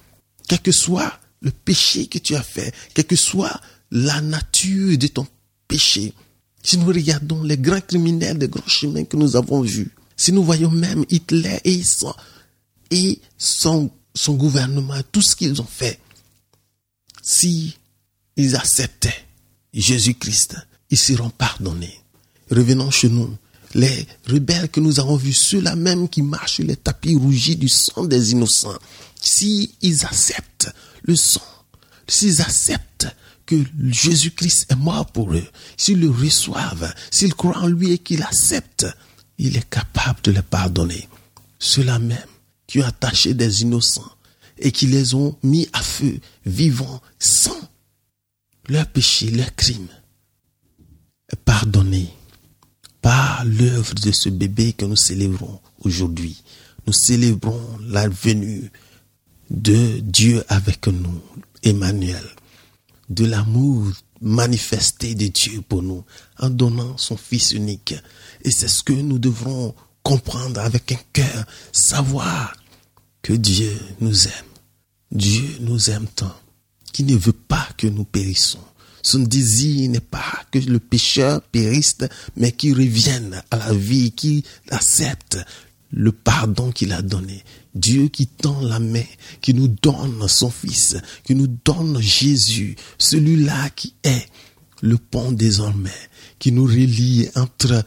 Quel 0.47 0.61
que 0.61 0.71
soit 0.71 1.19
le 1.41 1.51
péché 1.51 2.07
que 2.07 2.19
tu 2.19 2.35
as 2.35 2.43
fait, 2.43 2.73
quelle 2.93 3.05
que 3.05 3.15
soit 3.15 3.59
la 3.91 4.21
nature 4.21 4.97
de 4.97 5.07
ton 5.07 5.27
péché, 5.67 6.13
si 6.65 6.79
nous 6.79 6.87
regardons 6.87 7.43
les 7.43 7.57
grands 7.57 7.79
criminels 7.79 8.39
des 8.39 8.47
grands 8.47 8.67
chemins 8.67 9.03
que 9.03 9.17
nous 9.17 9.35
avons 9.35 9.61
vus, 9.61 9.91
si 10.17 10.31
nous 10.31 10.43
voyons 10.43 10.71
même 10.71 11.05
Hitler 11.09 11.59
et 11.63 11.83
son, 11.83 12.13
et 12.89 13.21
gouvernement, 14.33 14.99
tout 15.11 15.21
ce 15.21 15.35
qu'ils 15.35 15.61
ont 15.61 15.67
fait, 15.67 15.99
si 17.21 17.77
ils 18.35 18.55
acceptaient 18.55 19.25
Jésus-Christ, 19.73 20.55
ils 20.89 20.97
seront 20.97 21.29
pardonnés. 21.29 21.99
Revenons 22.49 22.89
chez 22.89 23.09
nous. 23.09 23.35
Les 23.75 24.07
rebelles 24.27 24.69
que 24.69 24.79
nous 24.79 24.99
avons 24.99 25.17
vus, 25.17 25.33
ceux-là 25.33 25.75
même 25.75 26.07
qui 26.07 26.21
marchent 26.21 26.55
sur 26.55 26.65
les 26.65 26.77
tapis 26.77 27.15
rougis 27.15 27.57
du 27.57 27.67
sang 27.67 28.05
des 28.05 28.31
innocents, 28.31 28.79
si 29.21 29.75
acceptent 30.05 30.73
le 31.03 31.15
sang, 31.15 31.41
s'ils 32.07 32.41
acceptent 32.41 33.07
que 33.45 33.55
Jésus-Christ 33.79 34.67
est 34.71 34.75
mort 34.75 35.05
pour 35.07 35.33
eux, 35.33 35.47
s'ils 35.77 35.99
le 35.99 36.09
reçoivent, 36.09 36.93
s'ils 37.11 37.35
croient 37.35 37.59
en 37.59 37.67
lui 37.67 37.91
et 37.91 37.97
qu'ils 37.97 38.19
l'acceptent, 38.19 38.87
il 39.37 39.57
est 39.57 39.69
capable 39.69 40.21
de 40.23 40.31
les 40.31 40.41
pardonner. 40.41 41.07
Ceux-là 41.59 41.99
même 41.99 42.17
qui 42.67 42.79
ont 42.79 42.85
attaché 42.85 43.33
des 43.33 43.61
innocents 43.61 44.11
et 44.57 44.71
qui 44.71 44.87
les 44.87 45.13
ont 45.13 45.37
mis 45.43 45.67
à 45.73 45.81
feu, 45.81 46.19
vivant, 46.45 47.01
sans 47.19 47.59
leur 48.67 48.87
péché, 48.87 49.29
leur 49.29 49.53
crime, 49.55 49.87
pardonné 51.43 52.09
par 53.01 53.45
l'œuvre 53.45 53.93
de 53.93 54.11
ce 54.11 54.29
bébé 54.29 54.73
que 54.73 54.85
nous 54.85 54.95
célébrons 54.95 55.59
aujourd'hui. 55.79 56.41
Nous 56.87 56.93
célébrons 56.93 57.77
la 57.81 58.07
venue 58.07 58.71
de 59.51 59.99
Dieu 59.99 60.43
avec 60.47 60.87
nous, 60.87 61.21
Emmanuel 61.61 62.23
de 63.09 63.25
l'amour 63.25 63.91
manifesté 64.21 65.15
de 65.15 65.27
Dieu 65.27 65.61
pour 65.61 65.83
nous 65.83 66.03
en 66.39 66.49
donnant 66.49 66.97
son 66.97 67.17
Fils 67.17 67.51
unique. 67.51 67.95
Et 68.43 68.51
c'est 68.51 68.67
ce 68.67 68.83
que 68.83 68.93
nous 68.93 69.19
devrons 69.19 69.75
comprendre 70.03 70.61
avec 70.61 70.91
un 70.91 70.99
cœur, 71.13 71.45
savoir 71.71 72.55
que 73.21 73.33
Dieu 73.33 73.75
nous 73.99 74.27
aime. 74.27 74.51
Dieu 75.11 75.57
nous 75.61 75.89
aime 75.89 76.07
tant 76.07 76.35
qu'il 76.91 77.07
ne 77.07 77.15
veut 77.15 77.33
pas 77.33 77.67
que 77.77 77.87
nous 77.87 78.05
périssons. 78.05 78.63
Son 79.01 79.19
désir 79.19 79.89
n'est 79.89 79.99
pas 79.99 80.43
que 80.51 80.59
le 80.59 80.79
pécheur 80.79 81.41
périsse, 81.41 81.97
mais 82.37 82.51
qu'il 82.51 82.73
revienne 82.73 83.43
à 83.51 83.57
la 83.57 83.73
vie, 83.73 84.11
qu'il 84.11 84.43
accepte 84.69 85.37
le 85.95 86.11
pardon 86.11 86.71
qu'il 86.71 86.91
a 86.91 87.01
donné. 87.01 87.43
Dieu 87.73 88.09
qui 88.09 88.27
tend 88.27 88.61
la 88.61 88.79
main, 88.79 89.05
qui 89.41 89.53
nous 89.53 89.69
donne 89.69 90.27
son 90.27 90.51
Fils, 90.51 90.97
qui 91.23 91.33
nous 91.35 91.47
donne 91.47 91.99
Jésus, 91.99 92.75
celui-là 92.99 93.69
qui 93.71 93.95
est 94.03 94.27
le 94.81 94.97
pont 94.97 95.31
désormais, 95.31 95.89
qui 96.37 96.51
nous 96.51 96.65
relie 96.65 97.27
entre 97.35 97.83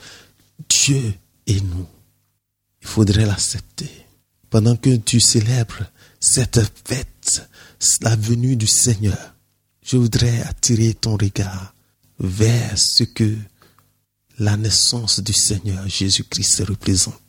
Dieu 0.69 1.15
et 1.47 1.61
nous. 1.61 1.87
il 2.83 2.89
faudrait 2.89 3.27
l'accepter. 3.27 3.91
Pendant 4.51 4.77
que 4.77 4.97
tu 4.97 5.21
célèbres 5.21 5.85
cette 6.19 6.61
fête, 6.87 7.49
la 8.01 8.17
venue 8.17 8.57
du 8.57 8.67
Seigneur, 8.67 9.35
je 9.83 9.99
voudrais 9.99 10.41
attirer 10.43 10.95
ton 10.95 11.17
regard 11.17 11.75
vers 12.19 12.79
ce 12.79 13.05
que 13.05 13.37
la 14.39 14.57
naissance 14.57 15.21
du 15.21 15.33
Seigneur 15.33 15.87
Jésus-Christ 15.87 16.65
représente. 16.69 17.28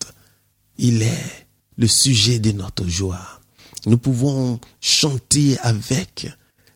Il 0.81 1.01
est 1.01 1.45
le 1.77 1.87
sujet 1.87 2.39
de 2.39 2.53
notre 2.53 2.87
joie. 2.87 3.41
Nous 3.85 3.97
pouvons 3.97 4.61
chanter 4.79 5.57
avec 5.59 6.29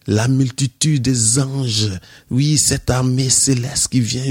la 0.07 0.27
multitude 0.27 1.03
des 1.03 1.39
anges. 1.39 1.89
Oui, 2.29 2.57
cette 2.57 2.89
armée 2.89 3.29
céleste 3.29 3.87
qui 3.87 4.01
vient, 4.01 4.25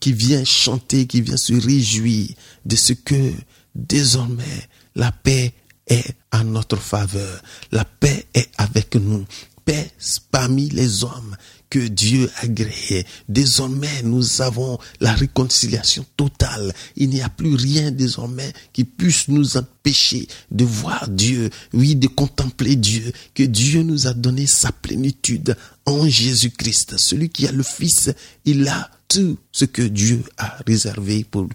qui 0.00 0.12
vient 0.14 0.44
chanter, 0.44 1.06
qui 1.06 1.20
vient 1.20 1.36
se 1.36 1.52
réjouir 1.52 2.30
de 2.64 2.74
ce 2.74 2.94
que 2.94 3.32
désormais 3.74 4.68
la 4.94 5.12
paix 5.12 5.52
est 5.86 6.16
à 6.30 6.42
notre 6.42 6.76
faveur. 6.76 7.42
La 7.72 7.84
paix 7.84 8.24
est 8.32 8.48
avec 8.56 8.94
nous. 8.94 9.26
Paix 9.66 9.90
parmi 10.30 10.70
les 10.70 11.04
hommes 11.04 11.36
que 11.72 11.78
Dieu 11.78 12.30
a 12.42 12.46
créé. 12.48 13.06
Désormais, 13.30 14.02
nous 14.02 14.42
avons 14.42 14.78
la 15.00 15.14
réconciliation 15.14 16.04
totale. 16.18 16.74
Il 16.96 17.08
n'y 17.08 17.22
a 17.22 17.30
plus 17.30 17.54
rien 17.54 17.90
désormais 17.90 18.52
qui 18.74 18.84
puisse 18.84 19.28
nous 19.28 19.56
empêcher 19.56 20.28
de 20.50 20.66
voir 20.66 21.08
Dieu, 21.08 21.48
oui, 21.72 21.96
de 21.96 22.08
contempler 22.08 22.76
Dieu, 22.76 23.10
que 23.34 23.42
Dieu 23.42 23.84
nous 23.84 24.06
a 24.06 24.12
donné 24.12 24.46
sa 24.46 24.70
plénitude 24.70 25.56
en 25.86 26.06
Jésus-Christ. 26.06 26.98
Celui 26.98 27.30
qui 27.30 27.46
a 27.46 27.52
le 27.52 27.62
Fils, 27.62 28.10
il 28.44 28.68
a 28.68 28.90
tout 29.08 29.38
ce 29.50 29.64
que 29.64 29.80
Dieu 29.80 30.22
a 30.36 30.58
réservé 30.66 31.24
pour 31.24 31.48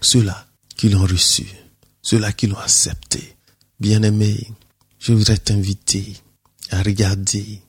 ceux-là 0.00 0.46
qui 0.78 0.88
l'ont 0.88 1.04
reçu, 1.04 1.44
ceux-là 2.00 2.32
qui 2.32 2.46
l'ont 2.46 2.56
accepté. 2.56 3.36
Bien-aimé, 3.80 4.48
je 4.98 5.12
voudrais 5.12 5.36
t'inviter 5.36 6.16
à 6.70 6.82
regarder 6.82 7.60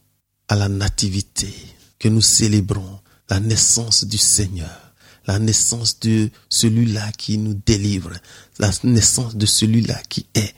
à 0.47 0.55
la 0.55 0.69
nativité 0.69 1.53
que 1.99 2.07
nous 2.07 2.21
célébrons 2.21 2.99
la 3.29 3.39
naissance 3.39 4.05
du 4.05 4.17
Seigneur, 4.17 4.93
la 5.27 5.37
naissance 5.37 5.99
de 5.99 6.29
celui-là 6.49 7.11
qui 7.11 7.37
nous 7.37 7.59
délivre, 7.65 8.13
la 8.57 8.71
naissance 8.83 9.35
de 9.35 9.45
celui-là 9.45 10.01
qui 10.09 10.25
est 10.33 10.55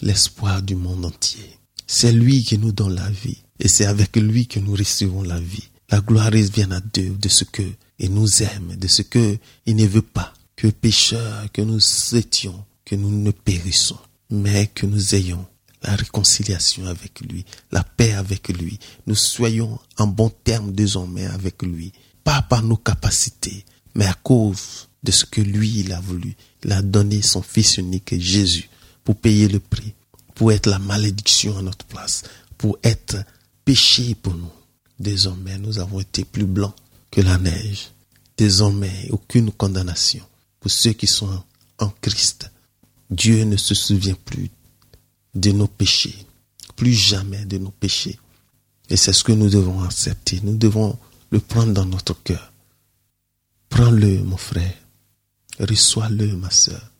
l'espoir 0.00 0.62
du 0.62 0.76
monde 0.76 1.04
entier. 1.04 1.58
C'est 1.86 2.12
lui 2.12 2.44
qui 2.44 2.58
nous 2.58 2.72
donne 2.72 2.94
la 2.94 3.10
vie 3.10 3.42
et 3.58 3.68
c'est 3.68 3.86
avec 3.86 4.16
lui 4.16 4.46
que 4.46 4.60
nous 4.60 4.74
recevons 4.74 5.22
la 5.22 5.40
vie. 5.40 5.68
La 5.90 6.00
gloire 6.00 6.30
vient 6.30 6.70
à 6.70 6.80
Dieu 6.80 7.16
de 7.20 7.28
ce 7.28 7.44
que 7.44 7.62
il 7.98 8.12
nous 8.12 8.42
aime, 8.42 8.76
de 8.76 8.88
ce 8.88 9.02
que 9.02 9.38
il 9.66 9.76
ne 9.76 9.86
veut 9.86 10.02
pas 10.02 10.32
que 10.56 10.68
pécheurs 10.68 11.50
que 11.52 11.62
nous 11.62 11.80
étions, 12.14 12.64
que 12.84 12.94
nous 12.94 13.10
ne 13.10 13.30
périssons, 13.30 13.98
mais 14.30 14.68
que 14.68 14.86
nous 14.86 15.14
ayons 15.14 15.46
la 15.82 15.96
réconciliation 15.96 16.86
avec 16.86 17.20
lui, 17.20 17.44
la 17.70 17.82
paix 17.82 18.12
avec 18.12 18.48
lui. 18.48 18.78
Nous 19.06 19.14
soyons 19.14 19.78
en 19.98 20.06
bon 20.06 20.30
terme 20.44 20.72
désormais 20.72 21.26
avec 21.26 21.62
lui, 21.62 21.92
pas 22.24 22.42
par 22.42 22.62
nos 22.62 22.76
capacités, 22.76 23.64
mais 23.94 24.06
à 24.06 24.14
cause 24.14 24.88
de 25.02 25.10
ce 25.10 25.24
que 25.24 25.40
lui, 25.40 25.80
il 25.80 25.92
a 25.92 26.00
voulu. 26.00 26.36
Il 26.64 26.72
a 26.72 26.82
donné 26.82 27.22
son 27.22 27.42
Fils 27.42 27.76
unique, 27.76 28.18
Jésus, 28.18 28.68
pour 29.04 29.16
payer 29.16 29.48
le 29.48 29.58
prix, 29.58 29.94
pour 30.34 30.52
être 30.52 30.68
la 30.68 30.78
malédiction 30.78 31.58
à 31.58 31.62
notre 31.62 31.84
place, 31.86 32.22
pour 32.56 32.78
être 32.84 33.16
péché 33.64 34.14
pour 34.14 34.34
nous. 34.34 34.52
Désormais, 35.00 35.58
nous 35.58 35.80
avons 35.80 36.00
été 36.00 36.24
plus 36.24 36.46
blancs 36.46 36.74
que 37.10 37.20
la 37.20 37.38
neige. 37.38 37.90
Désormais, 38.36 39.08
aucune 39.10 39.50
condamnation 39.50 40.24
pour 40.60 40.70
ceux 40.70 40.92
qui 40.92 41.08
sont 41.08 41.42
en 41.78 41.88
Christ. 42.00 42.50
Dieu 43.10 43.44
ne 43.44 43.56
se 43.56 43.74
souvient 43.74 44.16
plus 44.24 44.48
de 45.34 45.52
nos 45.52 45.68
péchés, 45.68 46.26
plus 46.76 46.92
jamais 46.92 47.44
de 47.44 47.58
nos 47.58 47.70
péchés. 47.70 48.18
Et 48.90 48.96
c'est 48.96 49.12
ce 49.12 49.24
que 49.24 49.32
nous 49.32 49.48
devons 49.48 49.82
accepter. 49.82 50.40
Nous 50.42 50.56
devons 50.56 50.98
le 51.30 51.40
prendre 51.40 51.72
dans 51.72 51.86
notre 51.86 52.20
cœur. 52.22 52.52
Prends-le, 53.68 54.22
mon 54.22 54.36
frère. 54.36 54.74
Reçois-le, 55.58 56.36
ma 56.36 56.50
soeur. 56.50 56.90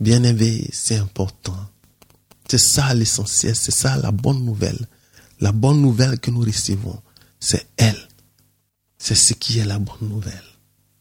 Bien-aimé, 0.00 0.68
c'est 0.72 0.96
important. 0.96 1.58
C'est 2.48 2.58
ça 2.58 2.94
l'essentiel, 2.94 3.54
c'est 3.54 3.70
ça 3.70 3.96
la 3.98 4.10
bonne 4.10 4.44
nouvelle. 4.44 4.86
La 5.40 5.52
bonne 5.52 5.80
nouvelle 5.80 6.18
que 6.18 6.30
nous 6.30 6.40
recevons, 6.40 7.00
c'est 7.38 7.66
elle. 7.76 8.08
C'est 8.98 9.14
ce 9.14 9.34
qui 9.34 9.58
est 9.58 9.66
la 9.66 9.78
bonne 9.78 10.08
nouvelle. 10.08 10.42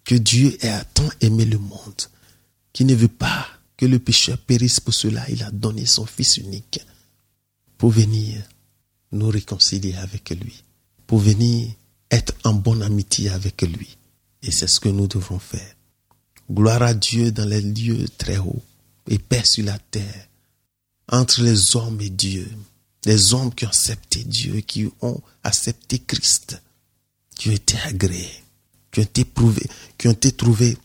Que 0.03 0.15
Dieu 0.15 0.57
ait 0.65 0.83
tant 0.93 1.09
aimé 1.21 1.45
le 1.45 1.59
monde, 1.59 2.01
qui 2.73 2.83
ne 2.83 2.95
veut 2.95 3.07
pas 3.07 3.38
que 3.79 3.85
le 3.85 3.97
pécheur 3.97 4.37
périsse 4.37 4.81
pour 4.81 4.93
cela, 4.93 5.23
il 5.29 5.41
a 5.41 5.51
donné 5.51 5.85
son 5.85 6.05
Fils 6.05 6.35
unique 6.35 6.81
pour 7.77 7.91
venir 7.91 8.43
nous 9.13 9.29
réconcilier 9.29 9.95
avec 9.95 10.31
lui, 10.31 10.61
pour 11.07 11.19
venir 11.19 11.69
être 12.11 12.33
en 12.43 12.53
bonne 12.53 12.83
amitié 12.83 13.29
avec 13.29 13.61
lui. 13.61 13.95
Et 14.43 14.51
c'est 14.51 14.67
ce 14.67 14.81
que 14.81 14.89
nous 14.89 15.07
devons 15.07 15.39
faire. 15.39 15.75
Gloire 16.51 16.81
à 16.81 16.93
Dieu 16.93 17.31
dans 17.31 17.47
les 17.47 17.61
lieux 17.61 18.05
très 18.17 18.37
hauts 18.37 18.61
et 19.07 19.17
paix 19.17 19.45
sur 19.45 19.63
la 19.63 19.79
terre, 19.79 20.27
entre 21.07 21.41
les 21.41 21.77
hommes 21.77 22.01
et 22.01 22.09
Dieu, 22.09 22.51
les 23.05 23.33
hommes 23.33 23.55
qui 23.55 23.63
ont 23.63 23.69
accepté 23.69 24.25
Dieu, 24.25 24.59
qui 24.59 24.89
ont 25.01 25.21
accepté 25.41 25.99
Christ, 25.99 26.61
qui 27.33 27.47
ont 27.47 27.53
été 27.53 27.77
agréés, 27.85 28.43
qui 28.91 28.99
ont 28.99 29.03
été 29.03 29.23
prouvés, 29.23 29.69
qui 29.97 30.09
ont 30.09 30.11
été 30.11 30.33
trouvés 30.33 30.77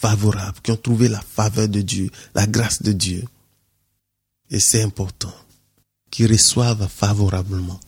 favorables, 0.00 0.60
qui 0.62 0.70
ont 0.70 0.76
trouvé 0.76 1.08
la 1.08 1.20
faveur 1.20 1.68
de 1.68 1.80
Dieu, 1.80 2.10
la 2.34 2.46
grâce 2.46 2.82
de 2.82 2.92
Dieu. 2.92 3.24
Et 4.50 4.60
c'est 4.60 4.82
important 4.82 5.34
qu'ils 6.10 6.30
reçoivent 6.30 6.88
favorablement 6.88 7.80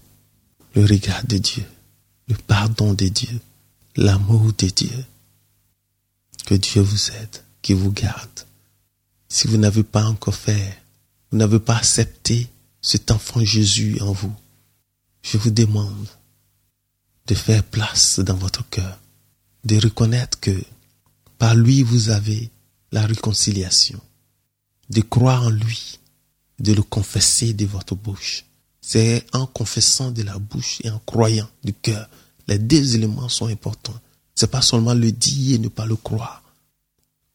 le 0.75 0.85
regard 0.85 1.25
de 1.27 1.39
Dieu, 1.39 1.65
le 2.29 2.35
pardon 2.35 2.95
de 2.95 3.09
Dieu, 3.09 3.41
l'amour 3.97 4.53
de 4.59 4.69
Dieu. 4.69 5.05
Que 6.47 6.55
Dieu 6.55 6.81
vous 6.81 7.11
aide, 7.11 7.43
qu'il 7.61 7.77
vous 7.77 7.93
garde. 7.93 8.47
Si 9.29 9.47
vous 9.47 9.59
n'avez 9.59 9.83
pas 9.83 10.07
encore 10.07 10.35
fait, 10.35 10.79
vous 11.31 11.37
n'avez 11.37 11.59
pas 11.59 11.77
accepté 11.77 12.49
cet 12.81 13.11
enfant 13.11 13.45
Jésus 13.45 14.01
en 14.01 14.13
vous, 14.13 14.35
je 15.23 15.37
vous 15.37 15.51
demande 15.51 16.09
de 17.27 17.35
faire 17.35 17.63
place 17.63 18.19
dans 18.21 18.37
votre 18.37 18.67
cœur, 18.71 18.99
de 19.65 19.77
reconnaître 19.77 20.41
que 20.41 20.59
par 21.39 21.55
lui, 21.55 21.83
vous 21.83 22.11
avez 22.11 22.51
la 22.93 23.07
réconciliation. 23.07 24.01
De 24.91 25.01
croire 25.03 25.45
en 25.45 25.51
lui, 25.51 25.99
de 26.59 26.73
le 26.73 26.83
confesser 26.83 27.53
de 27.53 27.67
votre 27.67 27.95
bouche. 27.95 28.45
C'est 28.81 29.25
en 29.33 29.47
confessant 29.47 30.11
de 30.11 30.23
la 30.23 30.39
bouche 30.39 30.81
et 30.83 30.91
en 30.91 30.99
croyant 31.01 31.49
du 31.63 31.75
cœur. 31.75 32.09
Les 32.47 32.59
deux 32.59 32.97
éléments 32.97 33.29
sont 33.29 33.47
importants. 33.47 34.01
C'est 34.35 34.51
pas 34.51 34.63
seulement 34.63 34.95
le 34.95 35.13
dire 35.13 35.57
et 35.57 35.59
ne 35.59 35.69
pas 35.69 35.87
le 35.87 35.97
croire. 35.97 36.43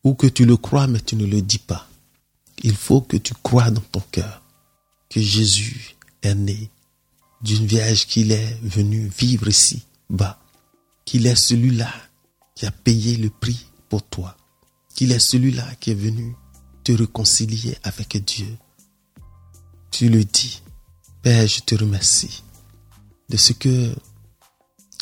Ou 0.04 0.16
que 0.16 0.28
tu 0.28 0.46
le 0.46 0.58
crois 0.58 0.88
mais 0.88 1.00
tu 1.00 1.16
ne 1.16 1.26
le 1.26 1.42
dis 1.42 1.60
pas. 1.60 1.88
Il 2.64 2.76
faut 2.76 3.02
que 3.02 3.18
tu 3.18 3.34
crois 3.44 3.70
dans 3.72 3.82
ton 3.82 4.02
cœur 4.12 4.42
que 5.10 5.22
Jésus 5.22 5.96
est 6.24 6.36
né 6.36 6.70
d'une 7.42 7.66
vierge 7.66 8.08
qu'il 8.08 8.32
est 8.32 8.58
venu 8.64 9.12
vivre 9.18 9.48
ici 9.48 9.84
bas, 10.10 10.40
qu'il 11.06 11.28
est 11.28 11.36
celui-là 11.36 11.94
qui 12.56 12.66
a 12.66 12.72
payé 12.72 13.18
le 13.18 13.30
prix 13.30 13.66
toi, 14.02 14.38
qu'il 14.96 15.12
est 15.12 15.20
celui-là 15.20 15.68
qui 15.80 15.92
est 15.92 15.96
venu 15.96 16.36
te 16.84 16.92
réconcilier 16.92 17.78
avec 17.84 18.18
Dieu. 18.26 18.58
Tu 19.92 20.10
le 20.10 20.24
dis, 20.24 20.62
Père, 21.22 21.48
je 21.48 21.62
te 21.62 21.76
remercie 21.76 22.44
de 23.30 23.38
ce 23.38 23.54
que 23.54 23.94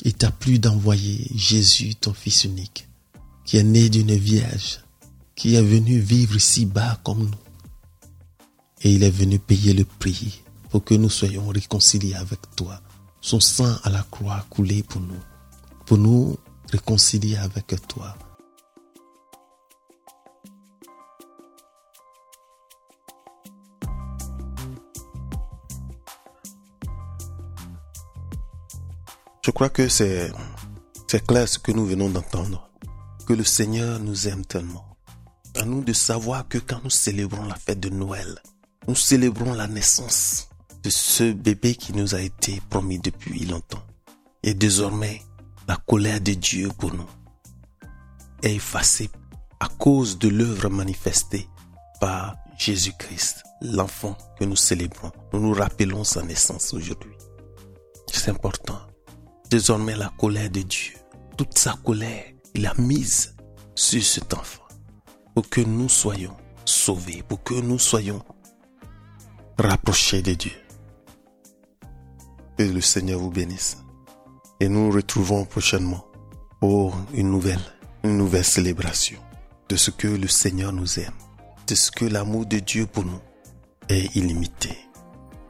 il 0.03 0.13
t'a 0.13 0.31
plu 0.31 0.57
d'envoyer 0.57 1.27
Jésus, 1.35 1.95
ton 1.95 2.13
Fils 2.13 2.43
unique, 2.43 2.87
qui 3.45 3.57
est 3.57 3.63
né 3.63 3.89
d'une 3.89 4.15
vierge, 4.15 4.79
qui 5.35 5.55
est 5.55 5.61
venu 5.61 5.99
vivre 5.99 6.35
ici 6.35 6.65
bas 6.65 6.99
comme 7.03 7.23
nous. 7.25 7.37
Et 8.81 8.93
il 8.93 9.03
est 9.03 9.11
venu 9.11 9.37
payer 9.37 9.73
le 9.73 9.85
prix 9.85 10.41
pour 10.69 10.83
que 10.83 10.95
nous 10.95 11.09
soyons 11.09 11.47
réconciliés 11.49 12.15
avec 12.15 12.39
toi. 12.55 12.81
Son 13.21 13.39
sang 13.39 13.75
à 13.83 13.89
la 13.91 14.01
croix 14.03 14.43
coulé 14.49 14.81
pour 14.81 15.01
nous, 15.01 15.19
pour 15.85 15.99
nous 15.99 16.35
réconcilier 16.71 17.37
avec 17.37 17.75
toi. 17.87 18.17
Je 29.43 29.49
crois 29.49 29.69
que 29.69 29.87
c'est, 29.87 30.31
clair 31.27 31.49
ce 31.49 31.57
que 31.57 31.71
nous 31.71 31.87
venons 31.87 32.09
d'entendre. 32.09 32.69
Que 33.25 33.33
le 33.33 33.43
Seigneur 33.43 33.99
nous 33.99 34.27
aime 34.27 34.45
tellement. 34.45 34.85
À 35.55 35.65
nous 35.65 35.83
de 35.83 35.93
savoir 35.93 36.47
que 36.47 36.59
quand 36.59 36.83
nous 36.83 36.91
célébrons 36.91 37.45
la 37.45 37.55
fête 37.55 37.79
de 37.79 37.89
Noël, 37.89 38.39
nous 38.87 38.95
célébrons 38.95 39.53
la 39.53 39.67
naissance 39.67 40.47
de 40.83 40.91
ce 40.91 41.31
bébé 41.31 41.73
qui 41.73 41.93
nous 41.93 42.13
a 42.13 42.21
été 42.21 42.61
promis 42.69 42.99
depuis 42.99 43.45
longtemps. 43.45 43.83
Et 44.43 44.53
désormais, 44.53 45.23
la 45.67 45.75
colère 45.75 46.21
de 46.21 46.33
Dieu 46.33 46.69
pour 46.77 46.93
nous 46.93 47.09
est 48.43 48.55
effacée 48.55 49.09
à 49.59 49.69
cause 49.69 50.19
de 50.19 50.29
l'œuvre 50.29 50.69
manifestée 50.69 51.49
par 51.99 52.35
Jésus-Christ, 52.59 53.43
l'enfant 53.61 54.15
que 54.39 54.45
nous 54.45 54.55
célébrons. 54.55 55.11
Nous 55.33 55.39
nous 55.39 55.53
rappelons 55.53 56.03
sa 56.03 56.21
naissance 56.21 56.75
aujourd'hui. 56.75 57.15
C'est 58.11 58.29
important. 58.29 58.79
Désormais, 59.51 59.97
la 59.97 60.09
colère 60.17 60.49
de 60.49 60.61
Dieu, 60.61 60.93
toute 61.37 61.57
sa 61.57 61.73
colère, 61.83 62.23
il 62.55 62.65
a 62.65 62.73
mise 62.75 63.35
sur 63.75 64.01
cet 64.01 64.33
enfant 64.33 64.63
pour 65.35 65.49
que 65.49 65.59
nous 65.59 65.89
soyons 65.89 66.33
sauvés, 66.63 67.21
pour 67.27 67.43
que 67.43 67.55
nous 67.55 67.77
soyons 67.77 68.23
rapprochés 69.59 70.21
de 70.21 70.35
Dieu. 70.35 70.53
Que 72.57 72.63
le 72.63 72.79
Seigneur 72.79 73.19
vous 73.19 73.29
bénisse. 73.29 73.79
Et 74.61 74.69
nous 74.69 74.85
nous 74.85 74.91
retrouvons 74.91 75.43
prochainement 75.43 76.05
pour 76.61 76.95
une 77.13 77.29
nouvelle, 77.29 77.59
une 78.05 78.15
nouvelle 78.15 78.45
célébration 78.45 79.19
de 79.67 79.75
ce 79.75 79.91
que 79.91 80.07
le 80.07 80.29
Seigneur 80.29 80.71
nous 80.71 80.97
aime, 80.97 81.13
de 81.67 81.75
ce 81.75 81.91
que 81.91 82.05
l'amour 82.05 82.45
de 82.45 82.59
Dieu 82.59 82.85
pour 82.85 83.03
nous 83.03 83.19
est 83.89 84.15
illimité. 84.15 84.77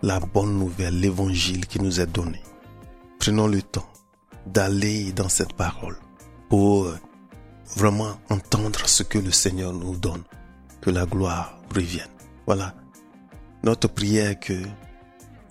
La 0.01 0.19
bonne 0.19 0.57
nouvelle, 0.57 0.99
l'évangile 0.99 1.67
qui 1.67 1.79
nous 1.79 2.01
est 2.01 2.07
donné. 2.07 2.41
Prenons 3.19 3.45
le 3.45 3.61
temps 3.61 3.90
d'aller 4.45 5.11
dans 5.13 5.29
cette 5.29 5.53
parole 5.53 5.97
pour 6.49 6.91
vraiment 7.75 8.17
entendre 8.29 8.87
ce 8.87 9.03
que 9.03 9.17
le 9.17 9.31
Seigneur 9.31 9.73
nous 9.73 9.95
donne. 9.95 10.23
Que 10.81 10.89
la 10.89 11.05
gloire 11.05 11.59
revienne. 11.73 12.09
Voilà. 12.47 12.73
Notre 13.63 13.87
prière 13.87 14.31
est 14.31 14.39
que 14.39 14.59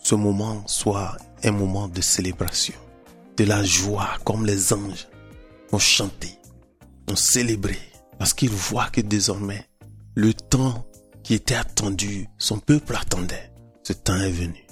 ce 0.02 0.14
moment 0.14 0.66
soit 0.66 1.16
un 1.44 1.52
moment 1.52 1.88
de 1.88 2.00
célébration, 2.00 2.74
de 3.36 3.44
la 3.44 3.62
joie 3.62 4.10
comme 4.24 4.44
les 4.44 4.72
anges 4.72 5.08
ont 5.72 5.78
chanté, 5.78 6.28
ont 7.08 7.16
célébré, 7.16 7.78
parce 8.18 8.34
qu'ils 8.34 8.50
voient 8.50 8.90
que 8.90 9.00
désormais 9.00 9.64
le 10.14 10.34
temps 10.34 10.84
qui 11.22 11.34
était 11.34 11.54
attendu, 11.54 12.28
son 12.38 12.58
peuple 12.58 12.96
attendait, 12.96 13.52
ce 13.84 13.92
temps 13.92 14.16
est 14.16 14.32
venu. 14.32 14.66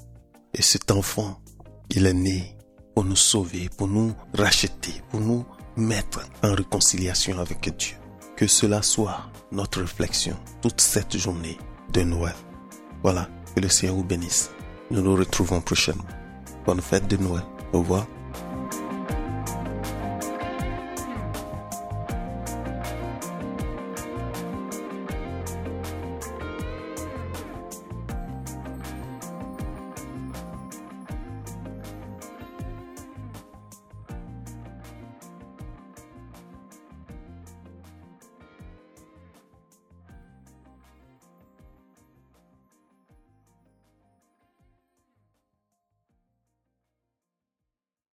Et 0.55 0.63
cet 0.63 0.91
enfant, 0.91 1.41
il 1.91 2.07
est 2.07 2.15
né 2.15 2.57
pour 2.99 3.05
nous 3.05 3.15
sauver, 3.15 3.69
pour 3.77 3.87
nous 3.87 4.13
racheter, 4.35 5.05
pour 5.11 5.21
nous 5.21 5.45
mettre 5.77 6.29
en 6.43 6.53
réconciliation 6.53 7.39
avec 7.39 7.61
Dieu. 7.79 7.95
Que 8.37 8.49
cela 8.49 8.83
soit 8.83 9.31
notre 9.53 9.83
réflexion 9.83 10.37
toute 10.61 10.81
cette 10.81 11.17
journée 11.17 11.57
de 11.93 12.03
Noël. 12.03 12.35
Voilà, 13.05 13.29
que 13.55 13.61
le 13.61 13.69
Seigneur 13.69 13.95
vous 13.95 14.03
bénisse. 14.03 14.51
Nous 14.91 15.01
nous 15.01 15.15
retrouvons 15.15 15.61
prochainement. 15.61 16.03
Bonne 16.67 16.81
fête 16.81 17.07
de 17.07 17.17
Noël. 17.19 17.45
Au 17.73 17.79
revoir. 17.79 18.05